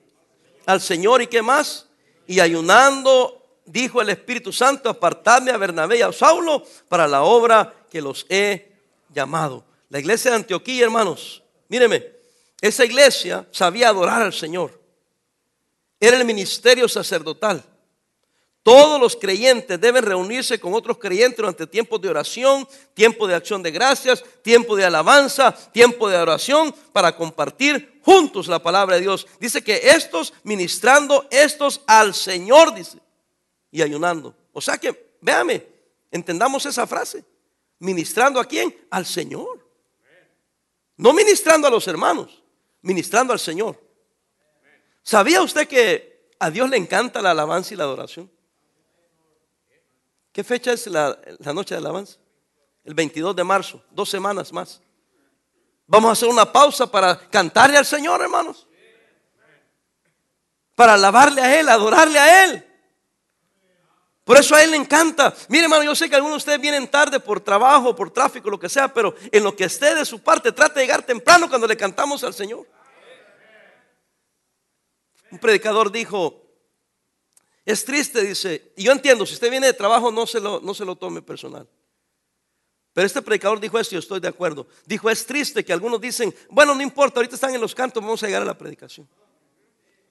Al 0.66 0.80
Señor 0.80 1.22
y 1.22 1.28
qué 1.28 1.42
más? 1.42 1.88
Y 2.26 2.40
ayunando, 2.40 3.60
dijo 3.66 4.02
el 4.02 4.10
Espíritu 4.10 4.54
Santo, 4.54 4.90
apartadme 4.90 5.52
a 5.52 5.58
Bernabé 5.58 5.98
y 5.98 6.02
a 6.02 6.12
Saulo 6.12 6.64
para 6.88 7.08
la 7.08 7.24
obra 7.24 7.74
que 7.90 8.02
los 8.02 8.26
he 8.30 8.72
llamado. 9.14 9.66
La 9.90 10.00
iglesia 10.00 10.32
de 10.32 10.38
Antioquía, 10.38 10.86
hermanos, 10.86 11.44
míreme, 11.68 12.06
esa 12.62 12.86
iglesia 12.86 13.48
sabía 13.52 13.90
adorar 13.90 14.22
al 14.22 14.34
Señor. 14.34 14.80
Era 16.00 16.18
el 16.18 16.26
ministerio 16.26 16.88
sacerdotal. 16.88 17.64
Todos 18.64 19.00
los 19.00 19.16
creyentes 19.16 19.80
deben 19.80 20.04
reunirse 20.04 20.60
con 20.60 20.74
otros 20.74 20.98
creyentes 20.98 21.38
durante 21.38 21.66
tiempos 21.66 22.02
de 22.02 22.10
oración, 22.10 22.68
tiempo 22.94 23.26
de 23.26 23.36
acción 23.36 23.64
de 23.64 23.72
gracias, 23.72 24.24
tiempo 24.42 24.76
de 24.76 24.86
alabanza, 24.86 25.52
tiempo 25.72 26.10
de 26.10 26.18
oración 26.18 26.74
para 26.92 27.16
compartir 27.16 28.00
juntos 28.04 28.48
la 28.48 28.62
palabra 28.62 28.96
de 28.96 29.02
Dios. 29.02 29.28
Dice 29.40 29.64
que 29.64 29.80
estos 29.90 30.34
ministrando, 30.44 31.26
estos 31.32 31.82
al 31.88 32.14
Señor, 32.14 32.76
dice, 32.76 33.00
y 33.72 33.82
ayunando. 33.82 34.36
O 34.52 34.60
sea 34.60 34.78
que, 34.78 35.14
véame, 35.22 35.66
entendamos 36.12 36.66
esa 36.66 36.86
frase. 36.86 37.24
Ministrando 37.80 38.42
a 38.42 38.46
quién? 38.46 38.76
Al 38.90 39.06
Señor. 39.06 39.66
No 40.98 41.14
ministrando 41.14 41.66
a 41.66 41.72
los 41.72 41.88
hermanos, 41.88 42.44
ministrando 42.82 43.32
al 43.32 43.40
Señor. 43.40 43.82
¿Sabía 45.02 45.42
usted 45.42 45.66
que 45.66 46.34
a 46.40 46.52
Dios 46.52 46.70
le 46.70 46.76
encanta 46.76 47.22
la 47.22 47.32
alabanza 47.32 47.74
y 47.74 47.78
la 47.78 47.86
adoración? 47.86 48.30
¿Qué 50.40 50.44
fecha 50.46 50.72
es 50.72 50.88
la, 50.88 51.20
noche 51.54 51.76
de 51.76 51.80
alabanza? 51.80 52.18
El 52.86 52.94
22 52.94 53.36
de 53.36 53.44
marzo, 53.44 53.84
dos 53.92 54.10
semanas 54.10 54.54
más. 54.54 54.80
Vamos 55.86 56.08
a 56.08 56.12
hacer 56.14 56.30
una 56.30 56.50
pausa 56.50 56.90
para 56.90 57.20
cantarle 57.30 57.78
al 57.78 57.86
Señor, 57.86 58.22
hermanos. 58.22 58.66
Para 60.76 60.94
alabarle 60.94 61.42
a 61.42 61.60
Él, 61.60 61.68
adorarle 61.68 62.18
a 62.18 62.46
Él. 62.46 62.66
Por 64.24 64.38
eso 64.38 64.56
a 64.56 64.64
Él 64.64 64.72
le 64.72 64.78
encanta. 64.78 65.36
Mire, 65.50 65.66
hermano, 65.66 65.84
yo 65.84 65.94
sé 65.94 66.10
que 66.10 66.16
algunos 66.16 66.36
de 66.36 66.38
ustedes 66.38 66.62
vienen 66.62 66.88
tarde 66.88 67.20
por 67.20 67.42
trabajo, 67.42 67.94
por 67.94 68.10
tráfico, 68.10 68.50
lo 68.50 68.58
que 68.58 68.70
sea, 68.70 68.94
pero 68.94 69.14
en 69.34 69.44
lo 69.44 69.54
que 69.54 69.66
esté 69.66 69.94
de 69.94 70.06
su 70.06 70.24
parte, 70.24 70.54
trate 70.54 70.80
de 70.80 70.86
llegar 70.86 71.04
temprano 71.04 71.50
cuando 71.50 71.68
le 71.68 71.76
cantamos 71.76 72.24
al 72.24 72.34
Señor. 72.34 72.66
Un 75.32 75.38
predicador 75.38 75.92
dijo, 75.92 76.49
es 77.72 77.86
triste, 77.86 78.24
dice, 78.24 78.74
y 78.76 78.86
yo 78.86 78.92
entiendo, 78.92 79.28
si 79.28 79.36
usted 79.36 79.52
viene 79.52 79.68
de 79.68 79.74
trabajo 79.74 80.12
no 80.12 80.26
se 80.26 80.40
lo, 80.40 80.60
no 80.60 80.74
se 80.74 80.84
lo 80.84 80.96
tome 80.96 81.22
personal. 81.22 81.70
Pero 82.94 83.06
este 83.06 83.22
predicador 83.22 83.60
dijo 83.60 83.78
esto 83.78 83.94
y 83.94 83.98
yo 83.98 84.00
estoy 84.00 84.20
de 84.20 84.28
acuerdo. 84.28 84.66
Dijo, 84.88 85.08
es 85.08 85.24
triste 85.24 85.64
que 85.64 85.72
algunos 85.72 86.02
dicen, 86.02 86.34
bueno, 86.50 86.74
no 86.74 86.82
importa, 86.82 87.20
ahorita 87.20 87.36
están 87.36 87.54
en 87.54 87.62
los 87.62 87.76
cantos, 87.76 88.02
vamos 88.02 88.24
a 88.24 88.26
llegar 88.26 88.42
a 88.42 88.46
la 88.46 88.58
predicación. 88.58 89.08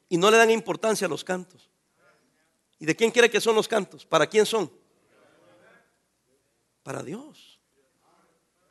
Y 0.08 0.16
no 0.16 0.30
le 0.30 0.36
dan 0.36 0.52
importancia 0.52 1.08
a 1.08 1.10
los 1.10 1.24
cantos. 1.24 1.68
¿Y 2.78 2.86
de 2.86 2.94
quién 2.94 3.10
quiere 3.10 3.28
que 3.28 3.40
son 3.40 3.56
los 3.56 3.66
cantos? 3.66 4.06
¿Para 4.06 4.28
quién 4.28 4.46
son? 4.46 4.70
Para 6.84 7.02
Dios. 7.02 7.58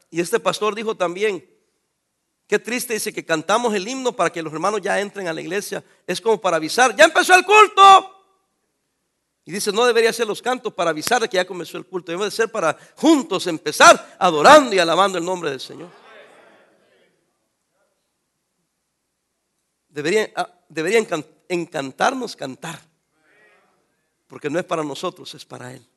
Y 0.10 0.22
este 0.22 0.40
pastor 0.40 0.76
dijo 0.76 0.96
también, 0.96 1.46
qué 2.48 2.58
triste 2.58 2.94
dice 2.94 3.12
que 3.12 3.26
cantamos 3.26 3.74
el 3.74 3.86
himno 3.86 4.16
para 4.16 4.30
que 4.30 4.42
los 4.42 4.54
hermanos 4.54 4.80
ya 4.82 4.98
entren 5.02 5.28
a 5.28 5.34
la 5.34 5.42
iglesia. 5.42 5.84
Es 6.08 6.22
como 6.22 6.40
para 6.40 6.56
avisar, 6.56 6.96
ya 6.96 7.04
empezó 7.04 7.36
el 7.36 7.44
culto. 7.44 8.14
Y 9.48 9.52
dice, 9.54 9.72
no 9.72 9.86
debería 9.86 10.12
ser 10.12 10.28
los 10.28 10.42
cantos 10.42 10.74
para 10.74 10.90
avisar 10.90 11.22
de 11.22 11.30
que 11.30 11.38
ya 11.38 11.48
comenzó 11.48 11.78
el 11.78 11.86
culto, 11.86 12.12
debe 12.12 12.30
ser 12.30 12.52
para 12.52 12.78
juntos 12.98 13.48
empezar 13.48 14.18
adorando 14.20 14.76
y 14.76 14.80
alabando 14.80 15.18
el 15.18 15.24
nombre 15.24 15.50
del 15.50 15.62
Señor. 15.62 15.90
Debería, 19.88 20.30
ah, 20.36 20.50
debería 20.68 21.00
encantarnos 21.48 22.36
cantar, 22.36 22.78
porque 24.28 24.50
no 24.50 24.60
es 24.60 24.66
para 24.66 24.84
nosotros, 24.84 25.34
es 25.34 25.46
para 25.46 25.74
Él. 25.74 25.88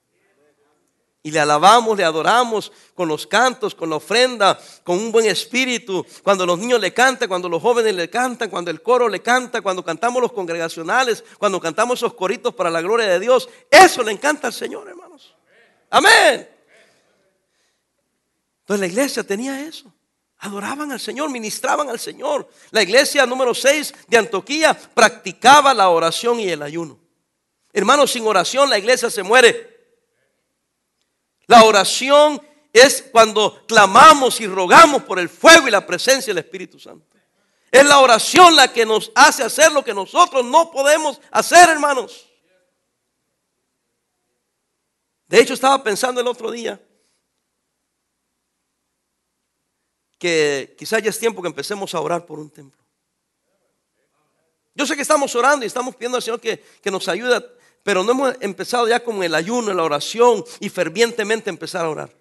Y 1.23 1.31
le 1.31 1.41
alabamos, 1.41 1.99
le 1.99 2.05
adoramos 2.05 2.73
con 2.95 3.07
los 3.07 3.27
cantos, 3.27 3.75
con 3.75 3.91
la 3.91 3.97
ofrenda, 3.97 4.59
con 4.83 4.99
un 4.99 5.13
buen 5.13 5.27
espíritu. 5.27 6.05
Cuando 6.23 6.47
los 6.47 6.59
niños 6.59 6.81
le 6.81 6.95
cantan, 6.95 7.29
cuando 7.29 7.49
los 7.49 7.61
jóvenes 7.61 7.95
le 7.95 8.09
cantan, 8.09 8.49
cuando 8.49 8.71
el 8.71 8.81
coro 8.81 9.07
le 9.07 9.21
canta, 9.21 9.61
cuando 9.61 9.85
cantamos 9.85 10.23
los 10.23 10.33
congregacionales, 10.33 11.23
cuando 11.39 11.61
cantamos 11.61 11.99
esos 11.99 12.15
coritos 12.15 12.55
para 12.55 12.71
la 12.71 12.81
gloria 12.81 13.07
de 13.07 13.21
Dios. 13.21 13.51
Eso 13.71 14.03
le 14.03 14.13
encanta 14.13 14.47
al 14.47 14.55
Señor, 14.55 14.89
hermanos. 14.89 15.35
Amén. 15.91 16.49
Entonces 18.61 18.81
la 18.81 18.87
iglesia 18.87 19.23
tenía 19.23 19.67
eso. 19.67 19.93
Adoraban 20.39 20.91
al 20.91 21.01
Señor, 21.01 21.29
ministraban 21.29 21.91
al 21.91 21.99
Señor. 21.99 22.49
La 22.71 22.83
iglesia 22.83 23.27
número 23.27 23.53
6 23.53 23.93
de 24.09 24.17
Antioquía 24.17 24.73
practicaba 24.95 25.75
la 25.75 25.91
oración 25.91 26.41
y 26.41 26.49
el 26.49 26.63
ayuno. 26.63 26.99
Hermanos, 27.75 28.13
sin 28.13 28.27
oración 28.27 28.71
la 28.71 28.79
iglesia 28.79 29.11
se 29.11 29.23
muere. 29.23 29.70
La 31.51 31.65
oración 31.65 32.41
es 32.73 33.03
cuando 33.11 33.67
clamamos 33.67 34.41
y 34.41 34.47
rogamos 34.47 35.03
por 35.03 35.19
el 35.19 35.29
fuego 35.29 35.67
y 35.67 35.73
la 35.73 35.85
presencia 35.85 36.33
del 36.33 36.45
Espíritu 36.45 36.79
Santo. 36.79 37.05
Es 37.73 37.85
la 37.85 37.99
oración 37.99 38.55
la 38.55 38.73
que 38.73 38.87
nos 38.87 39.11
hace 39.17 39.43
hacer 39.43 39.73
lo 39.73 39.83
que 39.83 39.93
nosotros 39.93 40.45
no 40.45 40.71
podemos 40.71 41.21
hacer, 41.33 41.69
hermanos. 41.69 42.29
De 45.27 45.41
hecho, 45.41 45.55
estaba 45.55 45.83
pensando 45.83 46.21
el 46.21 46.29
otro 46.29 46.53
día 46.53 46.81
que 50.21 50.77
quizás 50.79 51.03
ya 51.03 51.11
es 51.11 51.19
tiempo 51.19 51.43
que 51.43 51.49
empecemos 51.49 51.93
a 51.97 52.01
orar 52.01 52.27
por 52.27 52.39
un 52.39 52.49
templo. 52.49 52.81
Yo 54.73 54.87
sé 54.87 54.95
que 54.95 55.03
estamos 55.03 55.35
orando 55.35 55.65
y 55.65 55.67
estamos 55.67 55.97
pidiendo 55.97 56.15
al 56.15 56.23
Señor 56.23 56.41
que, 56.41 56.61
que 56.61 56.93
nos 56.93 57.09
ayude 57.09 57.35
pero 57.83 58.05
no 58.05 58.13
hemos 58.13 58.37
empezado 58.41 58.89
ya 58.89 59.03
con 59.03 59.23
el 59.23 59.35
ayuno, 59.35 59.73
la 59.73 59.83
oración 59.83 60.45
y 60.59 60.69
fervientemente 60.69 61.51
empezar 61.51 61.85
a 61.85 61.91
orar. 61.91 62.17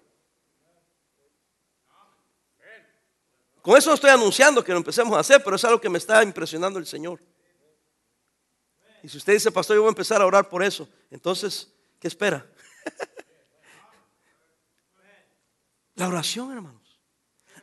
Con 3.62 3.76
eso 3.76 3.92
estoy 3.92 4.10
anunciando 4.10 4.64
que 4.64 4.72
lo 4.72 4.78
empecemos 4.78 5.14
a 5.16 5.20
hacer, 5.20 5.44
pero 5.44 5.56
es 5.56 5.64
algo 5.64 5.80
que 5.80 5.90
me 5.90 5.98
está 5.98 6.22
impresionando 6.22 6.78
el 6.78 6.86
Señor. 6.86 7.20
Y 9.02 9.08
si 9.08 9.18
usted 9.18 9.34
dice, 9.34 9.52
pastor, 9.52 9.76
yo 9.76 9.82
voy 9.82 9.88
a 9.88 9.90
empezar 9.90 10.20
a 10.22 10.26
orar 10.26 10.48
por 10.48 10.62
eso, 10.62 10.88
entonces, 11.10 11.70
¿qué 11.98 12.08
espera? 12.08 12.46
la 15.94 16.08
oración, 16.08 16.52
hermanos. 16.52 16.80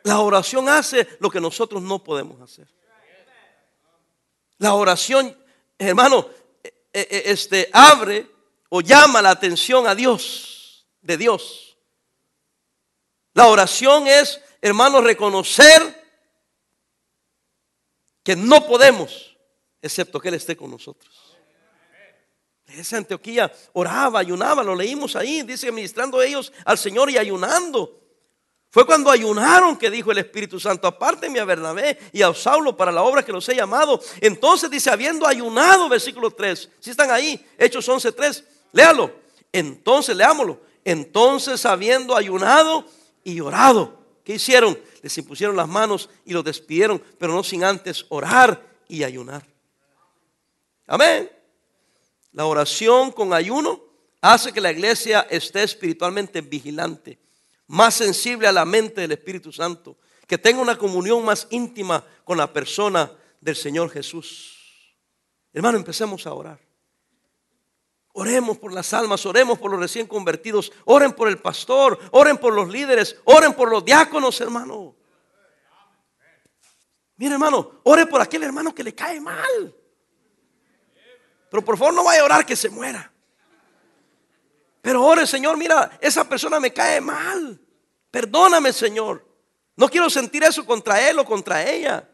La 0.03 0.19
oración 0.19 0.69
hace 0.69 1.07
lo 1.19 1.29
que 1.29 1.41
nosotros 1.41 1.81
no 1.81 2.03
podemos 2.03 2.39
hacer. 2.41 2.67
La 4.59 4.73
oración, 4.73 5.35
hermano, 5.77 6.27
este, 7.01 7.69
abre 7.73 8.27
o 8.69 8.81
llama 8.81 9.21
la 9.21 9.31
atención 9.31 9.87
a 9.87 9.95
Dios, 9.95 10.87
de 11.01 11.17
Dios. 11.17 11.77
La 13.33 13.47
oración 13.47 14.07
es, 14.07 14.41
hermanos, 14.61 15.03
reconocer 15.03 16.05
que 18.23 18.35
no 18.35 18.65
podemos, 18.65 19.37
excepto 19.81 20.19
que 20.19 20.29
Él 20.29 20.33
esté 20.33 20.57
con 20.57 20.71
nosotros. 20.71 21.37
Esa 22.67 22.97
Antioquía 22.97 23.51
oraba, 23.73 24.19
ayunaba, 24.19 24.63
lo 24.63 24.75
leímos 24.75 25.15
ahí, 25.15 25.43
dice, 25.43 25.71
ministrando 25.71 26.21
ellos 26.21 26.51
al 26.65 26.77
Señor 26.77 27.09
y 27.09 27.17
ayunando. 27.17 28.06
Fue 28.69 28.85
cuando 28.85 29.09
ayunaron 29.09 29.77
que 29.77 29.89
dijo 29.89 30.11
el 30.11 30.17
Espíritu 30.17 30.59
Santo, 30.59 30.87
apárteme 30.87 31.39
a 31.39 31.45
Bernabé 31.45 31.97
y 32.11 32.21
a 32.21 32.33
Saulo 32.33 32.75
para 32.75 32.91
la 32.91 33.03
obra 33.03 33.23
que 33.23 33.31
los 33.31 33.47
he 33.49 33.55
llamado. 33.55 33.99
Entonces 34.19 34.69
dice, 34.69 34.89
habiendo 34.89 35.25
ayunado, 35.25 35.87
versículo 35.87 36.31
3, 36.31 36.69
si 36.79 36.91
están 36.91 37.09
ahí, 37.09 37.43
Hechos 37.57 37.87
11, 37.87 38.11
3, 38.11 38.43
léalo. 38.73 39.11
Entonces, 39.51 40.15
leámoslo. 40.15 40.59
Entonces, 40.83 41.65
habiendo 41.65 42.15
ayunado 42.15 42.85
y 43.23 43.39
orado, 43.39 43.99
¿qué 44.23 44.35
hicieron? 44.35 44.77
Les 45.01 45.17
impusieron 45.17 45.55
las 45.55 45.67
manos 45.67 46.09
y 46.25 46.33
los 46.33 46.43
despidieron, 46.43 47.01
pero 47.17 47.33
no 47.33 47.43
sin 47.43 47.63
antes 47.63 48.05
orar 48.09 48.61
y 48.87 49.03
ayunar. 49.03 49.45
Amén. 50.85 51.31
La 52.33 52.45
oración 52.45 53.11
con 53.11 53.33
ayuno 53.33 53.81
hace 54.21 54.53
que 54.53 54.61
la 54.61 54.71
iglesia 54.71 55.27
esté 55.29 55.63
espiritualmente 55.63 56.41
vigilante, 56.41 57.17
más 57.67 57.95
sensible 57.95 58.47
a 58.47 58.51
la 58.51 58.65
mente 58.65 59.01
del 59.01 59.11
Espíritu 59.11 59.51
Santo, 59.51 59.97
que 60.25 60.37
tenga 60.37 60.61
una 60.61 60.77
comunión 60.77 61.23
más 61.23 61.47
íntima 61.51 62.03
con 62.23 62.37
la 62.37 62.51
persona 62.51 63.11
del 63.39 63.55
Señor 63.55 63.89
Jesús. 63.89 64.95
Hermano, 65.53 65.77
empecemos 65.77 66.25
a 66.27 66.33
orar. 66.33 66.59
Oremos 68.13 68.57
por 68.57 68.73
las 68.73 68.93
almas, 68.93 69.25
oremos 69.25 69.59
por 69.59 69.69
los 69.69 69.79
recién 69.79 70.07
convertidos, 70.07 70.71
oren 70.85 71.13
por 71.13 71.27
el 71.27 71.37
pastor, 71.37 71.99
oren 72.11 72.37
por 72.37 72.53
los 72.53 72.67
líderes, 72.67 73.15
oren 73.25 73.53
por 73.53 73.69
los 73.69 73.85
diáconos, 73.85 74.41
hermano. 74.41 74.95
Mira, 77.15 77.33
hermano, 77.33 77.79
ore 77.83 78.05
por 78.05 78.21
aquel 78.21 78.43
hermano 78.43 78.73
que 78.73 78.83
le 78.83 78.93
cae 78.93 79.21
mal. 79.21 79.75
Pero 81.49 81.63
por 81.63 81.77
favor 81.77 81.93
no 81.93 82.03
vaya 82.03 82.21
a 82.21 82.25
orar 82.25 82.45
que 82.45 82.55
se 82.55 82.69
muera. 82.69 83.11
Pero 84.87 85.03
ore, 85.03 85.27
Señor, 85.27 85.57
mira, 85.57 85.99
esa 85.99 86.23
persona 86.29 86.61
me 86.61 86.71
cae 86.71 87.01
mal. 87.01 87.59
Perdóname, 88.09 88.71
Señor. 88.71 89.21
No 89.75 89.89
quiero 89.89 90.09
sentir 90.09 90.45
eso 90.45 90.65
contra 90.65 91.09
él 91.09 91.19
o 91.19 91.25
contra 91.25 91.69
ella. 91.69 92.09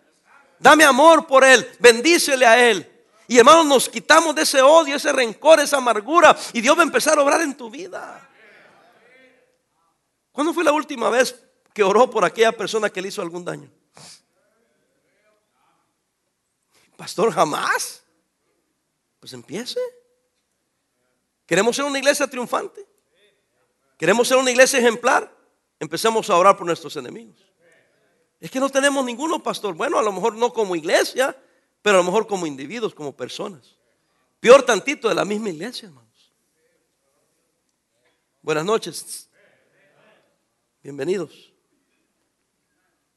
Dame 0.58 0.84
amor 0.84 1.28
por 1.28 1.44
él. 1.44 1.70
Bendícele 1.78 2.48
a 2.48 2.68
él. 2.68 3.06
Y 3.28 3.38
hermanos, 3.38 3.68
nos 3.68 3.88
quitamos 3.88 4.34
de 4.34 4.42
ese 4.42 4.64
odio, 4.64 4.96
ese 4.96 5.14
rencor, 5.14 5.60
esa 5.60 5.78
amargura. 5.78 6.36
Y 6.52 6.62
Dios 6.62 6.76
va 6.76 6.82
a 6.82 6.86
empezar 6.86 7.16
a 7.20 7.22
obrar 7.22 7.42
en 7.42 7.56
tu 7.56 7.70
vida. 7.70 8.28
¿Cuándo 10.32 10.52
fue 10.52 10.64
la 10.64 10.72
última 10.72 11.12
vez 11.12 11.46
que 11.76 11.84
oró 11.84 12.10
por 12.10 12.26
aquella 12.26 12.54
persona 12.54 12.90
que 12.90 13.04
le 13.04 13.10
hizo 13.10 13.22
algún 13.22 13.46
daño? 13.46 13.70
Pastor, 16.98 17.32
jamás. 17.32 18.02
Pues 19.20 19.32
empiece. 19.34 19.80
¿Queremos 21.46 21.76
ser 21.76 21.86
una 21.86 22.00
iglesia 22.00 22.28
triunfante? 22.28 22.86
¿Queremos 23.98 24.28
ser 24.28 24.38
una 24.38 24.52
iglesia 24.52 24.80
ejemplar? 24.80 25.34
Empecemos 25.80 26.30
a 26.30 26.38
orar 26.38 26.58
por 26.58 26.66
nuestros 26.66 26.96
enemigos. 26.96 27.38
Es 28.40 28.52
que 28.52 28.60
no 28.60 28.70
tenemos 28.70 29.06
ninguno, 29.06 29.42
pastor. 29.42 29.74
Bueno, 29.76 29.98
a 29.98 30.04
lo 30.04 30.12
mejor 30.12 30.36
no 30.36 30.52
como 30.52 30.76
iglesia, 30.76 31.38
pero 31.82 31.98
a 31.98 32.00
lo 32.00 32.04
mejor 32.04 32.28
como 32.28 32.46
individuos, 32.46 32.94
como 32.94 33.16
personas. 33.16 33.78
Peor 34.40 34.64
tantito 34.64 35.08
de 35.08 35.16
la 35.16 35.24
misma 35.24 35.50
iglesia, 35.50 35.88
hermanos. 35.88 36.34
Buenas 38.42 38.66
noches. 38.66 39.30
Bienvenidos. 40.82 41.54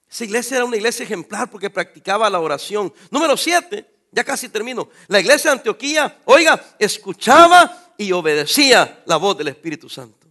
Esa 0.08 0.24
iglesia 0.24 0.56
era 0.58 0.64
una 0.64 0.76
iglesia 0.76 1.02
ejemplar 1.02 1.50
porque 1.50 1.68
practicaba 1.68 2.30
la 2.30 2.38
oración. 2.38 2.94
Número 3.10 3.36
siete, 3.36 3.95
ya 4.16 4.24
casi 4.24 4.48
termino. 4.48 4.88
La 5.08 5.20
iglesia 5.20 5.50
de 5.50 5.58
Antioquía, 5.58 6.20
oiga, 6.24 6.74
escuchaba 6.78 7.92
y 7.98 8.10
obedecía 8.12 9.02
la 9.04 9.18
voz 9.18 9.36
del 9.36 9.48
Espíritu 9.48 9.90
Santo. 9.90 10.26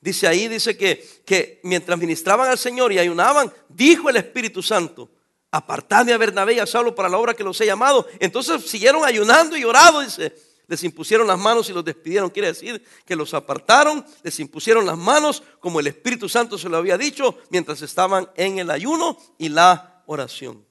Dice 0.00 0.26
ahí, 0.26 0.48
dice 0.48 0.78
que, 0.78 1.20
que 1.26 1.60
mientras 1.62 1.98
ministraban 1.98 2.48
al 2.48 2.56
Señor 2.56 2.90
y 2.90 2.98
ayunaban, 2.98 3.52
dijo 3.68 4.08
el 4.08 4.16
Espíritu 4.16 4.62
Santo, 4.62 5.10
apartadme 5.50 6.14
a 6.14 6.16
Bernabé 6.16 6.54
y 6.54 6.58
a 6.58 6.66
Saulo 6.66 6.94
para 6.94 7.10
la 7.10 7.18
obra 7.18 7.34
que 7.34 7.44
los 7.44 7.60
he 7.60 7.66
llamado. 7.66 8.08
Entonces 8.18 8.62
siguieron 8.62 9.04
ayunando 9.04 9.58
y 9.58 9.64
orando, 9.64 10.00
dice. 10.00 10.34
Les 10.66 10.82
impusieron 10.84 11.26
las 11.26 11.38
manos 11.38 11.68
y 11.68 11.74
los 11.74 11.84
despidieron. 11.84 12.30
Quiere 12.30 12.48
decir 12.48 12.82
que 13.04 13.16
los 13.16 13.34
apartaron, 13.34 14.06
les 14.22 14.40
impusieron 14.40 14.86
las 14.86 14.96
manos 14.96 15.42
como 15.58 15.80
el 15.80 15.88
Espíritu 15.88 16.30
Santo 16.30 16.56
se 16.56 16.70
lo 16.70 16.78
había 16.78 16.96
dicho 16.96 17.36
mientras 17.50 17.82
estaban 17.82 18.30
en 18.36 18.58
el 18.60 18.70
ayuno 18.70 19.18
y 19.36 19.50
la 19.50 20.02
oración. 20.06 20.69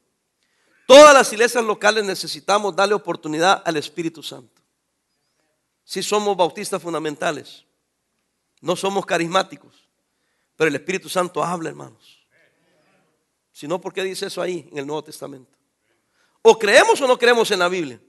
Todas 0.89 1.13
las 1.13 1.31
iglesias 1.31 1.63
locales 1.63 2.03
necesitamos 2.03 2.75
darle 2.75 2.95
oportunidad 2.95 3.61
al 3.63 3.77
Espíritu 3.77 4.23
Santo. 4.23 4.59
Si 5.83 6.01
somos 6.01 6.35
bautistas 6.35 6.81
fundamentales, 6.81 7.63
no 8.59 8.75
somos 8.75 9.05
carismáticos, 9.05 9.87
pero 10.55 10.67
el 10.67 10.73
Espíritu 10.73 11.07
Santo 11.07 11.43
habla, 11.43 11.69
hermanos. 11.69 12.25
Si 13.51 13.67
no, 13.67 13.79
¿por 13.79 13.93
qué 13.93 14.03
dice 14.03 14.25
eso 14.25 14.41
ahí 14.41 14.67
en 14.71 14.79
el 14.79 14.87
Nuevo 14.87 15.03
Testamento? 15.03 15.55
O 16.41 16.57
creemos 16.57 16.99
o 16.99 17.07
no 17.07 17.19
creemos 17.19 17.51
en 17.51 17.59
la 17.59 17.69
Biblia. 17.69 18.01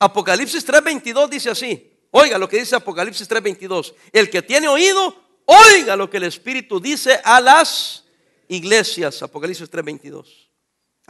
Apocalipsis 0.00 0.66
3:22 0.66 1.28
dice 1.28 1.50
así. 1.50 1.96
Oiga 2.10 2.38
lo 2.38 2.48
que 2.48 2.58
dice 2.58 2.74
Apocalipsis 2.74 3.28
3:22. 3.28 3.94
El 4.10 4.28
que 4.28 4.42
tiene 4.42 4.66
oído, 4.66 5.14
oiga 5.44 5.94
lo 5.94 6.10
que 6.10 6.16
el 6.16 6.24
Espíritu 6.24 6.80
dice 6.80 7.20
a 7.22 7.40
las 7.40 8.02
iglesias. 8.48 9.22
Apocalipsis 9.22 9.70
3:22. 9.70 10.51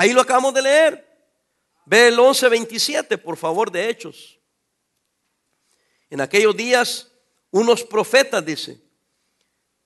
Ahí 0.02 0.12
lo 0.12 0.20
acabamos 0.20 0.52
de 0.52 0.62
leer. 0.62 1.06
Ve 1.86 2.08
el 2.08 2.18
11:27, 2.18 3.16
por 3.18 3.36
favor, 3.36 3.70
de 3.70 3.88
Hechos. 3.88 4.40
En 6.10 6.20
aquellos 6.20 6.56
días, 6.56 7.12
unos 7.52 7.84
profetas, 7.84 8.44
dice, 8.44 8.82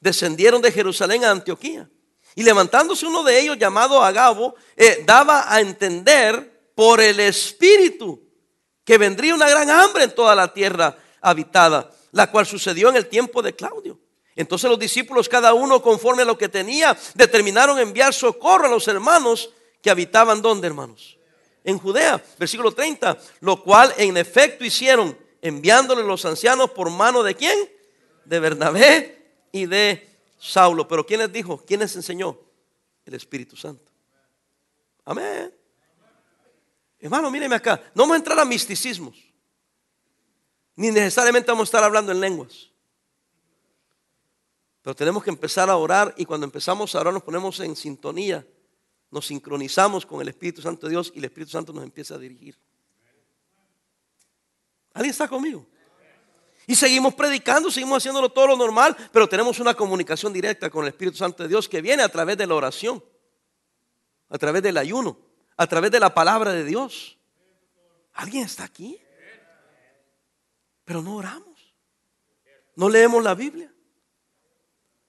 descendieron 0.01 0.63
de 0.63 0.73
Jerusalén 0.73 1.23
a 1.23 1.33
Antioquía. 1.33 1.91
Y 2.35 2.45
levantándose 2.45 3.05
uno 3.05 3.23
de 3.23 3.39
ellos, 3.39 3.59
llamado 3.59 4.03
Agabo, 4.03 4.55
eh, 4.75 5.05
daba 5.05 5.53
a 5.53 5.61
entender 5.61 6.71
por 6.75 7.03
el 7.03 7.21
Espíritu 7.21 8.27
que 8.87 8.97
vendría 8.97 9.35
una 9.35 9.51
gran 9.51 9.69
hambre 9.69 10.05
en 10.05 10.15
toda 10.15 10.35
la 10.35 10.51
tierra 10.51 10.97
habitada, 11.21 11.93
la 12.13 12.31
cual 12.31 12.47
sucedió 12.47 12.89
en 12.89 12.97
el 12.97 13.09
tiempo 13.09 13.43
de 13.43 13.55
Claudio. 13.55 14.01
Entonces 14.35 14.71
los 14.71 14.79
discípulos, 14.79 15.29
cada 15.29 15.53
uno 15.53 15.83
conforme 15.83 16.23
a 16.23 16.27
lo 16.27 16.39
que 16.39 16.49
tenía, 16.49 16.97
determinaron 17.13 17.79
enviar 17.79 18.15
socorro 18.15 18.65
a 18.65 18.71
los 18.71 18.89
hermanos 18.89 19.51
que 19.87 19.91
habitaban 19.93 20.43
donde, 20.43 20.67
hermanos? 20.67 21.17
En 21.63 21.79
Judea, 21.79 22.21
versículo 22.41 22.73
30, 22.73 23.17
lo 23.39 23.63
cual 23.63 23.95
en 23.97 24.17
efecto 24.17 24.65
hicieron, 24.65 25.17
enviándole 25.41 26.03
los 26.03 26.25
ancianos 26.25 26.73
por 26.73 26.91
mano 26.91 27.23
de 27.23 27.37
quién? 27.37 27.57
De 28.25 28.41
Bernabé 28.41 29.47
y 29.53 29.67
de 29.67 30.11
Saulo. 30.41 30.89
Pero 30.89 31.07
¿quién 31.07 31.21
les 31.21 31.33
dijo? 31.33 31.63
¿Quién 31.65 31.79
les 31.79 31.95
enseñó? 31.95 32.37
El 33.05 33.15
Espíritu 33.15 33.57
Santo. 33.57 33.93
Amén. 35.05 35.55
Hermano, 36.99 37.31
míreme 37.31 37.55
acá. 37.55 37.81
No 37.95 38.03
vamos 38.03 38.15
a 38.15 38.19
entrar 38.19 38.41
a 38.41 38.45
misticismos. 38.45 39.17
Ni 40.75 40.91
necesariamente 40.91 41.49
vamos 41.53 41.69
a 41.69 41.71
estar 41.71 41.85
hablando 41.85 42.11
en 42.11 42.21
lenguas. 42.21 42.73
Pero 44.83 44.97
tenemos 44.97 45.23
que 45.23 45.31
empezar 45.31 45.71
a 45.71 45.77
orar 45.77 46.13
y 46.17 46.25
cuando 46.25 46.45
empezamos 46.45 46.93
a 46.93 47.01
orar 47.01 47.15
nos 47.15 47.23
ponemos 47.23 47.61
en 47.61 47.77
sintonía, 47.77 48.45
nos 49.11 49.27
sincronizamos 49.27 50.05
con 50.05 50.21
el 50.21 50.29
Espíritu 50.29 50.63
Santo 50.63 50.87
de 50.87 50.93
Dios 50.93 51.13
y 51.15 51.19
el 51.19 51.25
Espíritu 51.27 51.53
Santo 51.53 51.73
nos 51.73 51.85
empieza 51.85 52.15
a 52.15 52.19
dirigir. 52.19 52.59
¿Alguien 54.95 55.11
está 55.11 55.29
conmigo? 55.29 55.67
Y 56.67 56.75
seguimos 56.75 57.15
predicando, 57.15 57.71
seguimos 57.71 57.99
haciéndolo 57.99 58.31
todo 58.31 58.49
lo 58.49 58.57
normal, 58.57 58.97
pero 59.13 59.29
tenemos 59.29 59.61
una 59.61 59.75
comunicación 59.75 60.33
directa 60.33 60.69
con 60.69 60.85
el 60.85 60.89
Espíritu 60.89 61.17
Santo 61.17 61.43
de 61.43 61.49
Dios 61.49 61.69
que 61.69 61.81
viene 61.81 62.03
a 62.03 62.09
través 62.09 62.37
de 62.37 62.47
la 62.47 62.55
oración, 62.55 63.05
a 64.29 64.39
través 64.39 64.63
del 64.63 64.77
ayuno 64.77 65.27
a 65.57 65.67
través 65.67 65.91
de 65.91 66.01
la 66.01 66.15
palabra 66.15 66.53
de 66.53 66.65
Dios. 66.65 67.19
¿Alguien 68.15 68.45
está 68.45 68.65
aquí? 68.65 69.01
Pero 70.85 71.03
no 71.03 71.17
oramos. 71.17 71.75
No 72.77 72.89
leemos 72.89 73.23
la 73.25 73.35
Biblia. 73.35 73.73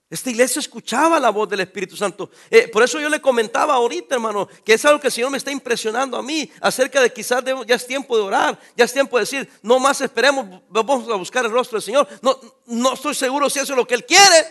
Esta 0.09 0.29
iglesia 0.29 0.59
escuchaba 0.59 1.19
la 1.19 1.29
voz 1.29 1.49
del 1.49 1.59
Espíritu 1.59 1.97
Santo. 1.97 2.29
Eh, 2.49 2.69
por 2.69 2.81
eso 2.81 2.99
yo 2.99 3.09
le 3.09 3.19
comentaba 3.19 3.73
ahorita, 3.73 4.15
hermano, 4.15 4.47
que 4.63 4.73
es 4.73 4.85
algo 4.85 4.99
que 4.99 5.07
el 5.07 5.13
Señor 5.13 5.31
me 5.31 5.37
está 5.37 5.51
impresionando 5.51 6.17
a 6.17 6.23
mí 6.23 6.49
acerca 6.61 7.01
de 7.01 7.11
quizás 7.11 7.43
ya 7.67 7.75
es 7.75 7.85
tiempo 7.85 8.15
de 8.15 8.23
orar, 8.23 8.57
ya 8.75 8.85
es 8.85 8.93
tiempo 8.93 9.17
de 9.17 9.23
decir, 9.23 9.49
no 9.61 9.79
más 9.79 9.99
esperemos, 9.99 10.61
vamos 10.69 11.09
a 11.09 11.15
buscar 11.15 11.43
el 11.45 11.51
rostro 11.51 11.77
del 11.77 11.83
Señor. 11.83 12.07
No, 12.21 12.39
no 12.67 12.93
estoy 12.93 13.15
seguro 13.15 13.49
si 13.49 13.59
eso 13.59 13.73
es 13.73 13.77
lo 13.77 13.85
que 13.85 13.95
Él 13.95 14.05
quiere. 14.05 14.47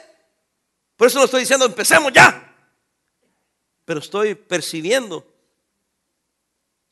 Por 0.97 1.09
eso 1.09 1.19
no 1.19 1.25
estoy 1.25 1.41
diciendo, 1.41 1.65
empecemos 1.65 2.13
ya. 2.13 2.55
Pero 3.85 4.01
estoy 4.01 4.35
percibiendo 4.35 5.25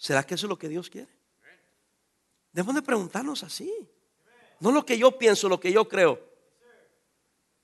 ¿Será 0.05 0.23
que 0.23 0.35
eso 0.35 0.45
es 0.45 0.51
lo 0.51 0.59
que 0.59 0.69
Dios 0.69 0.91
quiere? 0.91 1.09
Debemos 2.53 2.75
de 2.75 2.83
preguntarnos 2.83 3.43
así. 3.43 3.73
No 4.61 4.71
lo 4.71 4.85
que 4.85 4.99
yo 4.99 5.17
pienso, 5.17 5.49
lo 5.49 5.59
que 5.59 5.73
yo 5.73 5.89
creo. 5.89 6.21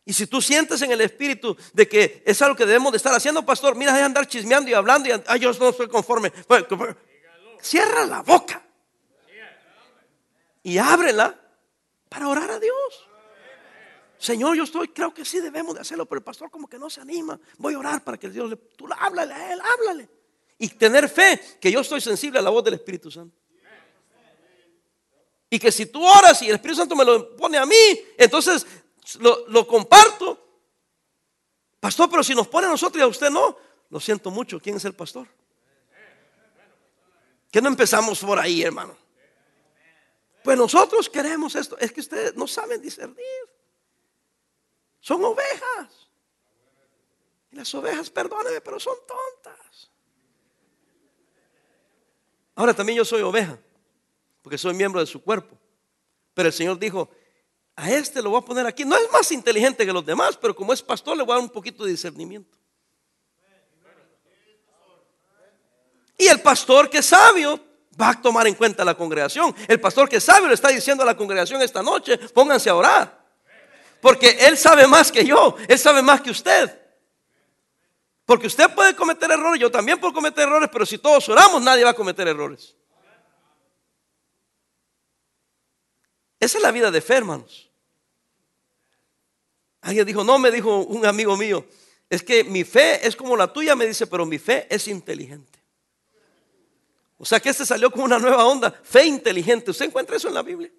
Y 0.04 0.12
si 0.12 0.26
tú 0.26 0.40
sientes 0.40 0.80
en 0.82 0.90
el 0.90 1.00
espíritu 1.00 1.56
de 1.72 1.88
que 1.88 2.22
es 2.26 2.40
algo 2.42 2.56
que 2.56 2.66
debemos 2.66 2.92
de 2.92 2.96
estar 2.96 3.14
haciendo, 3.14 3.44
pastor, 3.44 3.76
mira, 3.76 3.92
de 3.92 4.02
andar 4.02 4.26
chismeando 4.26 4.70
y 4.70 4.74
hablando 4.74 5.08
y 5.08 5.12
ay, 5.26 5.40
yo 5.40 5.52
no 5.52 5.68
estoy 5.68 5.88
conforme. 5.88 6.32
Cierra 7.60 8.06
la 8.06 8.22
boca 8.22 8.64
y 10.62 10.78
ábrela 10.78 11.38
para 12.08 12.28
orar 12.28 12.50
a 12.50 12.58
Dios. 12.58 13.08
Señor, 14.18 14.56
yo 14.56 14.64
estoy, 14.64 14.88
creo 14.88 15.14
que 15.14 15.24
sí 15.24 15.40
debemos 15.40 15.74
de 15.74 15.80
hacerlo, 15.80 16.06
pero 16.06 16.18
el 16.18 16.24
pastor 16.24 16.50
como 16.50 16.68
que 16.68 16.78
no 16.78 16.90
se 16.90 17.00
anima. 17.00 17.38
Voy 17.58 17.74
a 17.74 17.78
orar 17.78 18.04
para 18.04 18.18
que 18.18 18.28
Dios 18.28 18.50
le, 18.50 18.56
tú 18.56 18.86
háblale 18.98 19.32
a 19.32 19.52
él, 19.52 19.60
háblale 19.60 20.08
y 20.60 20.68
tener 20.68 21.08
fe 21.08 21.40
que 21.58 21.72
yo 21.72 21.80
estoy 21.80 22.02
sensible 22.02 22.38
a 22.38 22.42
la 22.42 22.50
voz 22.50 22.62
del 22.62 22.74
Espíritu 22.74 23.10
Santo. 23.10 23.34
Y 25.48 25.58
que 25.58 25.72
si 25.72 25.86
tú 25.86 26.04
oras 26.04 26.40
y 26.42 26.48
el 26.48 26.56
Espíritu 26.56 26.80
Santo 26.80 26.94
me 26.94 27.04
lo 27.04 27.34
pone 27.34 27.56
a 27.56 27.64
mí, 27.64 27.74
entonces 28.16 28.64
lo, 29.18 29.66
comparto. 29.66 30.38
Pastor, 31.80 32.10
pero 32.10 32.22
si 32.22 32.34
nos 32.34 32.48
pone 32.48 32.66
a 32.66 32.70
nosotros 32.70 33.00
y 33.00 33.02
a 33.02 33.06
usted 33.06 33.30
no, 33.30 33.56
lo 33.88 34.00
siento 34.00 34.30
mucho. 34.30 34.60
¿Quién 34.60 34.76
es 34.76 34.84
el 34.84 34.94
pastor? 34.94 35.26
Que 37.50 37.60
no 37.60 37.68
empezamos 37.68 38.20
por 38.20 38.38
ahí, 38.38 38.62
hermano. 38.62 38.96
Pues 40.44 40.56
nosotros 40.56 41.08
queremos 41.08 41.54
esto. 41.54 41.76
Es 41.78 41.92
que 41.92 42.00
ustedes 42.00 42.36
no 42.36 42.46
saben 42.46 42.80
discernir. 42.80 43.16
Son 45.00 45.24
ovejas. 45.24 46.08
Y 47.50 47.56
las 47.56 47.74
ovejas, 47.74 48.10
perdónenme, 48.10 48.60
pero 48.60 48.78
son 48.78 48.96
tontas. 49.06 49.90
Ahora 52.54 52.74
también 52.74 52.98
yo 52.98 53.04
soy 53.04 53.22
oveja, 53.22 53.58
porque 54.42 54.58
soy 54.58 54.74
miembro 54.74 55.00
de 55.00 55.06
su 55.06 55.22
cuerpo. 55.22 55.58
Pero 56.34 56.48
el 56.48 56.52
Señor 56.52 56.78
dijo, 56.78 57.10
a 57.80 57.90
este 57.90 58.20
lo 58.20 58.30
voy 58.30 58.40
a 58.40 58.44
poner 58.44 58.66
aquí. 58.66 58.84
No 58.84 58.96
es 58.96 59.10
más 59.10 59.32
inteligente 59.32 59.86
que 59.86 59.92
los 59.92 60.04
demás, 60.04 60.36
pero 60.36 60.54
como 60.54 60.72
es 60.72 60.82
pastor 60.82 61.16
le 61.16 61.22
voy 61.22 61.32
a 61.32 61.36
dar 61.36 61.44
un 61.44 61.50
poquito 61.50 61.84
de 61.84 61.90
discernimiento. 61.90 62.58
Y 66.18 66.26
el 66.26 66.40
pastor 66.42 66.90
que 66.90 66.98
es 66.98 67.06
sabio 67.06 67.58
va 67.98 68.10
a 68.10 68.20
tomar 68.20 68.46
en 68.46 68.54
cuenta 68.54 68.84
la 68.84 68.94
congregación. 68.94 69.54
El 69.66 69.80
pastor 69.80 70.08
que 70.08 70.16
es 70.16 70.24
sabio 70.24 70.48
le 70.48 70.54
está 70.54 70.68
diciendo 70.68 71.02
a 71.02 71.06
la 71.06 71.16
congregación 71.16 71.62
esta 71.62 71.82
noche, 71.82 72.18
pónganse 72.18 72.68
a 72.68 72.74
orar. 72.74 73.18
Porque 74.02 74.36
él 74.40 74.58
sabe 74.58 74.86
más 74.86 75.10
que 75.10 75.24
yo, 75.24 75.56
él 75.66 75.78
sabe 75.78 76.02
más 76.02 76.20
que 76.20 76.30
usted. 76.30 76.78
Porque 78.26 78.46
usted 78.46 78.74
puede 78.74 78.94
cometer 78.94 79.30
errores, 79.30 79.60
yo 79.60 79.70
también 79.70 79.98
puedo 79.98 80.12
cometer 80.12 80.46
errores, 80.46 80.68
pero 80.70 80.84
si 80.84 80.98
todos 80.98 81.26
oramos, 81.30 81.62
nadie 81.62 81.84
va 81.84 81.90
a 81.90 81.94
cometer 81.94 82.28
errores. 82.28 82.76
Esa 86.38 86.58
es 86.58 86.62
la 86.62 86.70
vida 86.70 86.90
de 86.90 87.00
fe, 87.00 87.16
hermanos. 87.16 87.69
Alguien 89.82 90.06
dijo, 90.06 90.24
no, 90.24 90.38
me 90.38 90.50
dijo 90.50 90.80
un 90.84 91.06
amigo 91.06 91.36
mío, 91.36 91.66
es 92.08 92.22
que 92.22 92.44
mi 92.44 92.64
fe 92.64 93.06
es 93.06 93.14
como 93.14 93.36
la 93.36 93.52
tuya, 93.52 93.76
me 93.76 93.86
dice, 93.86 94.06
pero 94.06 94.26
mi 94.26 94.38
fe 94.38 94.66
es 94.68 94.88
inteligente. 94.88 95.60
O 97.16 97.24
sea 97.24 97.38
que 97.38 97.50
este 97.50 97.64
salió 97.64 97.90
con 97.90 98.02
una 98.02 98.18
nueva 98.18 98.46
onda, 98.46 98.72
fe 98.82 99.04
inteligente. 99.04 99.70
¿Usted 99.70 99.86
encuentra 99.86 100.16
eso 100.16 100.28
en 100.28 100.34
la 100.34 100.42
Biblia? 100.42 100.70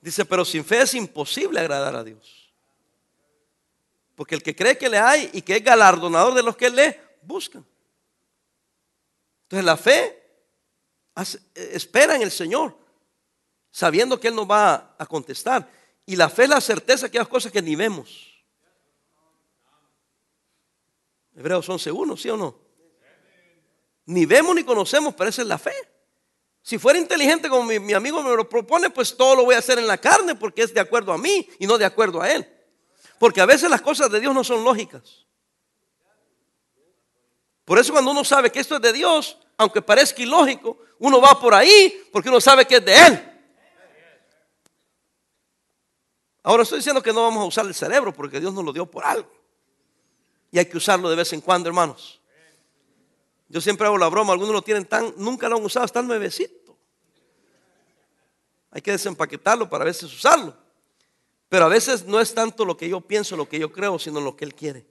Dice, 0.00 0.24
pero 0.24 0.44
sin 0.44 0.64
fe 0.64 0.82
es 0.82 0.94
imposible 0.94 1.60
agradar 1.60 1.96
a 1.96 2.04
Dios. 2.04 2.52
Porque 4.14 4.34
el 4.36 4.42
que 4.42 4.54
cree 4.54 4.78
que 4.78 4.88
le 4.88 4.98
hay 4.98 5.30
y 5.32 5.42
que 5.42 5.56
es 5.56 5.64
galardonador 5.64 6.34
de 6.34 6.42
los 6.42 6.56
que 6.56 6.70
lee, 6.70 6.94
buscan. 7.22 7.66
Entonces 9.42 9.64
la 9.64 9.76
fe 9.76 10.22
espera 11.54 12.16
en 12.16 12.22
el 12.22 12.30
Señor, 12.30 12.76
sabiendo 13.70 14.18
que 14.18 14.28
Él 14.28 14.34
nos 14.34 14.48
va 14.48 14.94
a 14.96 15.06
contestar. 15.06 15.68
Y 16.06 16.16
la 16.16 16.28
fe 16.28 16.44
es 16.44 16.48
la 16.50 16.60
certeza 16.60 17.10
que 17.10 17.18
hay 17.18 17.26
cosas 17.26 17.50
que 17.50 17.62
ni 17.62 17.76
vemos. 17.76 18.34
Hebreos 21.36 21.68
11.1, 21.68 22.16
¿sí 22.18 22.30
o 22.30 22.36
no? 22.36 22.58
Ni 24.06 24.26
vemos 24.26 24.54
ni 24.54 24.64
conocemos, 24.64 25.14
pero 25.14 25.30
esa 25.30 25.42
es 25.42 25.48
la 25.48 25.58
fe. 25.58 25.74
Si 26.62 26.78
fuera 26.78 26.98
inteligente 26.98 27.48
como 27.48 27.64
mi, 27.64 27.92
amigo 27.92 28.22
me 28.22 28.34
lo 28.34 28.48
propone, 28.48 28.90
pues 28.90 29.16
todo 29.16 29.36
lo 29.36 29.44
voy 29.44 29.54
a 29.54 29.58
hacer 29.58 29.78
en 29.78 29.86
la 29.86 29.98
carne 29.98 30.34
porque 30.34 30.62
es 30.62 30.72
de 30.72 30.80
acuerdo 30.80 31.12
a 31.12 31.18
mí 31.18 31.46
y 31.58 31.66
no 31.66 31.76
de 31.76 31.84
acuerdo 31.84 32.22
a 32.22 32.30
él. 32.30 32.48
Porque 33.18 33.40
a 33.40 33.46
veces 33.46 33.68
las 33.68 33.82
cosas 33.82 34.10
de 34.10 34.20
Dios 34.20 34.34
no 34.34 34.44
son 34.44 34.64
lógicas. 34.64 35.26
Por 37.64 37.78
eso 37.78 37.92
cuando 37.92 38.10
uno 38.10 38.24
sabe 38.24 38.50
que 38.50 38.60
esto 38.60 38.76
es 38.76 38.82
de 38.82 38.92
Dios, 38.92 39.38
aunque 39.56 39.82
parezca 39.82 40.22
ilógico, 40.22 40.78
uno 40.98 41.20
va 41.20 41.38
por 41.38 41.54
ahí 41.54 42.08
porque 42.12 42.28
uno 42.28 42.40
sabe 42.40 42.66
que 42.66 42.76
es 42.76 42.84
de 42.84 43.06
Él. 43.06 43.33
Ahora 46.44 46.62
estoy 46.62 46.78
diciendo 46.78 47.02
que 47.02 47.12
no 47.12 47.22
vamos 47.22 47.42
a 47.42 47.46
usar 47.46 47.66
el 47.66 47.74
cerebro 47.74 48.12
porque 48.12 48.38
Dios 48.38 48.52
nos 48.52 48.62
lo 48.62 48.72
dio 48.72 48.84
por 48.84 49.02
algo. 49.04 49.30
Y 50.52 50.58
hay 50.58 50.66
que 50.66 50.76
usarlo 50.76 51.08
de 51.08 51.16
vez 51.16 51.32
en 51.32 51.40
cuando, 51.40 51.68
hermanos. 51.68 52.20
Yo 53.48 53.62
siempre 53.62 53.86
hago 53.86 53.96
la 53.96 54.08
broma, 54.08 54.34
algunos 54.34 54.52
lo 54.52 54.62
tienen 54.62 54.84
tan, 54.84 55.14
nunca 55.16 55.48
lo 55.48 55.56
han 55.56 55.64
usado, 55.64 55.86
está 55.86 56.02
nuevecito. 56.02 56.76
Hay 58.70 58.82
que 58.82 58.90
desempaquetarlo 58.90 59.70
para 59.70 59.84
a 59.84 59.86
veces 59.86 60.12
usarlo. 60.12 60.54
Pero 61.48 61.64
a 61.64 61.68
veces 61.68 62.04
no 62.04 62.20
es 62.20 62.34
tanto 62.34 62.64
lo 62.66 62.76
que 62.76 62.88
yo 62.90 63.00
pienso, 63.00 63.36
lo 63.36 63.48
que 63.48 63.58
yo 63.58 63.72
creo, 63.72 63.98
sino 63.98 64.20
lo 64.20 64.36
que 64.36 64.44
Él 64.44 64.54
quiere. 64.54 64.84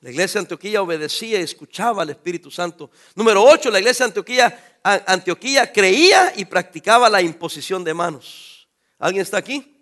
La 0.00 0.10
iglesia 0.10 0.40
de 0.40 0.44
Antioquía 0.46 0.82
obedecía 0.82 1.38
y 1.38 1.42
escuchaba 1.42 2.02
al 2.02 2.10
Espíritu 2.10 2.50
Santo. 2.50 2.90
Número 3.14 3.44
8, 3.44 3.70
la 3.70 3.78
iglesia 3.78 4.06
de 4.06 4.10
Antioquía, 4.10 4.80
Antioquía 4.82 5.72
creía 5.72 6.32
y 6.34 6.46
practicaba 6.46 7.08
la 7.08 7.22
imposición 7.22 7.84
de 7.84 7.94
manos. 7.94 8.59
¿Alguien 9.00 9.22
está 9.22 9.38
aquí? 9.38 9.76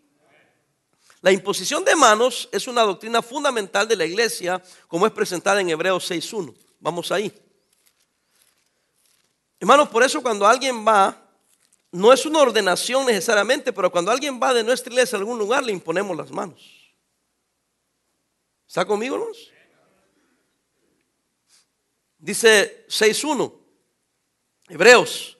La 1.20 1.32
imposición 1.32 1.84
de 1.84 1.96
manos 1.96 2.48
es 2.52 2.68
una 2.68 2.82
doctrina 2.82 3.20
fundamental 3.20 3.88
de 3.88 3.96
la 3.96 4.06
iglesia, 4.06 4.62
como 4.86 5.06
es 5.06 5.12
presentada 5.12 5.60
en 5.60 5.68
Hebreos 5.68 6.08
6.1. 6.08 6.54
Vamos 6.78 7.10
ahí. 7.10 7.32
Hermanos, 9.58 9.88
por 9.88 10.04
eso 10.04 10.22
cuando 10.22 10.46
alguien 10.46 10.86
va, 10.86 11.20
no 11.90 12.12
es 12.12 12.24
una 12.24 12.38
ordenación 12.38 13.06
necesariamente, 13.06 13.72
pero 13.72 13.90
cuando 13.90 14.12
alguien 14.12 14.40
va 14.40 14.54
de 14.54 14.62
nuestra 14.62 14.92
iglesia 14.92 15.16
a 15.16 15.18
algún 15.18 15.36
lugar, 15.36 15.64
le 15.64 15.72
imponemos 15.72 16.16
las 16.16 16.30
manos. 16.30 16.94
¿Está 18.68 18.84
conmigo, 18.84 19.16
hermanos? 19.16 19.50
Dice 22.18 22.86
6.1, 22.88 23.52
Hebreos. 24.68 25.37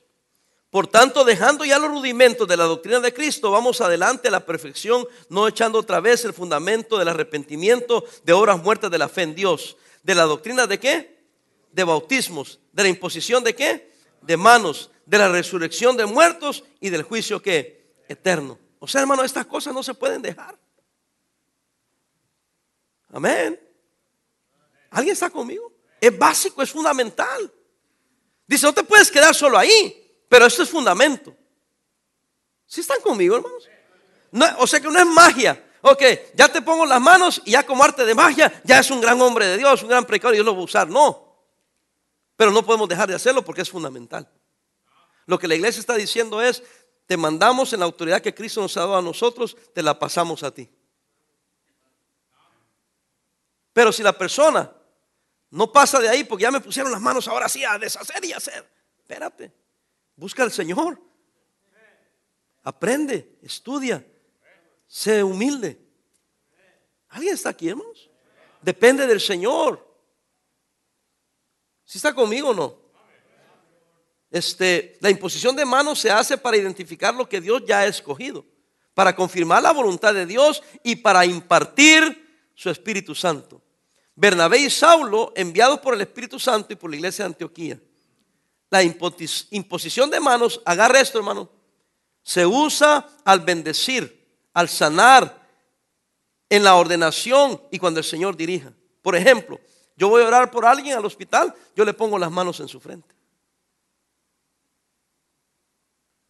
Por 0.71 0.87
tanto, 0.87 1.25
dejando 1.25 1.64
ya 1.64 1.79
los 1.79 1.91
rudimentos 1.91 2.47
de 2.47 2.57
la 2.57 2.64
doctrina 2.64 3.01
de 3.01 3.14
Cristo, 3.14 3.51
vamos 3.51 3.81
adelante 3.81 4.29
a 4.29 4.31
la 4.31 4.45
perfección, 4.45 5.07
no 5.31 5.49
echando 5.49 5.79
otra 5.79 6.01
vez 6.01 6.25
el 6.27 6.35
fundamento 6.35 6.99
del 6.99 7.09
arrepentimiento 7.09 8.05
de 8.25 8.35
obras 8.35 8.62
muertas 8.62 8.91
de 8.91 8.99
la 8.99 9.09
fe 9.09 9.23
en 9.23 9.35
Dios. 9.35 9.79
¿De 10.03 10.14
la 10.14 10.25
doctrina 10.25 10.66
de 10.66 10.79
qué? 10.79 11.25
De 11.73 11.85
bautismos. 11.85 12.61
¿De 12.73 12.83
la 12.83 12.91
imposición 12.91 13.43
de 13.43 13.55
qué? 13.55 13.93
De 14.21 14.37
manos. 14.37 14.91
De 15.07 15.16
la 15.16 15.29
resurrección 15.29 15.97
de 15.97 16.05
muertos 16.05 16.64
y 16.81 16.91
del 16.91 17.03
juicio 17.03 17.41
que? 17.41 17.95
Eterno. 18.07 18.59
O 18.79 18.87
sea, 18.87 19.01
hermano, 19.01 19.25
estas 19.25 19.47
cosas 19.47 19.73
no 19.73 19.83
se 19.83 19.95
pueden 19.95 20.21
dejar. 20.21 20.59
Amén. 23.11 23.59
¿Alguien 24.91 25.14
está 25.14 25.31
conmigo? 25.31 25.73
Es 25.99 26.16
básico, 26.16 26.62
es 26.62 26.71
fundamental. 26.71 27.51
Dice, 28.47 28.66
no 28.66 28.75
te 28.75 28.83
puedes 28.83 29.11
quedar 29.11 29.35
solo 29.35 29.59
ahí, 29.59 30.08
pero 30.29 30.47
esto 30.47 30.62
es 30.62 30.70
fundamento. 30.70 31.35
¿Sí 32.66 32.81
están 32.81 33.01
conmigo, 33.01 33.37
hermanos? 33.37 33.68
o 34.59 34.66
sea 34.66 34.81
que 34.81 34.89
no 34.89 34.99
es 34.99 35.07
magia. 35.07 35.64
Ok, 35.81 36.03
ya 36.35 36.49
te 36.49 36.61
pongo 36.61 36.85
las 36.85 37.01
manos 37.01 37.41
y 37.45 37.53
ya 37.53 37.64
como 37.64 37.85
arte 37.85 38.05
de 38.05 38.14
magia, 38.14 38.61
ya 38.64 38.81
es 38.81 38.91
un 38.91 39.01
gran 39.01 39.20
hombre 39.20 39.47
de 39.47 39.57
Dios, 39.57 39.83
un 39.83 39.89
gran 39.89 40.05
predicador 40.05 40.35
y 40.35 40.39
Dios 40.39 40.47
lo 40.47 40.55
va 40.55 40.61
a 40.61 40.64
usar. 40.64 40.89
No. 40.89 41.29
Pero 42.37 42.51
no 42.51 42.64
podemos 42.64 42.89
dejar 42.89 43.09
de 43.09 43.14
hacerlo 43.14 43.45
porque 43.45 43.62
es 43.62 43.70
fundamental. 43.70 44.29
Lo 45.26 45.39
que 45.39 45.49
la 45.49 45.55
iglesia 45.55 45.81
está 45.81 45.95
diciendo 45.95 46.43
es, 46.43 46.62
te 47.07 47.16
mandamos 47.16 47.72
en 47.72 47.81
la 47.81 47.87
autoridad 47.87 48.20
que 48.20 48.35
Cristo 48.35 48.61
nos 48.61 48.76
ha 48.76 48.81
dado 48.81 48.97
a 48.97 49.03
nosotros, 49.03 49.57
te 49.74 49.83
la 49.83 49.99
pasamos 49.99 50.43
a 50.43 50.51
ti. 50.51 50.68
Pero 53.72 53.93
si 53.93 54.03
la 54.03 54.12
persona 54.12 54.70
no 55.51 55.72
pasa 55.72 56.01
de 56.01 56.09
ahí 56.09 56.24
porque 56.24 56.43
ya 56.43 56.51
me 56.51 56.61
pusieron 56.61 56.93
las 56.93 57.01
manos 57.01 57.29
ahora 57.29 57.49
sí 57.49 57.64
a 57.64 57.79
deshacer 57.79 58.24
y 58.24 58.33
hacer. 58.33 58.68
Espérate. 58.99 59.53
Busca 60.19 60.43
al 60.43 60.51
Señor. 60.51 61.01
Aprende, 62.64 63.39
estudia, 63.41 64.05
sé 64.89 65.23
humilde. 65.23 65.81
¿Alguien 67.09 67.35
está 67.35 67.51
aquí, 67.51 67.69
hermanos? 67.69 68.11
Depende 68.61 69.07
del 69.07 69.21
Señor. 69.21 69.87
Si 71.85 71.99
está 71.99 72.12
conmigo 72.12 72.49
o 72.49 72.55
no? 72.55 72.77
Este, 74.29 74.99
la 75.01 75.09
imposición 75.09 75.55
de 75.55 75.64
manos 75.64 76.01
se 76.01 76.11
hace 76.11 76.37
para 76.37 76.57
identificar 76.57 77.14
lo 77.14 77.29
que 77.29 77.41
Dios 77.41 77.62
ya 77.64 77.81
ha 77.81 77.87
escogido, 77.87 78.45
para 78.95 79.14
confirmar 79.14 79.62
la 79.62 79.73
voluntad 79.73 80.12
de 80.12 80.27
Dios 80.27 80.64
y 80.83 80.97
para 80.97 81.25
impartir 81.25 82.51
su 82.55 82.69
Espíritu 82.71 83.14
Santo. 83.14 83.62
Bernabé 84.16 84.59
y 84.59 84.69
Saulo, 84.69 85.33
enviados 85.37 85.79
por 85.79 85.95
el 85.95 86.01
Espíritu 86.01 86.41
Santo 86.41 86.73
y 86.73 86.77
por 86.77 86.91
la 86.91 86.97
iglesia 86.97 87.25
de 87.25 87.31
Antioquía. 87.31 87.81
La 88.71 88.83
imposición 88.83 90.11
de 90.11 90.21
manos, 90.21 90.61
agarra 90.64 91.01
esto 91.01 91.19
hermano, 91.19 91.49
se 92.23 92.45
usa 92.45 93.09
al 93.25 93.41
bendecir, 93.41 94.27
al 94.53 94.69
sanar, 94.69 95.39
en 96.51 96.64
la 96.64 96.77
ordenación 96.77 97.62
y 97.71 97.79
cuando 97.79 98.01
el 98.01 98.05
Señor 98.05 98.37
dirija. 98.37 98.73
Por 99.03 99.14
ejemplo, 99.14 99.61
yo 99.97 100.09
voy 100.09 100.23
a 100.23 100.27
orar 100.27 100.51
por 100.51 100.64
alguien 100.64 100.97
al 100.97 101.05
hospital, 101.05 101.55
yo 101.77 101.85
le 101.85 101.93
pongo 101.93 102.19
las 102.19 102.31
manos 102.31 102.59
en 102.61 102.69
su 102.69 102.81
frente. 102.81 103.14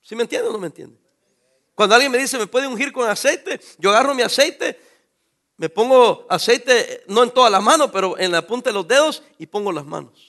¿Sí 0.02 0.16
me 0.16 0.22
entiende 0.22 0.48
o 0.48 0.52
no 0.52 0.58
me 0.58 0.66
entiende? 0.66 0.98
Cuando 1.74 1.94
alguien 1.94 2.10
me 2.10 2.18
dice, 2.18 2.36
¿me 2.38 2.46
puede 2.46 2.66
ungir 2.66 2.92
con 2.92 3.08
aceite? 3.08 3.60
Yo 3.78 3.90
agarro 3.90 4.14
mi 4.14 4.22
aceite 4.22 4.88
me 5.58 5.68
pongo 5.68 6.24
aceite, 6.30 7.02
no 7.08 7.24
en 7.24 7.30
todas 7.30 7.50
las 7.50 7.62
manos, 7.62 7.90
pero 7.92 8.16
en 8.16 8.30
la 8.30 8.46
punta 8.46 8.70
de 8.70 8.74
los 8.74 8.86
dedos 8.86 9.24
y 9.38 9.46
pongo 9.46 9.72
las 9.72 9.84
manos. 9.84 10.27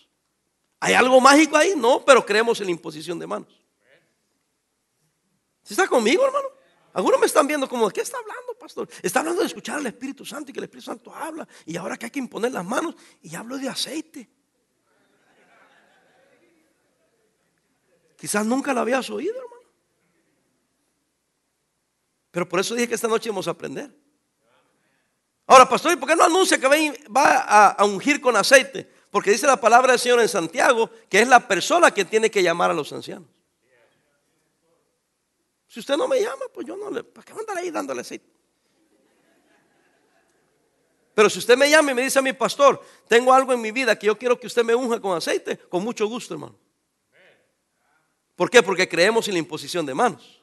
¿Hay 0.80 0.93
algo 0.93 1.19
mágico 1.19 1.57
ahí? 1.57 1.73
No, 1.75 2.03
pero 2.05 2.25
creemos 2.25 2.59
en 2.59 2.67
la 2.67 2.71
imposición 2.71 3.19
de 3.19 3.27
manos. 3.27 3.61
¿Sí 5.63 5.73
está 5.73 5.88
conmigo, 5.88 6.25
hermano? 6.25 6.47
Algunos 6.93 7.19
me 7.19 7.27
están 7.27 7.45
viendo 7.45 7.69
como, 7.69 7.88
¿de 7.88 7.93
qué 7.93 8.01
está 8.01 8.17
hablando, 8.17 8.53
pastor? 8.59 8.89
Está 9.03 9.19
hablando 9.19 9.41
de 9.41 9.47
escuchar 9.47 9.77
al 9.77 9.86
Espíritu 9.86 10.25
Santo 10.25 10.49
y 10.49 10.53
que 10.53 10.59
el 10.59 10.63
Espíritu 10.63 10.86
Santo 10.86 11.13
habla. 11.13 11.47
Y 11.65 11.77
ahora 11.77 11.97
que 11.97 12.05
hay 12.05 12.11
que 12.11 12.19
imponer 12.19 12.51
las 12.51 12.65
manos 12.65 12.95
y 13.21 13.36
hablo 13.36 13.57
de 13.57 13.69
aceite. 13.69 14.30
Quizás 18.17 18.45
nunca 18.45 18.73
la 18.73 18.82
habías 18.82 19.09
oído, 19.09 19.36
hermano. 19.36 19.59
Pero 22.32 22.49
por 22.49 22.59
eso 22.59 22.75
dije 22.75 22.88
que 22.88 22.95
esta 22.95 23.07
noche 23.07 23.30
vamos 23.30 23.47
a 23.47 23.51
aprender. 23.51 23.95
Ahora, 25.47 25.67
pastor, 25.67 25.93
¿y 25.93 25.95
por 25.95 26.07
qué 26.07 26.15
no 26.15 26.23
anuncia 26.23 26.59
que 26.59 26.67
va 27.07 27.71
a, 27.71 27.86
ungir 27.86 28.21
con 28.21 28.36
aceite? 28.36 28.91
Porque 29.12 29.32
dice 29.32 29.47
la 29.47 29.60
palabra 29.60 29.93
del 29.93 29.99
Señor 29.99 30.22
en 30.22 30.30
Santiago 30.30 30.89
que 31.10 31.22
es 31.22 31.28
la 31.28 31.47
persona 31.47 31.91
que 31.91 32.05
tiene 32.05 32.30
que 32.30 32.43
llamar 32.43 32.72
a 32.72 32.74
los 32.74 32.91
ancianos. 32.93 33.28
Si 35.68 35.80
usted 35.80 35.97
no 35.97 36.07
me 36.07 36.20
llama, 36.20 36.45
pues 36.53 36.66
yo 36.66 36.76
no 36.76 36.89
le. 36.89 37.03
¿Para 37.03 37.26
qué 37.26 37.34
andar 37.34 37.57
ahí 37.57 37.70
dándole 37.70 38.01
aceite? 38.01 38.26
Pero 41.14 41.30
si 41.30 41.39
usted 41.39 41.57
me 41.57 41.70
llama 41.70 41.91
y 41.91 41.95
me 41.95 42.01
dice 42.01 42.18
a 42.18 42.22
mi 42.22 42.34
pastor, 42.34 42.82
tengo 43.07 43.34
algo 43.34 43.53
en 43.53 43.62
mi 43.62 43.72
vida 43.72 43.97
que 43.97 44.07
yo 44.07 44.18
quiero 44.18 44.39
que 44.39 44.47
usted 44.47 44.64
me 44.64 44.74
unja 44.74 44.99
con 44.99 45.18
aceite, 45.18 45.57
con 45.57 45.84
mucho 45.84 46.07
gusto, 46.07 46.34
hermano. 46.34 46.55
¿Por 48.36 48.49
qué? 48.49 48.64
Porque 48.64 48.88
creemos 48.88 49.28
en 49.28 49.34
la 49.34 49.39
imposición 49.39 49.86
de 49.86 49.93
manos. 49.93 50.41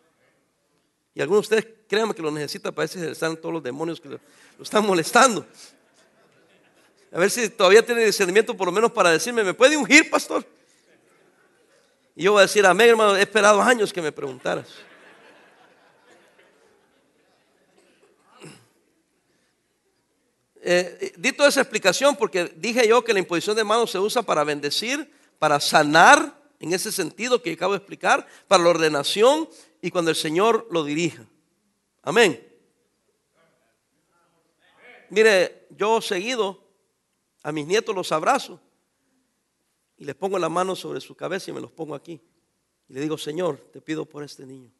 Y 1.14 1.22
algunos 1.22 1.48
de 1.48 1.56
ustedes 1.56 1.74
créanme 1.88 2.14
que 2.14 2.20
lo 2.20 2.30
necesitan 2.30 2.74
para 2.74 2.86
si 2.86 3.00
están 3.00 3.38
todos 3.38 3.54
los 3.54 3.62
demonios 3.62 3.98
que 4.00 4.10
lo, 4.10 4.20
están 4.60 4.86
molestando. 4.86 5.46
A 7.16 7.18
ver 7.18 7.30
si 7.30 7.48
todavía 7.48 7.82
tiene 7.82 8.04
discernimiento 8.04 8.54
por 8.54 8.66
lo 8.66 8.72
menos 8.72 8.92
para 8.92 9.10
decirme, 9.10 9.42
¿me 9.42 9.54
puede 9.54 9.74
ungir, 9.74 10.10
pastor? 10.10 10.44
Y 12.14 12.24
yo 12.24 12.32
voy 12.32 12.40
a 12.40 12.42
decir, 12.42 12.66
amén, 12.66 12.90
hermano, 12.90 13.16
he 13.16 13.22
esperado 13.22 13.62
años 13.62 13.90
que 13.90 14.02
me 14.02 14.12
preguntaras. 14.12 14.68
Eh, 20.60 21.14
di 21.16 21.32
toda 21.32 21.48
esa 21.48 21.62
explicación 21.62 22.16
porque 22.16 22.52
dije 22.54 22.86
yo 22.86 23.02
que 23.02 23.14
la 23.14 23.20
imposición 23.20 23.56
de 23.56 23.64
manos 23.64 23.92
se 23.92 23.98
usa 23.98 24.20
para 24.20 24.44
bendecir, 24.44 25.10
para 25.38 25.58
sanar, 25.58 26.38
en 26.60 26.74
ese 26.74 26.92
sentido 26.92 27.40
que 27.40 27.52
acabo 27.52 27.72
de 27.72 27.78
explicar, 27.78 28.26
para 28.46 28.62
la 28.62 28.68
ordenación 28.68 29.48
y 29.80 29.90
cuando 29.90 30.10
el 30.10 30.18
Señor 30.18 30.68
lo 30.70 30.84
dirija. 30.84 31.24
Amén. 32.02 32.46
Mire, 35.08 35.66
yo 35.70 36.02
seguido 36.02 36.65
a 37.46 37.52
mis 37.52 37.64
nietos 37.64 37.94
los 37.94 38.10
abrazo 38.10 38.60
y 39.96 40.04
les 40.04 40.16
pongo 40.16 40.36
la 40.36 40.48
mano 40.48 40.74
sobre 40.74 41.00
su 41.00 41.14
cabeza 41.14 41.52
y 41.52 41.54
me 41.54 41.60
los 41.60 41.70
pongo 41.70 41.94
aquí. 41.94 42.20
Y 42.88 42.92
le 42.92 43.00
digo, 43.00 43.16
Señor, 43.16 43.58
te 43.72 43.80
pido 43.80 44.04
por 44.04 44.24
este 44.24 44.44
niño, 44.44 44.72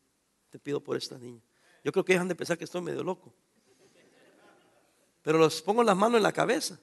te 0.51 0.59
pido 0.59 0.83
por 0.83 0.97
esta 0.97 1.17
niña. 1.17 1.41
Yo 1.85 1.93
creo 1.93 2.05
que 2.05 2.15
dejan 2.15 2.27
de 2.27 2.35
pensar 2.35 2.59
que 2.59 2.65
estoy 2.65 2.81
medio 2.81 3.05
loco. 3.05 3.33
Pero 5.23 5.39
los 5.39 5.63
pongo 5.63 5.85
las 5.85 5.97
manos 5.97 6.17
en 6.17 6.25
la 6.25 6.33
cabeza. 6.33 6.77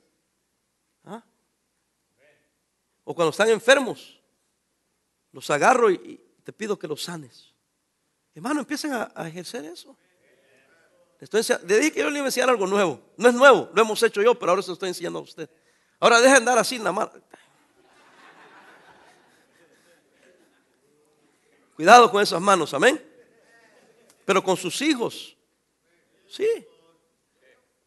¿Ah? 1.04 1.22
O 3.04 3.14
cuando 3.14 3.32
están 3.32 3.50
enfermos, 3.50 4.22
los 5.34 5.50
agarro 5.50 5.92
y 5.92 6.18
te 6.46 6.54
pido 6.54 6.80
que 6.80 6.88
los 6.88 7.04
sanes. 7.04 7.54
Hermano, 8.34 8.62
empiecen 8.62 8.94
a, 8.94 9.12
ejercer 9.28 9.66
eso. 9.66 9.98
Le 11.20 11.78
dije 11.80 11.92
que 11.92 12.00
yo 12.00 12.10
le 12.10 12.20
iba 12.20 12.26
a 12.26 12.30
enseñar 12.30 12.50
algo 12.50 12.68
nuevo. 12.68 13.02
No 13.18 13.28
es 13.28 13.36
nuevo, 13.36 13.70
lo 13.74 13.82
hemos 13.82 14.02
hecho 14.02 14.22
yo, 14.22 14.40
pero 14.40 14.52
ahora 14.52 14.62
se 14.62 14.70
lo 14.70 14.76
estoy 14.76 14.88
enseñando 14.88 15.20
a 15.20 15.24
usted. 15.24 15.50
Ahora 16.04 16.18
dejen 16.18 16.34
de 16.34 16.38
andar 16.40 16.58
así 16.58 16.78
la 16.80 16.92
mano. 16.92 17.14
Cuidado 21.78 22.12
con 22.12 22.22
esas 22.22 22.42
manos, 22.42 22.74
amén. 22.74 23.02
Pero 24.26 24.44
con 24.44 24.58
sus 24.58 24.82
hijos. 24.82 25.38
Sí. 26.28 26.68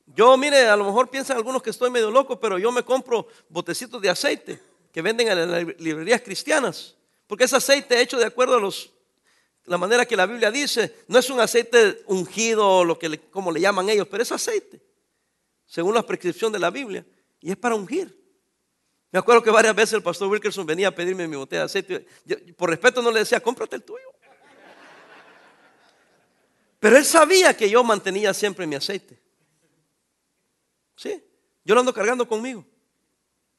Yo, 0.06 0.34
mire, 0.38 0.66
a 0.66 0.76
lo 0.76 0.84
mejor 0.86 1.10
piensan 1.10 1.36
algunos 1.36 1.62
que 1.62 1.68
estoy 1.68 1.90
medio 1.90 2.10
loco, 2.10 2.40
pero 2.40 2.58
yo 2.58 2.72
me 2.72 2.82
compro 2.82 3.28
botecitos 3.50 4.00
de 4.00 4.08
aceite 4.08 4.62
que 4.90 5.02
venden 5.02 5.28
en 5.28 5.50
las 5.50 5.78
librerías 5.78 6.22
cristianas. 6.22 6.96
Porque 7.26 7.44
es 7.44 7.52
aceite 7.52 8.00
hecho 8.00 8.16
de 8.16 8.24
acuerdo 8.24 8.56
a 8.56 8.60
los 8.60 8.94
la 9.66 9.76
manera 9.76 10.06
que 10.06 10.16
la 10.16 10.24
Biblia 10.24 10.50
dice, 10.50 11.04
no 11.08 11.18
es 11.18 11.28
un 11.28 11.38
aceite 11.38 12.02
ungido, 12.06 12.82
lo 12.82 12.98
que 12.98 13.20
como 13.28 13.52
le 13.52 13.60
llaman 13.60 13.90
ellos, 13.90 14.08
pero 14.10 14.22
es 14.22 14.32
aceite, 14.32 14.80
según 15.66 15.92
la 15.92 16.02
prescripción 16.02 16.50
de 16.50 16.60
la 16.60 16.70
Biblia, 16.70 17.04
y 17.46 17.52
es 17.52 17.56
para 17.56 17.76
ungir. 17.76 18.12
Me 19.12 19.20
acuerdo 19.20 19.40
que 19.40 19.52
varias 19.52 19.72
veces 19.72 19.92
el 19.92 20.02
pastor 20.02 20.28
Wilkerson 20.28 20.66
venía 20.66 20.88
a 20.88 20.90
pedirme 20.90 21.28
mi 21.28 21.36
botella 21.36 21.60
de 21.60 21.66
aceite. 21.66 22.06
por 22.56 22.68
respeto 22.68 23.00
no 23.00 23.12
le 23.12 23.20
decía, 23.20 23.38
cómprate 23.38 23.76
el 23.76 23.84
tuyo. 23.84 24.12
Pero 26.80 26.96
él 26.96 27.04
sabía 27.04 27.56
que 27.56 27.70
yo 27.70 27.84
mantenía 27.84 28.34
siempre 28.34 28.66
mi 28.66 28.74
aceite. 28.74 29.22
Sí, 30.96 31.22
yo 31.64 31.74
lo 31.76 31.82
ando 31.82 31.94
cargando 31.94 32.26
conmigo. 32.26 32.66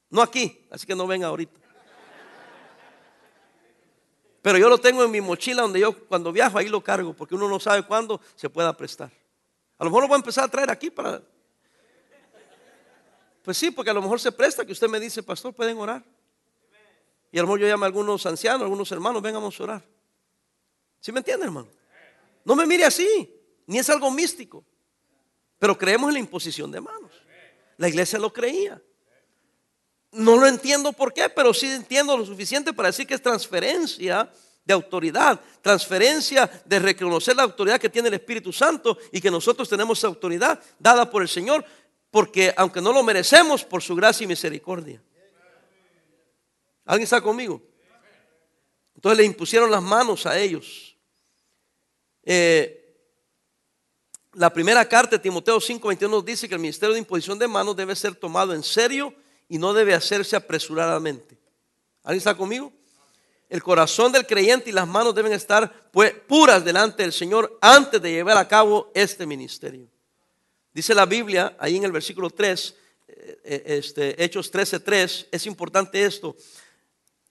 No 0.10 0.22
aquí, 0.22 0.68
así 0.70 0.86
que 0.86 0.94
no 0.94 1.08
venga 1.08 1.28
ahorita. 1.28 1.58
Pero 4.42 4.58
yo 4.58 4.68
lo 4.68 4.80
tengo 4.80 5.02
en 5.06 5.12
mi 5.12 5.22
mochila 5.22 5.62
donde 5.62 5.80
yo 5.80 5.98
cuando 6.08 6.34
viajo 6.34 6.58
ahí 6.58 6.68
lo 6.68 6.84
cargo 6.84 7.14
porque 7.14 7.36
uno 7.36 7.48
no 7.48 7.58
sabe 7.62 7.84
cuándo 7.84 8.20
se 8.36 8.50
pueda 8.50 8.76
prestar. 8.76 9.14
A 9.78 9.86
lo 9.86 9.92
mejor 9.92 10.04
lo 10.04 10.08
voy 10.10 10.16
a 10.16 10.20
empezar 10.20 10.44
a 10.44 10.50
traer 10.50 10.72
aquí 10.72 10.92
para... 10.92 11.22
Pues 13.48 13.58
sí, 13.58 13.72
porque 13.72 13.90
a 13.90 13.94
lo 13.94 14.02
mejor 14.02 14.20
se 14.20 14.30
presta 14.34 14.66
que 14.66 14.74
usted 14.74 14.90
me 14.90 15.00
dice, 15.00 15.24
pastor, 15.24 15.54
pueden 15.54 15.78
orar. 15.78 16.04
Y 17.32 17.40
a 17.40 17.42
lo 17.44 17.48
mejor 17.48 17.62
yo 17.62 17.68
llamo 17.68 17.86
a 17.86 17.88
algunos 17.88 18.26
ancianos, 18.26 18.64
algunos 18.64 18.92
hermanos, 18.92 19.22
vengamos 19.22 19.58
a 19.58 19.64
orar. 19.64 19.86
¿Sí 21.00 21.14
me 21.14 21.20
entiende, 21.20 21.46
hermano? 21.46 21.70
No 22.44 22.58
me 22.58 22.66
mire 22.66 22.84
así, 22.84 23.34
ni 23.66 23.80
es 23.80 23.90
algo 23.90 24.12
místico. 24.12 24.66
Pero 25.60 25.78
creemos 25.78 26.10
en 26.10 26.16
la 26.16 26.20
imposición 26.20 26.70
de 26.72 26.82
manos. 26.82 27.10
La 27.78 27.88
iglesia 27.88 28.20
lo 28.20 28.34
creía. 28.34 28.82
No 30.12 30.36
lo 30.36 30.46
entiendo 30.46 30.92
por 30.92 31.14
qué, 31.14 31.30
pero 31.30 31.54
sí 31.54 31.72
entiendo 31.72 32.18
lo 32.18 32.26
suficiente 32.26 32.74
para 32.74 32.90
decir 32.90 33.08
que 33.08 33.14
es 33.14 33.22
transferencia 33.22 34.30
de 34.66 34.74
autoridad, 34.74 35.40
transferencia 35.62 36.52
de 36.66 36.80
reconocer 36.80 37.38
la 37.38 37.44
autoridad 37.44 37.80
que 37.80 37.88
tiene 37.88 38.10
el 38.10 38.16
Espíritu 38.16 38.52
Santo 38.52 38.98
y 39.10 39.22
que 39.22 39.32
nosotros 39.32 39.70
tenemos 39.70 40.00
esa 40.00 40.08
autoridad 40.08 40.62
dada 40.78 41.10
por 41.10 41.22
el 41.22 41.30
Señor, 41.30 41.64
porque 42.18 42.52
aunque 42.58 42.82
no 42.82 42.92
lo 42.92 43.04
merecemos, 43.04 43.64
por 43.64 43.84
su 43.84 43.94
gracia 43.94 44.24
y 44.24 44.28
misericordia. 44.28 45.00
¿Alguien 46.84 47.04
está 47.04 47.22
conmigo? 47.22 47.62
Entonces 48.96 49.20
le 49.20 49.24
impusieron 49.24 49.70
las 49.70 49.84
manos 49.84 50.26
a 50.26 50.40
ellos. 50.40 50.98
Eh, 52.24 52.98
la 54.34 54.52
primera 54.52 54.84
carta 54.90 55.18
de 55.18 55.20
Timoteo 55.20 55.60
5:21 55.60 56.10
nos 56.10 56.26
dice 56.26 56.50
que 56.50 56.56
el 56.56 56.60
ministerio 56.60 56.94
de 56.94 57.00
imposición 57.02 57.38
de 57.38 57.48
manos 57.48 57.76
debe 57.76 57.96
ser 57.96 58.16
tomado 58.16 58.52
en 58.56 58.64
serio 58.64 59.14
y 59.48 59.60
no 59.60 59.72
debe 59.72 59.94
hacerse 59.94 60.36
apresuradamente. 60.36 61.38
¿Alguien 62.02 62.18
está 62.18 62.36
conmigo? 62.36 62.74
El 63.48 63.62
corazón 63.62 64.12
del 64.12 64.26
creyente 64.26 64.72
y 64.72 64.74
las 64.74 64.88
manos 64.88 65.14
deben 65.14 65.34
estar 65.34 65.92
pues, 65.92 66.16
puras 66.28 66.66
delante 66.66 67.04
del 67.04 67.14
Señor 67.14 67.60
antes 67.62 68.02
de 68.02 68.12
llevar 68.12 68.40
a 68.40 68.48
cabo 68.48 68.92
este 68.96 69.28
ministerio. 69.28 69.88
Dice 70.78 70.94
la 70.94 71.08
Biblia, 71.08 71.58
ahí 71.58 71.76
en 71.76 71.86
el 71.86 71.92
versículo 71.92 72.30
3, 72.30 72.76
eh, 73.08 73.40
eh, 73.44 73.64
este, 73.66 74.24
Hechos 74.24 74.52
13:3, 74.52 75.26
es 75.32 75.48
importante 75.48 76.06
esto. 76.06 76.36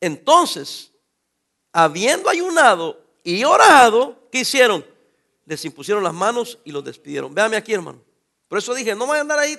Entonces, 0.01 0.90
habiendo 1.72 2.28
ayunado 2.28 3.01
y 3.22 3.44
orado, 3.44 4.28
¿qué 4.32 4.40
hicieron? 4.40 4.84
Les 5.44 5.64
impusieron 5.64 6.03
las 6.03 6.12
manos 6.12 6.59
y 6.64 6.72
los 6.72 6.84
despidieron. 6.84 7.32
Véame 7.32 7.57
aquí, 7.57 7.72
hermano. 7.72 8.03
Por 8.49 8.59
eso 8.59 8.74
dije, 8.74 8.97
no 8.97 9.07
voy 9.07 9.18
a 9.18 9.20
andar 9.20 9.38
ahí 9.38 9.57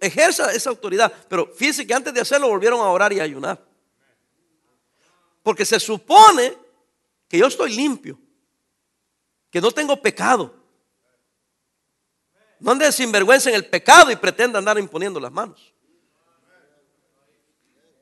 ejerza 0.00 0.52
esa 0.52 0.70
autoridad. 0.70 1.12
Pero 1.28 1.52
fíjense 1.52 1.84
que 1.84 1.94
antes 1.94 2.14
de 2.14 2.20
hacerlo 2.20 2.48
volvieron 2.48 2.78
a 2.78 2.90
orar 2.90 3.12
y 3.12 3.18
a 3.18 3.24
ayunar. 3.24 3.60
Porque 5.42 5.64
se 5.64 5.80
supone 5.80 6.56
que 7.26 7.38
yo 7.38 7.48
estoy 7.48 7.74
limpio, 7.74 8.20
que 9.50 9.60
no 9.60 9.72
tengo 9.72 10.00
pecado. 10.00 10.55
No 12.58 12.72
ande 12.72 12.90
sinvergüenza 12.90 13.50
en 13.50 13.56
el 13.56 13.66
pecado 13.66 14.10
y 14.10 14.16
pretenda 14.16 14.58
andar 14.58 14.78
imponiendo 14.78 15.20
las 15.20 15.32
manos. 15.32 15.72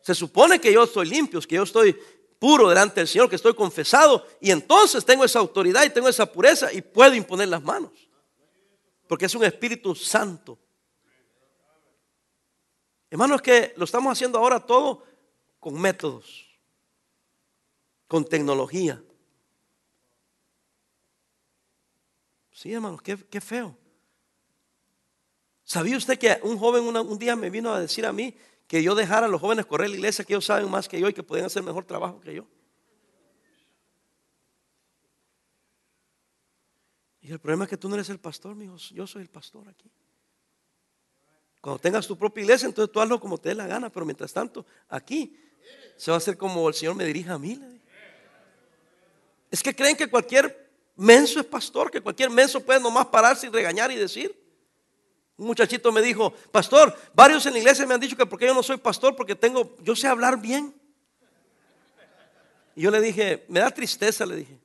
Se 0.00 0.14
supone 0.14 0.60
que 0.60 0.72
yo 0.72 0.84
estoy 0.84 1.06
limpio, 1.08 1.40
que 1.40 1.56
yo 1.56 1.62
estoy 1.62 1.98
puro 2.38 2.68
delante 2.68 3.00
del 3.00 3.08
Señor, 3.08 3.28
que 3.28 3.36
estoy 3.36 3.54
confesado 3.54 4.26
y 4.40 4.50
entonces 4.50 5.04
tengo 5.04 5.24
esa 5.24 5.38
autoridad 5.38 5.84
y 5.84 5.90
tengo 5.90 6.08
esa 6.08 6.30
pureza 6.30 6.72
y 6.72 6.82
puedo 6.82 7.14
imponer 7.14 7.48
las 7.48 7.62
manos. 7.62 7.92
Porque 9.08 9.26
es 9.26 9.34
un 9.34 9.44
Espíritu 9.44 9.94
Santo 9.94 10.58
Hermanos, 13.14 13.42
que 13.42 13.72
lo 13.76 13.84
estamos 13.84 14.10
haciendo 14.10 14.40
ahora 14.40 14.58
todo 14.58 15.04
con 15.60 15.80
métodos, 15.80 16.44
con 18.08 18.24
tecnología. 18.24 19.00
Sí, 22.50 22.72
hermanos, 22.72 23.00
qué, 23.02 23.40
feo. 23.40 23.78
¿Sabía 25.64 25.96
usted 25.96 26.18
que 26.18 26.38
un 26.42 26.58
joven 26.58 26.84
un 26.84 27.18
día 27.18 27.36
me 27.36 27.48
vino 27.48 27.72
a 27.72 27.80
decir 27.80 28.04
a 28.04 28.12
mí 28.12 28.36
que 28.66 28.82
yo 28.82 28.94
dejara 28.94 29.26
a 29.26 29.28
los 29.28 29.40
jóvenes 29.40 29.66
correr 29.66 29.88
la 29.88 29.96
iglesia, 29.96 30.24
que 30.24 30.34
ellos 30.34 30.44
saben 30.44 30.70
más 30.70 30.88
que 30.88 31.00
yo 31.00 31.08
y 31.08 31.14
que 31.14 31.22
pueden 31.22 31.46
hacer 31.46 31.62
mejor 31.62 31.84
trabajo 31.84 32.20
que 32.20 32.34
yo? 32.34 32.46
Y 37.22 37.32
el 37.32 37.38
problema 37.38 37.64
es 37.64 37.70
que 37.70 37.78
tú 37.78 37.88
no 37.88 37.94
eres 37.94 38.10
el 38.10 38.18
pastor, 38.18 38.54
mi 38.54 38.66
hijo, 38.66 38.76
yo 38.92 39.06
soy 39.06 39.22
el 39.22 39.30
pastor 39.30 39.66
aquí. 39.66 39.90
Cuando 41.62 41.78
tengas 41.78 42.06
tu 42.06 42.18
propia 42.18 42.42
iglesia, 42.42 42.66
entonces 42.66 42.92
tú 42.92 43.00
hazlo 43.00 43.18
como 43.18 43.38
te 43.38 43.48
dé 43.48 43.54
la 43.54 43.66
gana, 43.66 43.88
pero 43.88 44.04
mientras 44.04 44.30
tanto, 44.30 44.66
aquí 44.90 45.34
se 45.96 46.10
va 46.10 46.16
a 46.16 46.18
hacer 46.18 46.36
como 46.36 46.68
el 46.68 46.74
Señor 46.74 46.94
me 46.94 47.06
dirija 47.06 47.32
a 47.32 47.38
mí. 47.38 47.58
Es 49.50 49.62
que 49.62 49.74
creen 49.74 49.96
que 49.96 50.10
cualquier 50.10 50.70
menso 50.96 51.40
es 51.40 51.46
pastor, 51.46 51.90
que 51.90 52.02
cualquier 52.02 52.28
menso 52.28 52.60
puede 52.60 52.80
nomás 52.80 53.06
pararse 53.06 53.46
y 53.46 53.50
regañar 53.50 53.90
y 53.90 53.96
decir. 53.96 54.43
Un 55.36 55.46
muchachito 55.46 55.90
me 55.90 56.00
dijo, 56.00 56.32
pastor, 56.52 56.96
varios 57.12 57.44
en 57.46 57.54
la 57.54 57.58
iglesia 57.58 57.86
me 57.86 57.94
han 57.94 58.00
dicho 58.00 58.16
que 58.16 58.26
porque 58.26 58.46
yo 58.46 58.54
no 58.54 58.62
soy 58.62 58.76
pastor, 58.76 59.16
porque 59.16 59.34
tengo, 59.34 59.76
yo 59.82 59.96
sé 59.96 60.06
hablar 60.06 60.40
bien. 60.40 60.74
Y 62.76 62.82
yo 62.82 62.90
le 62.90 63.00
dije, 63.00 63.44
me 63.48 63.60
da 63.60 63.70
tristeza, 63.70 64.26
le 64.26 64.36
dije, 64.36 64.58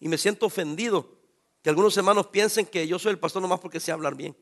y 0.00 0.08
me 0.08 0.16
siento 0.16 0.46
ofendido 0.46 1.18
que 1.62 1.70
algunos 1.70 1.96
hermanos 1.96 2.28
piensen 2.28 2.66
que 2.66 2.86
yo 2.86 2.98
soy 2.98 3.12
el 3.12 3.18
pastor 3.18 3.42
nomás 3.42 3.60
porque 3.60 3.80
sé 3.80 3.92
hablar 3.92 4.14
bien, 4.14 4.36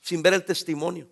sin 0.00 0.22
ver 0.22 0.34
el 0.34 0.44
testimonio. 0.44 1.08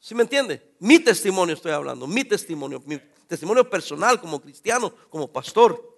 ¿Sí 0.00 0.14
me 0.14 0.22
entiende? 0.22 0.74
Mi 0.78 0.98
testimonio 1.00 1.54
estoy 1.54 1.72
hablando, 1.72 2.06
mi 2.06 2.24
testimonio, 2.24 2.80
mi 2.86 2.98
testimonio 3.26 3.68
personal 3.68 4.20
como 4.20 4.40
cristiano, 4.40 4.94
como 5.10 5.32
pastor. 5.32 5.95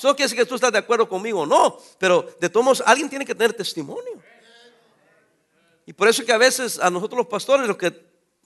Eso 0.00 0.08
no 0.08 0.16
quiere 0.16 0.30
decir 0.30 0.38
que 0.38 0.48
tú 0.48 0.54
estás 0.54 0.72
de 0.72 0.78
acuerdo 0.78 1.06
conmigo, 1.06 1.44
no, 1.44 1.76
pero 1.98 2.26
de 2.40 2.48
todos 2.48 2.64
modos 2.64 2.82
alguien 2.86 3.10
tiene 3.10 3.26
que 3.26 3.34
tener 3.34 3.52
testimonio. 3.52 4.22
Y 5.84 5.92
por 5.92 6.08
eso 6.08 6.24
que 6.24 6.32
a 6.32 6.38
veces 6.38 6.78
a 6.78 6.88
nosotros 6.88 7.18
los 7.18 7.26
pastores, 7.26 7.68
los 7.68 7.76
que 7.76 8.02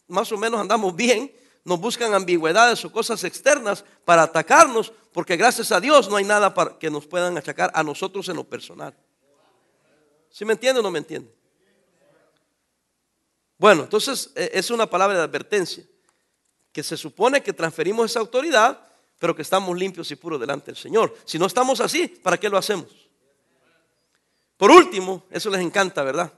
más 0.09 0.33
o 0.33 0.37
menos 0.37 0.61
andamos 0.61 0.97
bien, 0.97 1.33
nos 1.63 1.79
buscan 1.79 2.13
ambigüedades 2.13 2.85
o 2.85 2.91
cosas 2.91 3.23
externas 3.23 3.85
para 4.05 4.25
atacarnos, 4.25 4.93
porque 5.13 5.37
gracias 5.37 5.71
a 5.71 5.79
Dios 5.79 6.09
no 6.09 6.17
hay 6.17 6.25
nada 6.25 6.53
para 6.53 6.77
que 6.77 6.91
nos 6.91 7.07
puedan 7.07 7.39
achacar 7.39 7.71
a 7.73 7.85
nosotros 7.85 8.29
en 8.29 8.35
lo 8.35 8.43
personal. 8.43 8.93
¿Sí 10.31 10.45
me 10.45 10.55
entiende 10.55 10.81
o 10.81 10.83
no 10.83 10.91
me 10.91 10.99
entiende? 10.99 11.33
Bueno, 13.59 13.85
entonces 13.85 14.33
e, 14.35 14.51
es 14.55 14.73
una 14.73 14.91
palabra 14.91 15.19
de 15.19 15.23
advertencia, 15.23 15.85
que 16.73 16.83
se 16.83 16.97
supone 16.97 17.45
que 17.45 17.53
transferimos 17.53 18.11
esa 18.11 18.19
autoridad, 18.19 18.89
pero 19.19 19.35
que 19.35 19.43
estamos 19.43 19.77
limpios 19.77 20.11
y 20.11 20.17
puros 20.17 20.41
delante 20.41 20.67
del 20.67 20.77
Señor. 20.77 21.15
Si 21.25 21.39
no 21.39 21.47
estamos 21.47 21.81
así, 21.81 22.09
¿para 22.09 22.39
qué 22.39 22.49
lo 22.49 22.59
hacemos? 22.59 22.89
Por 24.57 24.71
último, 24.71 25.25
eso 25.31 25.51
les 25.51 25.61
encanta, 25.61 26.03
¿verdad? 26.03 26.33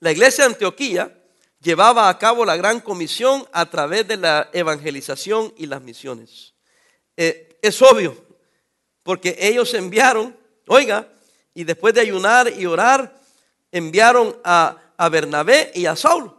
La 0.00 0.12
iglesia 0.12 0.44
de 0.44 0.52
Antioquía 0.52 1.22
llevaba 1.60 2.08
a 2.08 2.18
cabo 2.18 2.44
la 2.44 2.56
gran 2.56 2.80
comisión 2.80 3.46
a 3.52 3.66
través 3.70 4.06
de 4.06 4.16
la 4.16 4.50
evangelización 4.52 5.52
y 5.56 5.66
las 5.66 5.82
misiones. 5.82 6.54
Eh, 7.16 7.58
es 7.62 7.80
obvio, 7.80 8.16
porque 9.02 9.36
ellos 9.38 9.72
enviaron, 9.74 10.36
oiga, 10.66 11.08
y 11.54 11.64
después 11.64 11.94
de 11.94 12.02
ayunar 12.02 12.52
y 12.56 12.66
orar, 12.66 13.18
enviaron 13.72 14.36
a, 14.44 14.76
a 14.96 15.08
Bernabé 15.08 15.72
y 15.74 15.86
a 15.86 15.96
Saulo. 15.96 16.35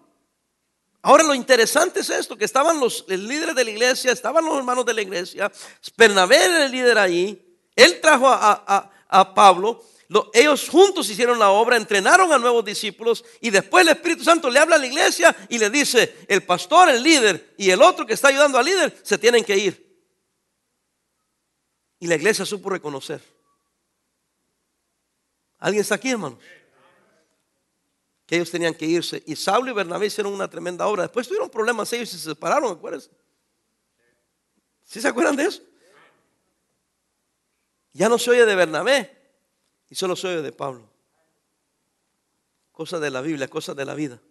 Ahora 1.08 1.24
lo 1.24 1.34
interesante 1.34 2.02
es 2.02 2.10
esto, 2.10 2.38
que 2.38 2.44
estaban 2.44 2.82
los 2.82 3.06
líderes 3.08 3.56
de 3.56 3.64
la 3.64 3.72
iglesia, 3.72 4.12
estaban 4.12 4.44
los 4.44 4.58
hermanos 4.58 4.86
de 4.86 4.94
la 4.94 5.02
iglesia, 5.02 5.50
Bernabé 5.96 6.36
era 6.36 6.66
el 6.66 6.72
líder 6.74 6.98
ahí, 6.98 7.58
él 7.78 8.02
trajo 8.02 8.28
a, 8.28 9.34
Pablo, 9.34 9.86
ellos 10.34 10.68
juntos 10.68 11.10
hicieron 11.10 11.40
la 11.40 11.52
obra, 11.52 11.78
entrenaron 11.78 12.34
a 12.34 12.38
nuevos 12.38 12.66
discípulos 12.66 13.24
y 13.40 13.52
después 13.52 13.84
el 13.84 13.94
Espíritu 13.94 14.26
Santo 14.26 14.50
le 14.50 14.60
habla 14.60 14.76
a 14.76 14.80
la 14.80 14.86
iglesia 14.86 15.34
y 15.48 15.58
le 15.58 15.70
dice, 15.70 16.26
el 16.28 16.44
pastor, 16.44 16.90
el 16.90 17.02
líder 17.02 17.54
y 17.58 17.70
el 17.70 17.82
otro 17.82 18.06
que 18.06 18.14
está 18.14 18.28
ayudando 18.28 18.58
al 18.58 18.66
líder 18.66 18.94
se 19.02 19.18
tienen 19.18 19.46
que 19.46 19.58
ir. 19.58 20.06
Y 22.02 22.08
la 22.08 22.16
iglesia 22.16 22.46
supo 22.46 22.70
reconocer. 22.70 23.22
¿Alguien 25.58 25.84
está 25.84 25.96
aquí, 25.96 26.10
hermanos? 26.10 26.40
Que 28.28 28.36
ellos 28.36 28.52
tenían 28.52 28.76
que 28.76 28.86
irse. 28.86 29.24
Y 29.26 29.36
Saulo 29.36 29.72
y 29.72 29.74
Bernabé 29.74 30.06
hicieron 30.06 30.34
una 30.34 30.48
tremenda 30.48 30.86
obra. 30.86 31.04
Después 31.04 31.28
tuvieron 31.28 31.50
problemas 31.50 31.92
ellos 31.94 32.14
y 32.14 32.18
se 32.18 32.30
separaron, 32.30 32.74
acuérdense. 32.74 33.10
¿Sí 34.84 35.02
se 35.02 35.08
acuerdan 35.08 35.36
de 35.36 35.46
eso? 35.46 35.64
Ya 37.94 38.08
no 38.08 38.20
se 38.20 38.30
oye 38.30 38.46
de 38.46 38.54
Bernabé. 38.54 39.18
Y 39.90 39.96
solo 39.96 40.16
soy 40.16 40.42
de 40.42 40.52
Pablo. 40.52 40.88
Cosas 42.72 43.02
de 43.02 43.10
la 43.10 43.22
Biblia, 43.22 43.48
cosas 43.48 43.76
de 43.76 43.86
la 43.86 43.96
vida. 43.96 44.22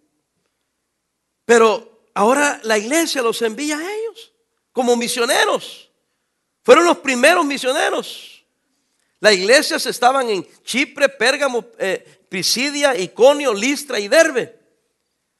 Pero 1.43 2.09
ahora 2.13 2.61
la 2.63 2.77
iglesia 2.77 3.21
los 3.21 3.41
envía 3.41 3.77
a 3.77 3.93
ellos 3.95 4.31
como 4.71 4.95
misioneros. 4.95 5.91
Fueron 6.63 6.85
los 6.85 6.99
primeros 6.99 7.45
misioneros. 7.45 8.36
Las 9.19 9.33
iglesias 9.33 9.85
estaban 9.85 10.29
en 10.29 10.47
Chipre, 10.63 11.09
Pérgamo, 11.09 11.65
eh, 11.79 12.21
Pisidia, 12.29 12.95
Iconio, 12.97 13.53
Listra 13.53 13.99
y 13.99 14.07
Derbe. 14.07 14.57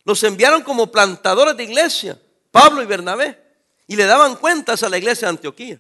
Los 0.04 0.24
enviaron 0.24 0.64
como 0.64 0.92
plantadores 0.92 1.56
de 1.58 1.64
iglesia, 1.64 2.20
Pablo 2.50 2.82
y 2.82 2.86
Bernabé, 2.86 3.40
y 3.88 3.96
le 3.96 4.06
daban 4.06 4.36
cuentas 4.36 4.84
a 4.84 4.90
la 4.90 4.98
iglesia 4.98 5.28
de 5.28 5.32
Antioquía. 5.32 5.80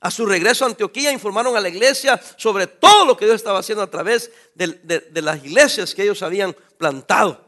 A 0.00 0.10
su 0.10 0.26
regreso 0.26 0.64
a 0.64 0.68
Antioquía 0.68 1.12
informaron 1.12 1.56
a 1.56 1.60
la 1.60 1.68
iglesia 1.68 2.20
sobre 2.36 2.66
todo 2.66 3.04
lo 3.04 3.16
que 3.16 3.24
Dios 3.24 3.36
estaba 3.36 3.60
haciendo 3.60 3.82
a 3.82 3.90
través 3.90 4.30
de, 4.54 5.10
las 5.22 5.44
iglesias 5.44 5.94
que 5.94 6.02
ellos 6.02 6.22
habían 6.22 6.54
plantado. 6.76 7.46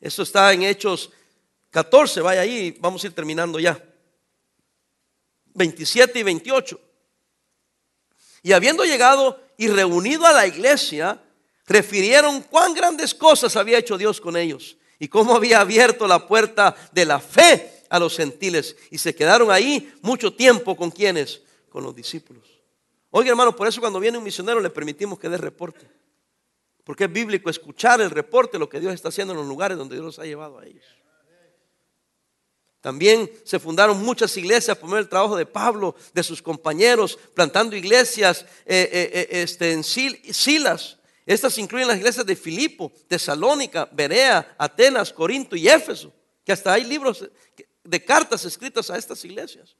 Eso 0.00 0.24
está 0.24 0.52
en 0.52 0.64
Hechos 0.64 1.10
14, 1.70 2.20
vaya 2.20 2.40
ahí, 2.40 2.76
vamos 2.80 3.02
a 3.02 3.06
ir 3.06 3.14
terminando 3.14 3.60
ya. 3.60 3.80
27 5.54 6.18
y 6.18 6.22
28. 6.22 6.80
Y 8.42 8.52
habiendo 8.52 8.84
llegado 8.84 9.40
y 9.56 9.68
reunido 9.68 10.26
a 10.26 10.32
la 10.32 10.46
iglesia, 10.46 11.22
refirieron 11.66 12.42
cuán 12.42 12.74
grandes 12.74 13.14
cosas 13.14 13.56
había 13.56 13.78
hecho 13.78 13.96
Dios 13.96 14.20
con 14.20 14.36
ellos 14.36 14.76
y 14.98 15.08
cómo 15.08 15.34
había 15.34 15.60
abierto 15.60 16.06
la 16.06 16.26
puerta 16.26 16.74
de 16.92 17.04
la 17.04 17.20
fe 17.20 17.84
a 17.88 17.98
los 17.98 18.16
gentiles. 18.16 18.76
Y 18.90 18.98
se 18.98 19.14
quedaron 19.14 19.50
ahí 19.50 19.92
mucho 20.02 20.32
tiempo 20.32 20.76
con 20.76 20.90
quienes, 20.90 21.42
con 21.68 21.84
los 21.84 21.94
discípulos. 21.94 22.48
Oiga, 23.10 23.30
hermano, 23.30 23.54
por 23.54 23.68
eso 23.68 23.80
cuando 23.80 24.00
viene 24.00 24.18
un 24.18 24.24
misionero 24.24 24.60
le 24.60 24.70
permitimos 24.70 25.18
que 25.18 25.28
dé 25.28 25.36
reporte. 25.36 25.86
Porque 26.84 27.04
es 27.04 27.12
bíblico 27.12 27.50
escuchar 27.50 28.00
el 28.00 28.10
reporte, 28.10 28.58
lo 28.58 28.68
que 28.68 28.80
Dios 28.80 28.92
está 28.92 29.08
haciendo 29.08 29.32
en 29.32 29.38
los 29.38 29.46
lugares 29.46 29.78
donde 29.78 29.94
Dios 29.94 30.04
los 30.04 30.18
ha 30.18 30.24
llevado 30.24 30.58
a 30.58 30.66
ellos. 30.66 30.84
También 32.82 33.30
se 33.44 33.60
fundaron 33.60 34.02
muchas 34.02 34.36
iglesias 34.36 34.76
por 34.76 34.90
del 34.90 35.08
trabajo 35.08 35.36
de 35.36 35.46
Pablo, 35.46 35.94
de 36.12 36.22
sus 36.24 36.42
compañeros, 36.42 37.16
plantando 37.32 37.76
iglesias 37.76 38.44
eh, 38.66 38.90
eh, 38.92 39.10
eh, 39.12 39.42
este, 39.42 39.70
en 39.70 39.84
Silas. 39.84 40.98
Estas 41.24 41.56
incluyen 41.58 41.86
las 41.86 41.98
iglesias 41.98 42.26
de 42.26 42.34
Filipo, 42.34 42.92
Tesalónica, 43.06 43.88
Berea, 43.92 44.56
Atenas, 44.58 45.12
Corinto 45.12 45.54
y 45.54 45.68
Éfeso, 45.68 46.12
que 46.44 46.50
hasta 46.50 46.72
hay 46.72 46.82
libros 46.82 47.30
de 47.84 48.04
cartas 48.04 48.44
escritas 48.44 48.90
a 48.90 48.98
estas 48.98 49.24
iglesias. 49.24 49.76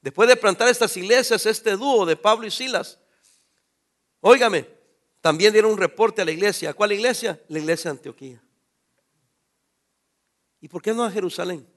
Después 0.00 0.28
de 0.28 0.36
plantar 0.36 0.68
estas 0.68 0.96
iglesias, 0.96 1.46
este 1.46 1.76
dúo 1.76 2.06
de 2.06 2.14
Pablo 2.14 2.46
y 2.46 2.52
Silas, 2.52 3.00
óigame, 4.20 4.68
también 5.20 5.52
dieron 5.52 5.72
un 5.72 5.78
reporte 5.78 6.22
a 6.22 6.24
la 6.24 6.30
iglesia. 6.30 6.70
¿A 6.70 6.74
cuál 6.74 6.92
iglesia? 6.92 7.42
La 7.48 7.58
iglesia 7.58 7.90
de 7.90 7.96
Antioquía. 7.96 8.40
¿Y 10.60 10.68
por 10.68 10.80
qué 10.80 10.94
no 10.94 11.02
a 11.02 11.10
Jerusalén? 11.10 11.73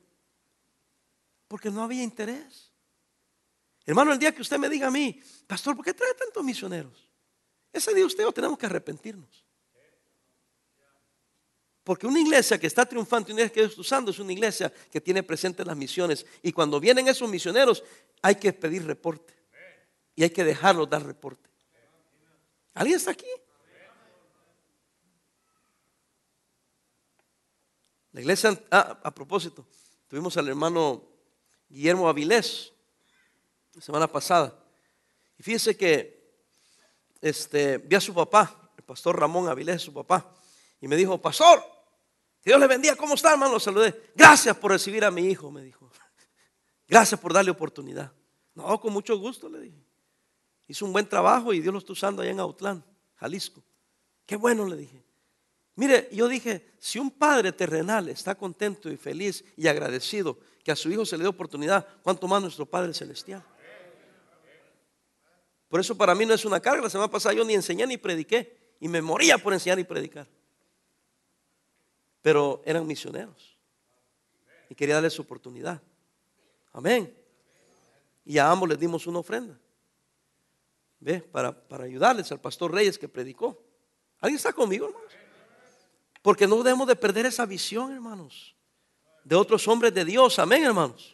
Porque 1.47 1.69
no 1.69 1.83
había 1.83 2.03
interés. 2.03 2.71
Hermano, 3.85 4.11
el 4.11 4.19
día 4.19 4.33
que 4.33 4.41
usted 4.41 4.57
me 4.57 4.67
diga 4.67 4.87
a 4.87 4.91
mí, 4.91 5.21
pastor, 5.47 5.75
¿por 5.75 5.85
qué 5.85 5.93
trae 5.93 6.13
tantos 6.13 6.43
misioneros? 6.43 7.09
Ese 7.71 7.93
día 7.93 8.05
usted 8.05 8.25
o 8.25 8.31
tenemos 8.31 8.57
que 8.57 8.65
arrepentirnos. 8.65 9.45
Porque 11.83 12.05
una 12.05 12.19
iglesia 12.19 12.59
que 12.59 12.67
está 12.67 12.85
triunfando, 12.85 13.31
una 13.31 13.43
iglesia 13.43 13.53
que 13.53 13.63
está 13.63 13.79
usando, 13.79 14.11
es 14.11 14.19
una 14.19 14.33
iglesia 14.33 14.73
que 14.91 14.99
tiene 14.99 15.23
presentes 15.23 15.65
las 15.65 15.77
misiones. 15.77 16.25
Y 16.43 16.51
cuando 16.51 16.81
vienen 16.81 17.07
esos 17.07 17.29
misioneros, 17.29 17.81
hay 18.21 18.35
que 18.35 18.51
pedir 18.51 18.85
reporte. 18.85 19.33
Y 20.13 20.23
hay 20.23 20.31
que 20.31 20.43
dejarlos 20.43 20.89
dar 20.89 21.05
reporte. 21.05 21.49
¿Alguien 22.73 22.97
está 22.97 23.11
aquí? 23.11 23.25
La 28.11 28.19
iglesia, 28.19 28.61
ah, 28.69 28.99
a 29.03 29.15
propósito, 29.15 29.65
tuvimos 30.09 30.35
al 30.35 30.49
hermano 30.49 31.16
Guillermo 31.69 32.07
Avilés 32.07 32.73
la 33.73 33.81
semana 33.81 34.07
pasada. 34.07 34.57
Y 35.37 35.43
fíjese 35.43 35.77
que 35.77 36.17
este, 37.21 37.77
vi 37.77 37.95
a 37.95 38.01
su 38.01 38.13
papá, 38.13 38.71
el 38.77 38.83
pastor 38.83 39.19
Ramón 39.19 39.47
Avilés, 39.47 39.81
su 39.81 39.93
papá, 39.93 40.33
y 40.81 40.87
me 40.87 40.95
dijo, 40.95 41.19
pastor, 41.19 41.63
Dios 42.43 42.59
le 42.59 42.67
bendiga. 42.67 42.95
¿Cómo 42.95 43.15
está, 43.15 43.31
hermano? 43.31 43.53
Lo 43.53 43.59
saludé. 43.59 44.11
Gracias 44.15 44.55
por 44.55 44.71
recibir 44.71 45.03
a 45.03 45.11
mi 45.11 45.27
hijo, 45.27 45.51
me 45.51 45.61
dijo. 45.61 45.91
Gracias 46.87 47.19
por 47.19 47.33
darle 47.33 47.51
oportunidad. 47.51 48.11
No, 48.55 48.79
con 48.79 48.93
mucho 48.93 49.17
gusto, 49.17 49.49
le 49.49 49.59
dije. 49.59 49.83
Hizo 50.67 50.85
un 50.85 50.93
buen 50.93 51.07
trabajo 51.07 51.53
y 51.53 51.61
Dios 51.61 51.73
lo 51.73 51.79
está 51.79 51.93
usando 51.93 52.21
allá 52.21 52.31
en 52.31 52.39
Autlán, 52.39 52.83
Jalisco. 53.15 53.63
Qué 54.25 54.35
bueno, 54.35 54.65
le 54.65 54.75
dije. 54.75 55.03
Mire, 55.75 56.09
yo 56.11 56.27
dije, 56.27 56.73
si 56.79 56.99
un 56.99 57.11
padre 57.11 57.51
terrenal 57.51 58.09
está 58.09 58.35
contento 58.35 58.89
y 58.89 58.97
feliz 58.97 59.45
y 59.55 59.67
agradecido 59.67 60.39
que 60.67 60.73
a 60.73 60.75
su 60.75 60.91
hijo 60.91 61.05
se 61.05 61.15
le 61.15 61.23
dé 61.23 61.29
oportunidad, 61.29 61.87
¿cuánto 62.03 62.27
más 62.27 62.41
nuestro 62.41 62.65
Padre 62.65 62.93
Celestial? 62.93 63.41
Por 65.69 65.79
eso 65.79 65.97
para 65.97 66.13
mí 66.13 66.25
no 66.25 66.33
es 66.33 66.43
una 66.43 66.59
carga. 66.59 66.83
La 66.83 66.89
semana 66.89 67.09
pasada 67.09 67.33
yo 67.33 67.45
ni 67.45 67.53
enseñé 67.53 67.87
ni 67.87 67.95
prediqué 67.95 68.75
y 68.81 68.89
me 68.89 69.01
moría 69.01 69.37
por 69.37 69.53
enseñar 69.53 69.79
y 69.79 69.85
predicar 69.85 70.27
pero 72.21 72.61
eran 72.65 72.85
misioneros. 72.85 73.57
Y 74.69 74.75
quería 74.75 74.95
darles 74.95 75.17
oportunidad. 75.17 75.81
Amén. 76.73 77.17
Y 78.25 78.37
a 78.37 78.51
ambos 78.51 78.67
les 78.67 78.77
dimos 78.77 79.07
una 79.07 79.19
ofrenda. 79.19 79.57
¿Ve? 80.99 81.21
Para, 81.21 81.57
para 81.57 81.85
ayudarles 81.85 82.29
al 82.33 82.41
pastor 82.41 82.73
Reyes 82.73 82.97
que 82.97 83.07
predicó. 83.07 83.63
¿Alguien 84.19 84.35
está 84.35 84.51
conmigo, 84.51 84.87
hermanos? 84.87 85.13
Porque 86.21 86.47
no 86.47 86.61
debemos 86.61 86.85
de 86.89 86.97
perder 86.97 87.27
esa 87.27 87.45
visión, 87.45 87.93
hermanos, 87.93 88.56
de 89.27 89.35
otros 89.35 89.67
hombres 89.67 89.93
de 89.93 90.05
Dios. 90.05 90.39
Amén, 90.39 90.63
hermanos. 90.63 91.13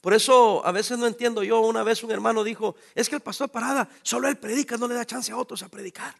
Por 0.00 0.14
eso 0.14 0.64
a 0.64 0.70
veces 0.70 0.96
no 0.96 1.08
entiendo 1.08 1.42
yo. 1.42 1.60
Una 1.60 1.82
vez 1.82 2.04
un 2.04 2.12
hermano 2.12 2.44
dijo, 2.44 2.76
es 2.94 3.08
que 3.08 3.16
el 3.16 3.20
pastor 3.20 3.50
Parada, 3.50 3.88
solo 4.02 4.28
él 4.28 4.38
predica, 4.38 4.76
no 4.76 4.86
le 4.86 4.94
da 4.94 5.04
chance 5.04 5.32
a 5.32 5.36
otros 5.36 5.62
a 5.64 5.68
predicar. 5.68 6.14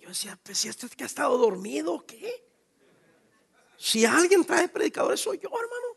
Yo 0.00 0.08
decía, 0.08 0.36
pues 0.42 0.58
si 0.58 0.68
este 0.68 0.88
que 0.88 1.04
ha 1.04 1.06
estado 1.06 1.38
dormido, 1.38 2.04
¿qué? 2.04 2.44
Si 3.78 4.04
alguien 4.04 4.44
trae 4.44 4.68
predicadores 4.68 5.20
soy 5.20 5.38
yo, 5.38 5.48
hermano. 5.48 5.96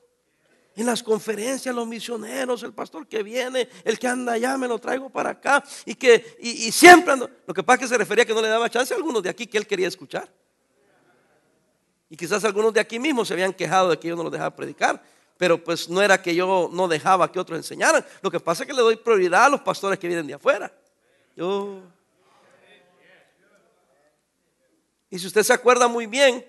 En 0.76 0.86
las 0.86 1.02
conferencias, 1.02 1.74
los 1.74 1.88
misioneros, 1.88 2.62
el 2.62 2.74
pastor 2.74 3.08
que 3.08 3.24
viene, 3.24 3.68
el 3.84 3.98
que 3.98 4.08
anda 4.08 4.34
allá, 4.34 4.58
me 4.58 4.68
lo 4.68 4.78
traigo 4.78 5.10
para 5.10 5.32
acá. 5.32 5.64
Y 5.86 5.96
que 5.96 6.38
y, 6.40 6.72
siempre. 6.72 7.16
Lo 7.48 7.54
que 7.54 7.64
pasa 7.64 7.76
es 7.76 7.80
que 7.82 7.88
se 7.88 7.98
refería 7.98 8.26
que 8.26 8.34
no 8.34 8.42
le 8.42 8.50
daba 8.50 8.70
chance 8.70 8.94
a 8.94 8.98
algunos 8.98 9.24
de 9.24 9.30
aquí 9.30 9.48
que 9.48 9.58
él 9.58 9.66
quería 9.66 9.88
escuchar. 9.88 10.32
Y 12.10 12.18
quizás 12.18 12.44
algunos 12.44 12.74
de 12.74 12.80
aquí 12.80 13.00
mismos 13.00 13.28
se 13.28 13.34
habían 13.34 13.54
quejado 13.54 13.90
de 13.90 14.00
que 14.00 14.08
yo 14.08 14.16
no 14.16 14.24
los 14.24 14.32
dejaba 14.32 14.56
predicar. 14.56 15.02
Pero 15.38 15.62
pues 15.62 15.90
no 15.90 16.02
era 16.02 16.22
que 16.22 16.34
yo 16.34 16.70
no 16.72 16.88
dejaba 16.88 17.32
que 17.32 17.40
otros 17.40 17.58
enseñaran. 17.58 18.06
Lo 18.22 18.32
que 18.32 18.40
pasa 18.40 18.64
es 18.64 18.68
que 18.68 18.74
le 18.74 18.82
doy 18.82 18.96
prioridad 18.96 19.46
a 19.46 19.50
los 19.50 19.62
pastores 19.62 20.00
que 20.00 20.08
vienen 20.08 20.28
de 20.28 20.36
afuera. 20.36 20.72
Yo. 21.36 21.82
Y 25.10 25.20
si 25.20 25.28
usted 25.28 25.44
se 25.44 25.54
acuerda 25.54 25.88
muy 25.88 26.06
bien, 26.06 26.46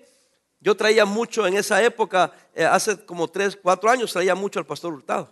yo 0.59 0.75
traía 0.75 1.05
mucho 1.05 1.45
en 1.45 1.57
esa 1.57 1.83
época, 1.83 2.31
eh, 2.53 2.65
hace 2.65 3.05
como 3.05 3.27
tres, 3.27 3.57
cuatro 3.61 3.89
años, 3.89 4.11
traía 4.11 4.35
mucho 4.35 4.59
al 4.59 4.65
pastor 4.65 4.93
Hurtado. 4.93 5.29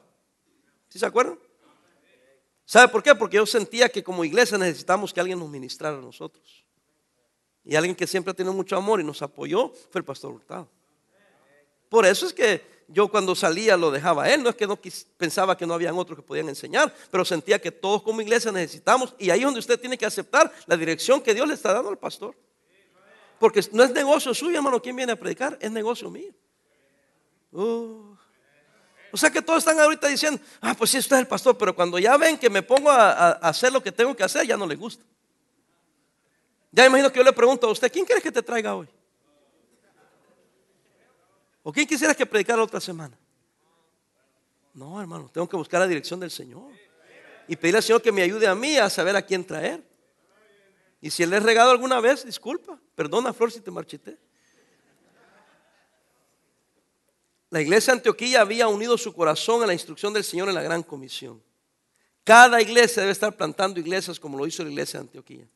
¿Sí 0.89 0.99
se 0.99 1.05
acuerdan? 1.05 1.39
¿Sabe 2.65 2.88
por 2.89 3.03
qué? 3.03 3.15
Porque 3.15 3.38
yo 3.38 3.45
sentía 3.45 3.89
que 3.89 4.03
como 4.03 4.26
iglesia 4.26 4.57
necesitamos 4.57 5.13
que 5.13 5.19
alguien 5.19 5.39
nos 5.39 5.49
ministrara 5.49 5.97
a 5.97 6.01
nosotros. 6.01 6.64
Y 7.66 7.76
alguien 7.76 7.95
que 7.95 8.05
siempre 8.05 8.32
ha 8.32 8.34
tenido 8.34 8.53
mucho 8.53 8.78
amor 8.78 9.01
y 9.01 9.03
nos 9.03 9.22
apoyó 9.22 9.72
fue 9.89 9.99
el 9.99 10.05
pastor 10.05 10.32
Hurtado. 10.32 10.70
Por 11.89 12.05
eso 12.05 12.26
es 12.26 12.34
que 12.34 12.76
yo 12.88 13.07
cuando 13.07 13.36
salía 13.36 13.76
lo 13.78 13.91
dejaba 13.91 14.26
a 14.26 14.34
él. 14.34 14.43
No 14.43 14.49
es 14.49 14.55
que 14.55 14.68
no 14.68 14.80
pensaba 15.18 15.57
que 15.57 15.66
no 15.66 15.74
habían 15.74 15.97
otros 15.97 16.18
que 16.18 16.24
podían 16.24 16.49
enseñar, 16.49 16.93
pero 17.09 17.26
sentía 17.26 17.59
que 17.59 17.72
todos 17.72 18.03
como 18.03 18.22
iglesia 18.22 18.51
necesitamos. 18.51 19.16
Y 19.18 19.30
ahí 19.30 19.39
es 19.39 19.45
donde 19.45 19.59
usted 19.59 19.80
tiene 19.80 19.97
que 19.97 20.05
aceptar 20.05 20.51
la 20.68 20.78
dirección 20.78 21.22
que 21.22 21.34
Dios 21.34 21.47
le 21.47 21.53
está 21.53 21.74
dando 21.74 21.89
al 21.89 21.97
pastor. 21.97 22.36
Porque 23.39 23.61
no 23.72 23.84
es 23.84 23.91
negocio 23.91 24.34
suyo, 24.34 24.57
hermano, 24.57 24.82
¿quién 24.82 24.95
viene 24.95 25.11
a 25.11 25.16
predicar? 25.16 25.57
Es 25.59 25.72
negocio 25.72 26.09
mío. 26.09 26.32
Uh. 27.51 28.16
O 29.11 29.18
sea 29.18 29.30
que 29.30 29.41
todos 29.41 29.59
están 29.59 29.80
ahorita 29.80 30.07
diciendo, 30.07 30.41
ah, 30.61 30.76
pues 30.78 30.89
sí, 30.89 30.97
usted 30.97 31.16
es 31.16 31.22
el 31.22 31.28
pastor, 31.28 31.57
pero 31.57 31.76
cuando 31.76 31.97
ya 31.99 32.18
ven 32.18 32.38
que 32.38 32.49
me 32.49 32.61
pongo 32.61 32.91
a, 32.91 33.32
hacer 33.32 33.72
lo 33.72 33.82
que 33.82 33.91
tengo 33.91 34.16
que 34.16 34.24
hacer, 34.24 34.45
ya 34.45 34.57
no 34.57 34.68
les 34.68 34.78
gusta. 34.78 35.05
Ya 36.76 36.86
imagino 36.86 37.09
que 37.09 37.19
yo 37.19 37.23
le 37.23 37.32
pregunto 37.32 37.67
a 37.67 37.71
usted, 37.71 37.89
¿quién 37.89 38.03
quiere 38.03 38.21
que 38.21 38.34
te 38.34 38.43
traiga 38.43 38.76
hoy? 38.76 38.89
¿O 41.63 41.71
quién 41.71 41.88
quisiera 41.88 42.13
que 42.13 42.26
predicara 42.26 42.57
la 42.57 42.65
otra 42.65 42.82
semana? 42.82 43.17
No, 44.73 44.99
hermano, 44.99 45.30
tengo 45.34 45.47
que 45.47 45.55
buscar 45.55 45.80
la 45.80 45.88
dirección 45.88 46.19
del 46.19 46.30
Señor. 46.30 46.69
Y 47.47 47.55
pedirle 47.55 47.78
al 47.78 47.84
Señor 47.84 48.01
que 48.01 48.11
me 48.11 48.23
ayude 48.23 48.45
a 48.45 48.53
mí 48.53 48.76
a 48.76 48.89
saber 48.89 49.15
a 49.15 49.21
quién 49.21 49.45
traer. 49.45 49.82
Y 50.99 51.11
si 51.11 51.26
le 51.26 51.38
he 51.38 51.39
regado 51.39 51.71
alguna 51.71 52.01
vez, 52.01 52.26
disculpa, 52.26 52.78
perdona 52.93 53.32
Flor 53.32 53.53
si 53.53 53.61
te 53.61 53.71
marchité. 53.71 54.17
La 57.51 57.61
iglesia 57.61 57.93
de 57.93 57.99
Antioquía 57.99 58.41
había 58.41 58.67
unido 58.67 58.97
su 58.97 59.13
corazón 59.13 59.63
a 59.63 59.65
la 59.65 59.71
instrucción 59.71 60.11
del 60.11 60.26
Señor 60.26 60.49
en 60.49 60.55
la 60.55 60.61
gran 60.61 60.84
comisión. 60.84 61.41
Cada 62.26 62.61
iglesia 62.61 63.01
debe 63.01 63.13
estar 63.13 63.34
plantando 63.34 63.80
iglesias 63.80 64.19
como 64.19 64.38
lo 64.38 64.45
hizo 64.45 64.61
la 64.61 64.71
iglesia 64.71 64.99
de 64.99 65.05
Antioquía. 65.05 65.47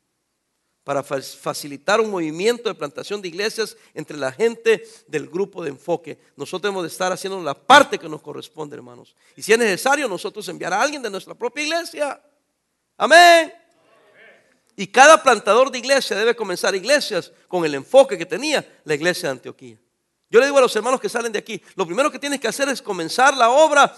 Para 0.83 1.03
facilitar 1.03 2.01
un 2.01 2.09
movimiento 2.09 2.67
de 2.67 2.75
plantación 2.75 3.21
de 3.21 3.27
iglesias 3.27 3.77
entre 3.93 4.17
la 4.17 4.31
gente 4.31 4.87
del 5.07 5.27
grupo 5.27 5.63
de 5.63 5.69
enfoque. 5.69 6.17
Nosotros 6.35 6.63
debemos 6.63 6.83
de 6.83 6.89
estar 6.89 7.11
haciendo 7.11 7.41
la 7.43 7.53
parte 7.53 7.99
que 7.99 8.09
nos 8.09 8.21
corresponde, 8.21 8.75
hermanos. 8.75 9.15
Y 9.35 9.43
si 9.43 9.53
es 9.53 9.59
necesario, 9.59 10.07
nosotros 10.07 10.47
enviar 10.47 10.73
a 10.73 10.81
alguien 10.81 11.01
de 11.01 11.09
nuestra 11.09 11.35
propia 11.35 11.63
iglesia. 11.63 12.21
Amén. 12.97 13.53
Y 14.75 14.87
cada 14.87 15.21
plantador 15.21 15.69
de 15.69 15.77
iglesia 15.77 16.15
debe 16.15 16.35
comenzar 16.35 16.73
iglesias 16.73 17.31
con 17.49 17.65
el 17.65 17.75
enfoque 17.75 18.17
que 18.17 18.25
tenía 18.25 18.65
la 18.85 18.95
iglesia 18.95 19.27
de 19.27 19.33
Antioquía. 19.33 19.77
Yo 20.29 20.39
le 20.39 20.45
digo 20.45 20.57
a 20.57 20.61
los 20.61 20.75
hermanos 20.75 21.01
que 21.01 21.09
salen 21.09 21.31
de 21.31 21.39
aquí, 21.39 21.61
lo 21.75 21.85
primero 21.85 22.09
que 22.09 22.17
tienes 22.17 22.39
que 22.39 22.47
hacer 22.47 22.69
es 22.69 22.81
comenzar 22.81 23.35
la 23.35 23.49
obra, 23.49 23.93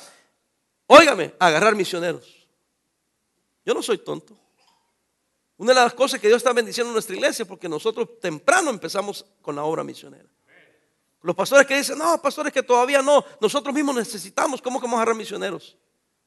óigame, 0.87 1.35
agarrar 1.37 1.75
misioneros. 1.75 2.47
Yo 3.65 3.73
no 3.73 3.83
soy 3.83 3.99
tonto. 3.99 4.35
Una 5.61 5.75
de 5.75 5.79
las 5.81 5.93
cosas 5.93 6.19
que 6.19 6.25
Dios 6.25 6.37
está 6.37 6.53
bendiciendo 6.53 6.89
en 6.89 6.93
nuestra 6.93 7.15
iglesia, 7.15 7.45
porque 7.45 7.69
nosotros 7.69 8.19
temprano 8.19 8.71
empezamos 8.71 9.23
con 9.43 9.55
la 9.55 9.63
obra 9.63 9.83
misionera. 9.83 10.27
Los 11.21 11.35
pastores 11.35 11.67
que 11.67 11.77
dicen, 11.77 11.99
no, 11.99 12.19
pastores 12.19 12.51
que 12.51 12.63
todavía 12.63 13.03
no, 13.03 13.23
nosotros 13.39 13.71
mismos 13.71 13.93
necesitamos, 13.93 14.59
¿cómo 14.59 14.79
que 14.79 14.87
vamos 14.87 14.97
a 14.97 15.01
agarrar 15.03 15.15
misioneros? 15.15 15.77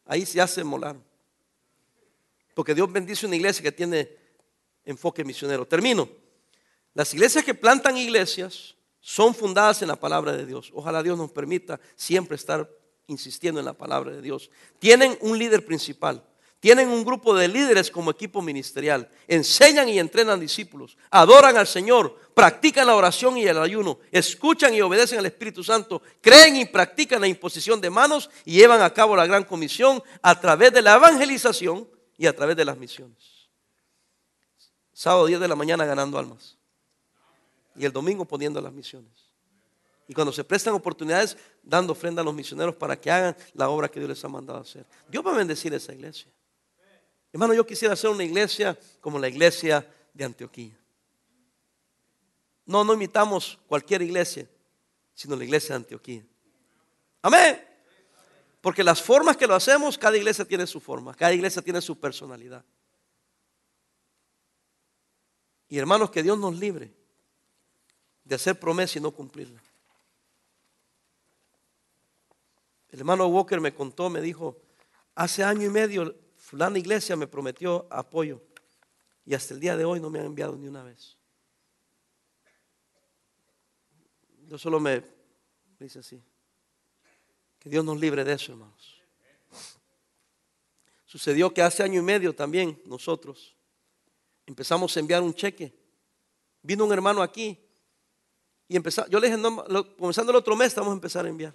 Ahí 0.04 0.24
ya 0.24 0.46
se 0.46 0.62
molaron. 0.62 1.02
Porque 2.54 2.76
Dios 2.76 2.92
bendice 2.92 3.26
una 3.26 3.34
iglesia 3.34 3.60
que 3.60 3.72
tiene 3.72 4.08
enfoque 4.84 5.24
misionero. 5.24 5.66
Termino. 5.66 6.08
Las 6.92 7.12
iglesias 7.12 7.44
que 7.44 7.54
plantan 7.54 7.96
iglesias 7.96 8.76
son 9.00 9.34
fundadas 9.34 9.82
en 9.82 9.88
la 9.88 9.96
palabra 9.96 10.30
de 10.30 10.46
Dios. 10.46 10.70
Ojalá 10.72 11.02
Dios 11.02 11.18
nos 11.18 11.32
permita 11.32 11.80
siempre 11.96 12.36
estar 12.36 12.70
insistiendo 13.08 13.58
en 13.58 13.66
la 13.66 13.74
palabra 13.74 14.12
de 14.12 14.22
Dios. 14.22 14.48
Tienen 14.78 15.18
un 15.22 15.36
líder 15.36 15.66
principal. 15.66 16.24
Tienen 16.64 16.88
un 16.88 17.04
grupo 17.04 17.36
de 17.36 17.46
líderes 17.46 17.90
como 17.90 18.10
equipo 18.10 18.40
ministerial. 18.40 19.06
Enseñan 19.28 19.86
y 19.86 19.98
entrenan 19.98 20.40
discípulos. 20.40 20.96
Adoran 21.10 21.58
al 21.58 21.66
Señor. 21.66 22.18
Practican 22.32 22.86
la 22.86 22.96
oración 22.96 23.36
y 23.36 23.44
el 23.44 23.58
ayuno. 23.58 23.98
Escuchan 24.10 24.72
y 24.72 24.80
obedecen 24.80 25.18
al 25.18 25.26
Espíritu 25.26 25.62
Santo. 25.62 26.00
Creen 26.22 26.56
y 26.56 26.64
practican 26.64 27.20
la 27.20 27.28
imposición 27.28 27.82
de 27.82 27.90
manos 27.90 28.30
y 28.46 28.52
llevan 28.52 28.80
a 28.80 28.94
cabo 28.94 29.14
la 29.14 29.26
gran 29.26 29.44
comisión 29.44 30.02
a 30.22 30.40
través 30.40 30.72
de 30.72 30.80
la 30.80 30.94
evangelización 30.94 31.86
y 32.16 32.24
a 32.26 32.34
través 32.34 32.56
de 32.56 32.64
las 32.64 32.78
misiones. 32.78 33.18
Sábado 34.94 35.26
10 35.26 35.40
de 35.40 35.48
la 35.48 35.56
mañana 35.56 35.84
ganando 35.84 36.18
almas. 36.18 36.56
Y 37.76 37.84
el 37.84 37.92
domingo 37.92 38.24
poniendo 38.24 38.58
las 38.62 38.72
misiones. 38.72 39.12
Y 40.08 40.14
cuando 40.14 40.32
se 40.32 40.44
prestan 40.44 40.72
oportunidades, 40.72 41.36
dando 41.62 41.92
ofrenda 41.92 42.22
a 42.22 42.24
los 42.24 42.32
misioneros 42.32 42.74
para 42.74 42.98
que 42.98 43.10
hagan 43.10 43.36
la 43.52 43.68
obra 43.68 43.90
que 43.90 44.00
Dios 44.00 44.08
les 44.08 44.24
ha 44.24 44.28
mandado 44.28 44.60
hacer. 44.60 44.86
Dios 45.10 45.22
va 45.26 45.32
a 45.32 45.36
bendecir 45.36 45.74
esa 45.74 45.92
iglesia. 45.92 46.32
Hermano, 47.34 47.52
yo 47.52 47.66
quisiera 47.66 47.94
hacer 47.94 48.10
una 48.10 48.22
iglesia 48.22 48.78
como 49.00 49.18
la 49.18 49.26
iglesia 49.26 49.84
de 50.12 50.24
Antioquía. 50.24 50.78
No, 52.64 52.84
no 52.84 52.94
imitamos 52.94 53.58
cualquier 53.66 54.02
iglesia, 54.02 54.48
sino 55.16 55.34
la 55.34 55.42
iglesia 55.42 55.70
de 55.70 55.74
Antioquía. 55.74 56.24
Amén. 57.22 57.60
Porque 58.60 58.84
las 58.84 59.02
formas 59.02 59.36
que 59.36 59.48
lo 59.48 59.56
hacemos, 59.56 59.98
cada 59.98 60.16
iglesia 60.16 60.44
tiene 60.44 60.64
su 60.64 60.78
forma, 60.78 61.12
cada 61.12 61.32
iglesia 61.32 61.60
tiene 61.60 61.80
su 61.80 61.98
personalidad. 61.98 62.64
Y 65.68 65.76
hermanos, 65.76 66.12
que 66.12 66.22
Dios 66.22 66.38
nos 66.38 66.56
libre 66.56 66.94
de 68.22 68.36
hacer 68.36 68.60
promesa 68.60 69.00
y 69.00 69.02
no 69.02 69.10
cumplirla. 69.10 69.60
El 72.90 73.00
hermano 73.00 73.26
Walker 73.26 73.60
me 73.60 73.74
contó, 73.74 74.08
me 74.08 74.20
dijo, 74.20 74.56
hace 75.16 75.42
año 75.42 75.66
y 75.66 75.70
medio 75.70 76.23
fulana 76.44 76.78
iglesia 76.78 77.16
me 77.16 77.26
prometió 77.26 77.86
apoyo 77.90 78.42
y 79.24 79.32
hasta 79.32 79.54
el 79.54 79.60
día 79.60 79.78
de 79.78 79.84
hoy 79.86 79.98
no 79.98 80.10
me 80.10 80.18
han 80.18 80.26
enviado 80.26 80.54
ni 80.56 80.68
una 80.68 80.82
vez. 80.82 81.16
Yo 84.46 84.58
solo 84.58 84.78
me, 84.78 85.02
dice 85.80 86.00
así, 86.00 86.22
que 87.58 87.70
Dios 87.70 87.82
nos 87.82 87.98
libre 87.98 88.24
de 88.24 88.34
eso, 88.34 88.52
hermanos. 88.52 89.00
Sucedió 91.06 91.54
que 91.54 91.62
hace 91.62 91.82
año 91.82 92.00
y 92.00 92.04
medio 92.04 92.34
también 92.34 92.78
nosotros 92.84 93.56
empezamos 94.44 94.94
a 94.94 95.00
enviar 95.00 95.22
un 95.22 95.32
cheque. 95.32 95.74
Vino 96.60 96.84
un 96.84 96.92
hermano 96.92 97.22
aquí 97.22 97.58
y 98.68 98.76
empezamos, 98.76 99.10
yo 99.10 99.18
le 99.18 99.30
dije, 99.30 99.40
comenzando 99.98 100.30
el 100.30 100.36
otro 100.36 100.54
mes, 100.56 100.74
vamos 100.74 100.90
a 100.90 100.94
empezar 100.94 101.24
a 101.24 101.28
enviar. 101.30 101.54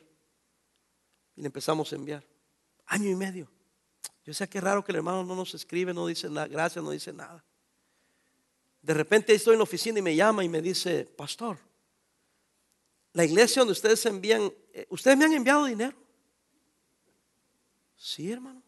Y 1.36 1.42
le 1.42 1.48
empezamos 1.48 1.94
a 1.94 1.96
enviar. 1.96 2.26
Año 2.88 3.08
y 3.08 3.16
medio. 3.16 3.59
Yo 4.30 4.34
sé 4.36 4.48
que 4.48 4.62
raro 4.62 4.86
que 4.86 4.92
el 4.92 4.98
hermano 4.98 5.24
no 5.24 5.36
nos 5.36 5.56
escribe, 5.56 5.92
no 5.92 6.06
dice 6.06 6.30
nada, 6.30 6.46
gracias, 6.46 6.86
no 6.86 6.92
dice 6.92 7.12
nada. 7.12 7.44
De 8.80 8.94
repente 8.94 9.34
estoy 9.34 9.54
en 9.54 9.58
la 9.58 9.64
oficina 9.64 9.98
y 9.98 10.04
me 10.04 10.16
llama 10.16 10.44
y 10.44 10.50
me 10.50 10.62
dice, 10.62 11.04
pastor, 11.04 11.58
la 13.14 13.26
iglesia 13.26 13.62
donde 13.62 13.72
ustedes 13.72 14.06
envían, 14.06 14.54
eh, 14.72 14.86
ustedes 14.92 15.18
me 15.18 15.26
han 15.26 15.34
enviado 15.34 15.66
dinero. 15.66 15.98
Sí, 17.98 18.32
hermano. 18.32 18.62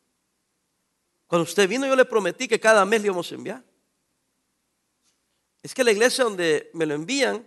Cuando 1.27 1.43
usted 1.43 1.69
vino 1.69 1.85
yo 1.85 1.95
le 1.95 2.05
prometí 2.05 2.47
que 2.47 2.59
cada 2.59 2.83
mes 2.83 2.99
le 2.99 3.09
íbamos 3.09 3.31
a 3.31 3.35
enviar. 3.35 3.63
Es 5.61 5.75
que 5.75 5.83
la 5.83 5.91
iglesia 5.91 6.23
donde 6.23 6.71
me 6.73 6.87
lo 6.87 6.95
envían 6.95 7.45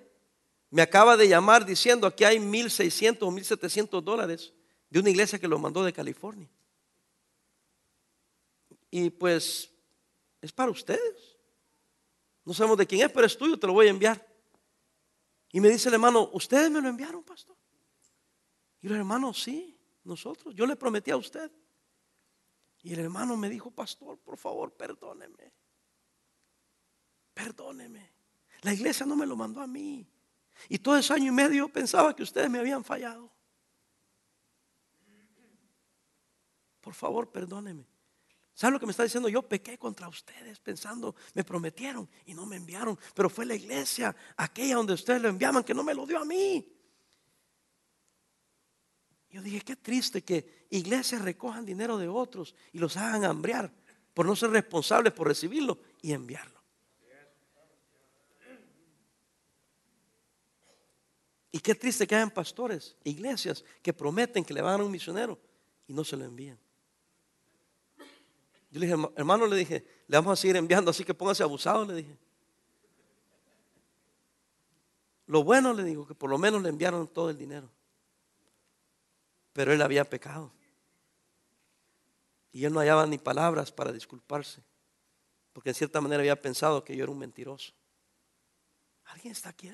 me 0.71 0.83
acaba 0.83 1.17
de 1.17 1.27
llamar 1.27 1.67
diciendo 1.67 2.15
que 2.15 2.25
hay 2.25 2.39
1.600 2.39 3.19
o 3.23 3.33
1.700 3.33 4.01
dólares 4.05 4.53
de 4.89 5.01
una 5.01 5.11
iglesia 5.11 5.41
que 5.41 5.49
lo 5.49 5.59
mandó 5.59 5.83
de 5.83 5.93
California. 5.93 6.49
Y 8.97 9.11
pues 9.11 9.73
es 10.41 10.53
para 10.53 10.71
ustedes. 10.71 11.37
No 12.45 12.55
sabemos 12.55 12.79
de 12.79 12.87
quién 12.87 13.05
es, 13.05 13.11
pero 13.11 13.27
es 13.27 13.37
tuyo, 13.37 13.59
te 13.59 13.67
lo 13.67 13.73
voy 13.73 13.89
a 13.89 13.91
enviar. 13.91 14.25
Y 15.51 15.59
me 15.59 15.69
dice 15.69 15.89
el 15.89 15.95
hermano, 15.95 16.31
¿ustedes 16.33 16.71
me 16.71 16.81
lo 16.81 16.89
enviaron, 16.89 17.25
pastor? 17.25 17.57
Y 18.81 18.87
el 18.87 18.93
hermano, 18.93 19.35
sí, 19.35 19.77
nosotros. 20.05 20.55
Yo 20.55 20.65
le 20.65 20.77
prometí 20.77 21.11
a 21.11 21.17
usted. 21.17 21.51
Y 22.85 22.93
el 22.93 23.01
hermano 23.01 23.37
me 23.37 23.51
dijo, 23.51 23.73
pastor, 23.73 24.17
por 24.19 24.39
favor, 24.39 24.73
perdóneme. 24.73 25.53
Perdóneme. 27.35 28.13
La 28.63 28.75
iglesia 28.75 29.05
no 29.07 29.17
me 29.17 29.27
lo 29.27 29.35
mandó 29.35 29.61
a 29.61 29.67
mí. 29.67 30.07
Y 30.69 30.79
todo 30.79 30.97
ese 30.97 31.13
año 31.15 31.33
y 31.33 31.35
medio 31.35 31.69
pensaba 31.69 32.15
que 32.15 32.23
ustedes 32.23 32.49
me 32.49 32.61
habían 32.61 32.85
fallado. 32.85 33.29
Por 36.81 36.95
favor, 36.95 37.33
perdóneme. 37.33 37.94
¿Sabe 38.55 38.75
lo 38.75 38.81
que 38.81 38.87
me 38.87 38.93
está 38.93 39.03
diciendo? 39.03 39.29
Yo 39.29 39.43
pequé 39.43 39.79
contra 39.79 40.09
ustedes 40.09 40.61
pensando, 40.61 41.17
me 41.35 41.43
prometieron 41.43 42.09
y 42.25 42.35
no 42.35 42.47
me 42.47 42.57
enviaron. 42.57 42.97
Pero 43.15 43.29
fue 43.29 43.45
la 43.45 43.57
iglesia, 43.57 44.15
aquella 44.37 44.77
donde 44.77 44.93
ustedes 44.93 45.21
lo 45.21 45.29
enviaban, 45.29 45.65
que 45.65 45.75
no 45.75 45.83
me 45.83 45.93
lo 45.93 46.07
dio 46.07 46.21
a 46.21 46.25
mí. 46.25 46.71
Yo 49.29 49.43
dije, 49.43 49.61
qué 49.63 49.75
triste 49.75 50.23
que 50.23 50.67
iglesias 50.71 51.23
recojan 51.23 51.67
dinero 51.67 51.99
de 51.99 52.07
otros 52.07 52.55
y 52.73 52.79
los 52.79 52.97
hagan 52.97 53.25
hambrear 53.25 53.73
por 54.15 54.27
no 54.27 54.37
ser 54.37 54.51
responsables 54.51 55.13
por 55.13 55.27
recibirlo 55.27 55.81
y 56.01 56.13
enviarlo. 56.13 56.63
Y 61.51 61.59
qué 61.59 61.75
triste 61.75 62.07
que 62.07 62.15
hayan 62.15 62.31
pastores, 62.31 62.97
iglesias 63.03 63.65
que 63.83 63.93
prometen 63.93 64.45
que 64.45 64.55
le 64.55 64.63
van 64.63 64.81
a 64.81 64.85
un 64.85 64.91
misionero 64.91 65.41
y 65.89 65.93
no 65.93 66.05
se 66.05 66.17
lo 66.17 66.25
envían. 66.25 66.59
Yo 68.75 68.81
le 68.81 68.87
dije, 68.87 69.09
hermano, 69.15 69.47
le 69.47 69.55
dije, 69.55 69.87
le 70.09 70.17
vamos 70.17 70.33
a 70.33 70.37
seguir 70.43 70.57
enviando, 70.57 70.91
así 70.91 71.05
que 71.05 71.15
póngase 71.15 71.45
abusado, 71.45 71.85
le 71.85 71.95
dije. 71.95 72.19
Lo 75.27 75.45
bueno, 75.45 75.73
le 75.73 75.85
digo, 75.85 76.05
que 76.09 76.17
por 76.17 76.29
lo 76.29 76.39
menos 76.39 76.61
le 76.61 76.71
enviaron 76.71 77.07
todo 77.07 77.31
el 77.31 77.39
dinero. 77.39 77.71
Pero 79.53 79.73
él 79.73 79.81
había 79.81 80.11
pecado. 80.11 80.51
Y 82.51 82.65
él 82.65 82.73
no 82.73 82.81
hallaba 82.81 83.07
ni 83.07 83.17
palabras 83.17 83.71
para 83.71 83.93
disculparse. 83.93 84.61
Porque 85.53 85.69
en 85.69 85.77
cierta 85.77 86.01
manera 86.01 86.23
había 86.23 86.43
pensado 86.43 86.83
que 86.83 86.97
yo 86.97 87.05
era 87.05 87.13
un 87.13 87.19
mentiroso. 87.21 87.73
¿Alguien 89.05 89.31
está 89.31 89.51
aquí? 89.51 89.71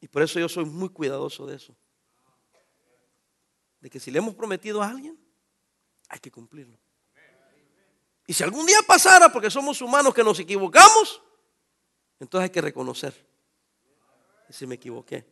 Y 0.00 0.06
por 0.06 0.22
eso 0.22 0.38
yo 0.38 0.48
soy 0.48 0.64
muy 0.64 0.90
cuidadoso 0.90 1.44
de 1.44 1.56
eso. 1.56 1.74
De 3.80 3.90
que 3.90 3.98
si 3.98 4.12
le 4.12 4.18
hemos 4.18 4.36
prometido 4.36 4.80
a 4.80 4.88
alguien, 4.88 5.18
hay 6.08 6.20
que 6.20 6.30
cumplirlo. 6.30 6.78
Y 8.30 8.32
si 8.32 8.44
algún 8.44 8.64
día 8.64 8.78
pasara, 8.86 9.32
porque 9.32 9.50
somos 9.50 9.82
humanos 9.82 10.14
que 10.14 10.22
nos 10.22 10.38
equivocamos, 10.38 11.20
entonces 12.20 12.44
hay 12.44 12.50
que 12.50 12.60
reconocer. 12.60 13.12
Si 14.50 14.68
me 14.68 14.76
equivoqué. 14.76 15.26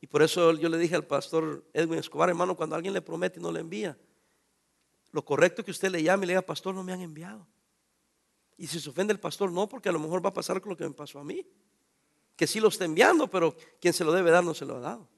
Y 0.00 0.08
por 0.08 0.24
eso 0.24 0.54
yo 0.54 0.68
le 0.68 0.76
dije 0.76 0.96
al 0.96 1.06
pastor 1.06 1.64
Edwin 1.72 2.00
Escobar, 2.00 2.30
hermano, 2.30 2.56
cuando 2.56 2.74
alguien 2.74 2.92
le 2.92 3.00
promete 3.00 3.38
y 3.38 3.42
no 3.44 3.52
le 3.52 3.60
envía, 3.60 3.96
lo 5.12 5.24
correcto 5.24 5.60
es 5.60 5.66
que 5.66 5.70
usted 5.70 5.92
le 5.92 6.02
llame 6.02 6.24
y 6.24 6.26
le 6.26 6.32
diga, 6.32 6.42
pastor, 6.42 6.74
no 6.74 6.82
me 6.82 6.94
han 6.94 7.00
enviado. 7.00 7.46
Y 8.58 8.66
si 8.66 8.80
se 8.80 8.90
ofende 8.90 9.12
el 9.12 9.20
pastor, 9.20 9.52
no, 9.52 9.68
porque 9.68 9.88
a 9.88 9.92
lo 9.92 10.00
mejor 10.00 10.24
va 10.24 10.30
a 10.30 10.34
pasar 10.34 10.60
con 10.60 10.70
lo 10.70 10.76
que 10.76 10.82
me 10.82 10.94
pasó 10.94 11.20
a 11.20 11.24
mí. 11.24 11.46
Que 12.34 12.48
sí 12.48 12.58
lo 12.58 12.70
está 12.70 12.86
enviando, 12.86 13.30
pero 13.30 13.54
quien 13.80 13.94
se 13.94 14.02
lo 14.02 14.10
debe 14.10 14.32
dar 14.32 14.42
no 14.42 14.52
se 14.52 14.64
lo 14.64 14.78
ha 14.78 14.80
dado. 14.80 15.08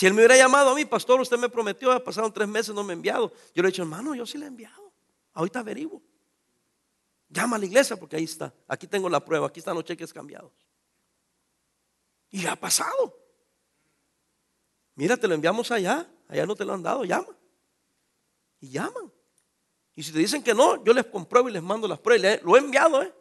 Si 0.00 0.06
él 0.06 0.14
me 0.14 0.20
hubiera 0.20 0.34
llamado 0.34 0.70
a 0.70 0.74
mí, 0.74 0.86
pastor, 0.86 1.20
usted 1.20 1.36
me 1.36 1.50
prometió, 1.50 1.92
ha 1.92 2.02
pasado 2.02 2.32
tres 2.32 2.48
meses, 2.48 2.74
no 2.74 2.82
me 2.82 2.94
ha 2.94 2.96
enviado. 2.96 3.30
Yo 3.54 3.62
le 3.62 3.68
he 3.68 3.70
dicho, 3.70 3.82
hermano, 3.82 4.14
yo 4.14 4.24
sí 4.24 4.38
le 4.38 4.46
he 4.46 4.48
enviado. 4.48 4.90
Ahorita 5.34 5.58
averiguo. 5.58 6.00
Llama 7.28 7.56
a 7.56 7.58
la 7.58 7.66
iglesia 7.66 7.96
porque 7.98 8.16
ahí 8.16 8.24
está. 8.24 8.50
Aquí 8.66 8.86
tengo 8.86 9.10
la 9.10 9.22
prueba, 9.22 9.48
aquí 9.48 9.58
están 9.58 9.74
los 9.74 9.84
cheques 9.84 10.10
cambiados. 10.10 10.52
Y 12.30 12.46
ha 12.46 12.56
pasado. 12.56 13.14
Mira, 14.94 15.18
te 15.18 15.28
lo 15.28 15.34
enviamos 15.34 15.70
allá, 15.70 16.10
allá 16.28 16.46
no 16.46 16.56
te 16.56 16.64
lo 16.64 16.72
han 16.72 16.82
dado, 16.82 17.04
llama. 17.04 17.36
Y 18.58 18.70
llaman. 18.70 19.12
Y 19.94 20.02
si 20.02 20.12
te 20.12 20.18
dicen 20.18 20.42
que 20.42 20.54
no, 20.54 20.82
yo 20.82 20.94
les 20.94 21.04
compruebo 21.04 21.50
y 21.50 21.52
les 21.52 21.62
mando 21.62 21.86
las 21.86 21.98
pruebas. 21.98 22.42
Lo 22.42 22.56
he 22.56 22.60
enviado, 22.60 23.02
¿eh? 23.02 23.12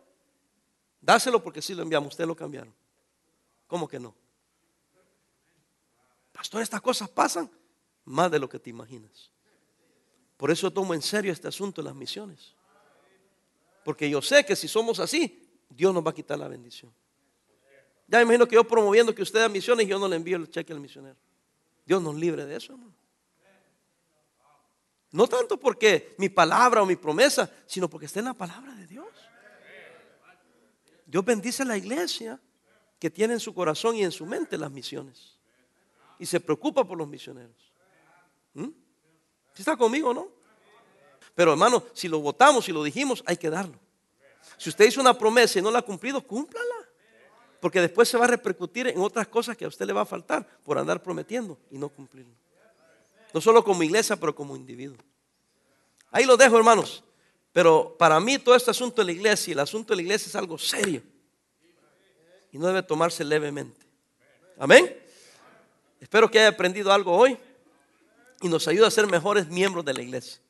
Dáselo 1.01 1.43
porque 1.43 1.61
sí 1.61 1.75
lo 1.75 1.84
enviamos, 1.84 2.13
ustedes 2.13 2.30
lo 2.30 2.38
cambiaron. 2.38 2.73
¿Cómo 3.67 3.86
que 3.86 3.99
no? 3.99 4.15
Pastor, 6.39 6.61
estas 6.61 6.79
cosas 6.79 7.09
pasan 7.09 7.51
más 8.05 8.31
de 8.31 8.39
lo 8.39 8.47
que 8.47 8.59
te 8.59 8.69
imaginas. 8.69 9.29
Por 10.37 10.49
eso 10.49 10.71
tomo 10.71 10.93
en 10.93 11.01
serio 11.01 11.33
este 11.33 11.49
asunto 11.49 11.81
de 11.81 11.89
las 11.89 11.93
misiones. 11.93 12.55
Porque 13.83 14.09
yo 14.09 14.21
sé 14.21 14.45
que 14.45 14.55
si 14.55 14.69
somos 14.69 15.01
así, 15.01 15.45
Dios 15.67 15.93
nos 15.93 16.01
va 16.01 16.11
a 16.11 16.13
quitar 16.13 16.39
la 16.39 16.47
bendición. 16.47 16.93
Ya 18.07 18.19
me 18.19 18.23
imagino 18.23 18.47
que 18.47 18.55
yo 18.55 18.63
promoviendo 18.63 19.13
que 19.13 19.21
usted 19.21 19.41
da 19.41 19.49
misiones 19.49 19.85
yo 19.85 19.99
no 19.99 20.07
le 20.07 20.15
envío 20.15 20.37
el 20.37 20.49
cheque 20.49 20.71
al 20.71 20.79
misionero. 20.79 21.17
Dios 21.85 22.01
nos 22.01 22.15
libre 22.15 22.45
de 22.45 22.55
eso, 22.55 22.71
hermano. 22.71 22.95
No 25.11 25.27
tanto 25.27 25.59
porque 25.59 26.15
mi 26.19 26.29
palabra 26.29 26.81
o 26.81 26.85
mi 26.85 26.95
promesa, 26.95 27.51
sino 27.65 27.89
porque 27.89 28.05
está 28.05 28.19
en 28.19 28.25
la 28.25 28.33
palabra 28.33 28.73
de 28.75 28.87
Dios. 28.87 29.09
Dios 31.05 31.25
bendice 31.25 31.63
a 31.63 31.65
la 31.65 31.75
iglesia 31.75 32.39
que 32.97 33.09
tiene 33.09 33.33
en 33.33 33.41
su 33.41 33.53
corazón 33.53 33.97
y 33.97 34.05
en 34.05 34.13
su 34.13 34.25
mente 34.25 34.57
las 34.57 34.71
misiones 34.71 35.38
y 36.20 36.26
se 36.26 36.39
preocupa 36.39 36.84
por 36.84 36.97
los 36.97 37.07
misioneros. 37.07 37.74
¿Mm? 38.53 38.65
¿Sí 39.53 39.61
está 39.61 39.76
conmigo, 39.76 40.13
no? 40.13 40.28
Pero 41.34 41.53
hermano, 41.53 41.84
si 41.93 42.07
lo 42.07 42.20
votamos, 42.20 42.65
si 42.65 42.72
lo 42.72 42.84
dijimos, 42.84 43.24
hay 43.26 43.38
que 43.38 43.49
darlo. 43.49 43.80
Si 44.57 44.70
usted 44.70 44.86
hizo 44.86 44.99
una 44.99 45.17
promesa 45.17 45.57
y 45.57 45.61
no 45.61 45.72
la 45.72 45.80
ha 45.80 45.82
cumplido, 45.82 46.22
cúmplala. 46.22 46.76
Porque 47.61 47.82
después 47.82 48.07
se 48.07 48.17
va 48.17 48.26
a 48.26 48.28
repercutir 48.28 48.88
en 48.88 48.99
otras 48.99 49.28
cosas 49.28 49.55
que 49.55 49.65
a 49.65 49.70
usted 49.70 49.86
le 49.86 49.93
va 49.93 50.01
a 50.01 50.05
faltar 50.05 50.45
por 50.63 50.78
andar 50.78 51.01
prometiendo 51.01 51.57
y 51.72 51.78
no 51.78 51.89
cumplirlo. 51.89 52.34
No 53.34 53.41
solo 53.41 53.63
como 53.63 53.84
iglesia, 53.84 54.17
pero 54.17 54.36
como 54.36 54.55
individuo. 54.55 54.97
Ahí 56.11 56.26
lo 56.26 56.36
dejo, 56.36 56.57
hermanos. 56.57 57.03
Pero 57.51 57.95
para 57.97 58.20
mí 58.20 58.38
todo 58.38 58.55
este 58.55 58.72
asunto 58.72 59.01
de 59.01 59.05
la 59.05 59.11
iglesia 59.11 59.51
y 59.51 59.53
el 59.53 59.59
asunto 59.59 59.93
de 59.93 59.97
la 59.97 60.01
iglesia 60.01 60.28
es 60.28 60.36
algo 60.36 60.57
serio. 60.57 61.01
Y 62.51 62.57
no 62.57 62.67
debe 62.67 62.84
tomarse 62.84 63.24
levemente. 63.24 63.86
Amén. 64.57 64.99
Espero 66.00 66.30
que 66.30 66.39
haya 66.39 66.50
aprendido 66.50 66.91
algo 66.91 67.16
hoy 67.16 67.38
y 68.41 68.47
nos 68.47 68.68
ayude 68.68 68.88
a 68.88 68.91
ser 68.91 69.08
mejores 69.08 69.47
miembros 69.47 69.84
de 69.84 69.93
la 69.93 70.02
iglesia. 70.02 70.41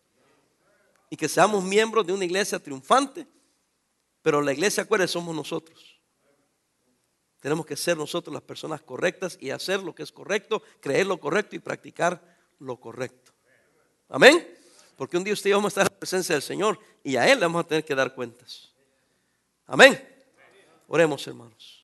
Y 1.09 1.17
que 1.17 1.27
seamos 1.27 1.63
miembros 1.63 2.05
de 2.05 2.13
una 2.13 2.25
iglesia 2.25 2.59
triunfante, 2.59 3.25
pero 4.21 4.41
la 4.41 4.53
iglesia, 4.53 4.83
acuérdense, 4.83 5.13
somos 5.13 5.35
nosotros. 5.35 5.99
Tenemos 7.39 7.65
que 7.65 7.75
ser 7.75 7.97
nosotros 7.97 8.33
las 8.33 8.43
personas 8.43 8.81
correctas 8.81 9.37
y 9.39 9.49
hacer 9.49 9.81
lo 9.81 9.95
que 9.95 10.03
es 10.03 10.11
correcto, 10.11 10.61
creer 10.81 11.07
lo 11.07 11.19
correcto 11.19 11.55
y 11.55 11.59
practicar 11.59 12.21
lo 12.59 12.77
correcto. 12.77 13.31
Amén. 14.09 14.55
Porque 14.97 15.15
un 15.15 15.23
día 15.23 15.33
usted 15.33 15.49
y 15.49 15.51
yo 15.51 15.57
vamos 15.57 15.69
a 15.69 15.81
estar 15.81 15.83
en 15.83 15.93
la 15.93 15.99
presencia 15.99 16.35
del 16.35 16.41
Señor 16.41 16.77
y 17.03 17.15
a 17.15 17.31
Él 17.31 17.39
le 17.39 17.45
vamos 17.45 17.63
a 17.63 17.67
tener 17.67 17.85
que 17.85 17.95
dar 17.95 18.13
cuentas. 18.13 18.73
Amén. 19.65 19.97
Oremos, 20.87 21.25
hermanos. 21.27 21.77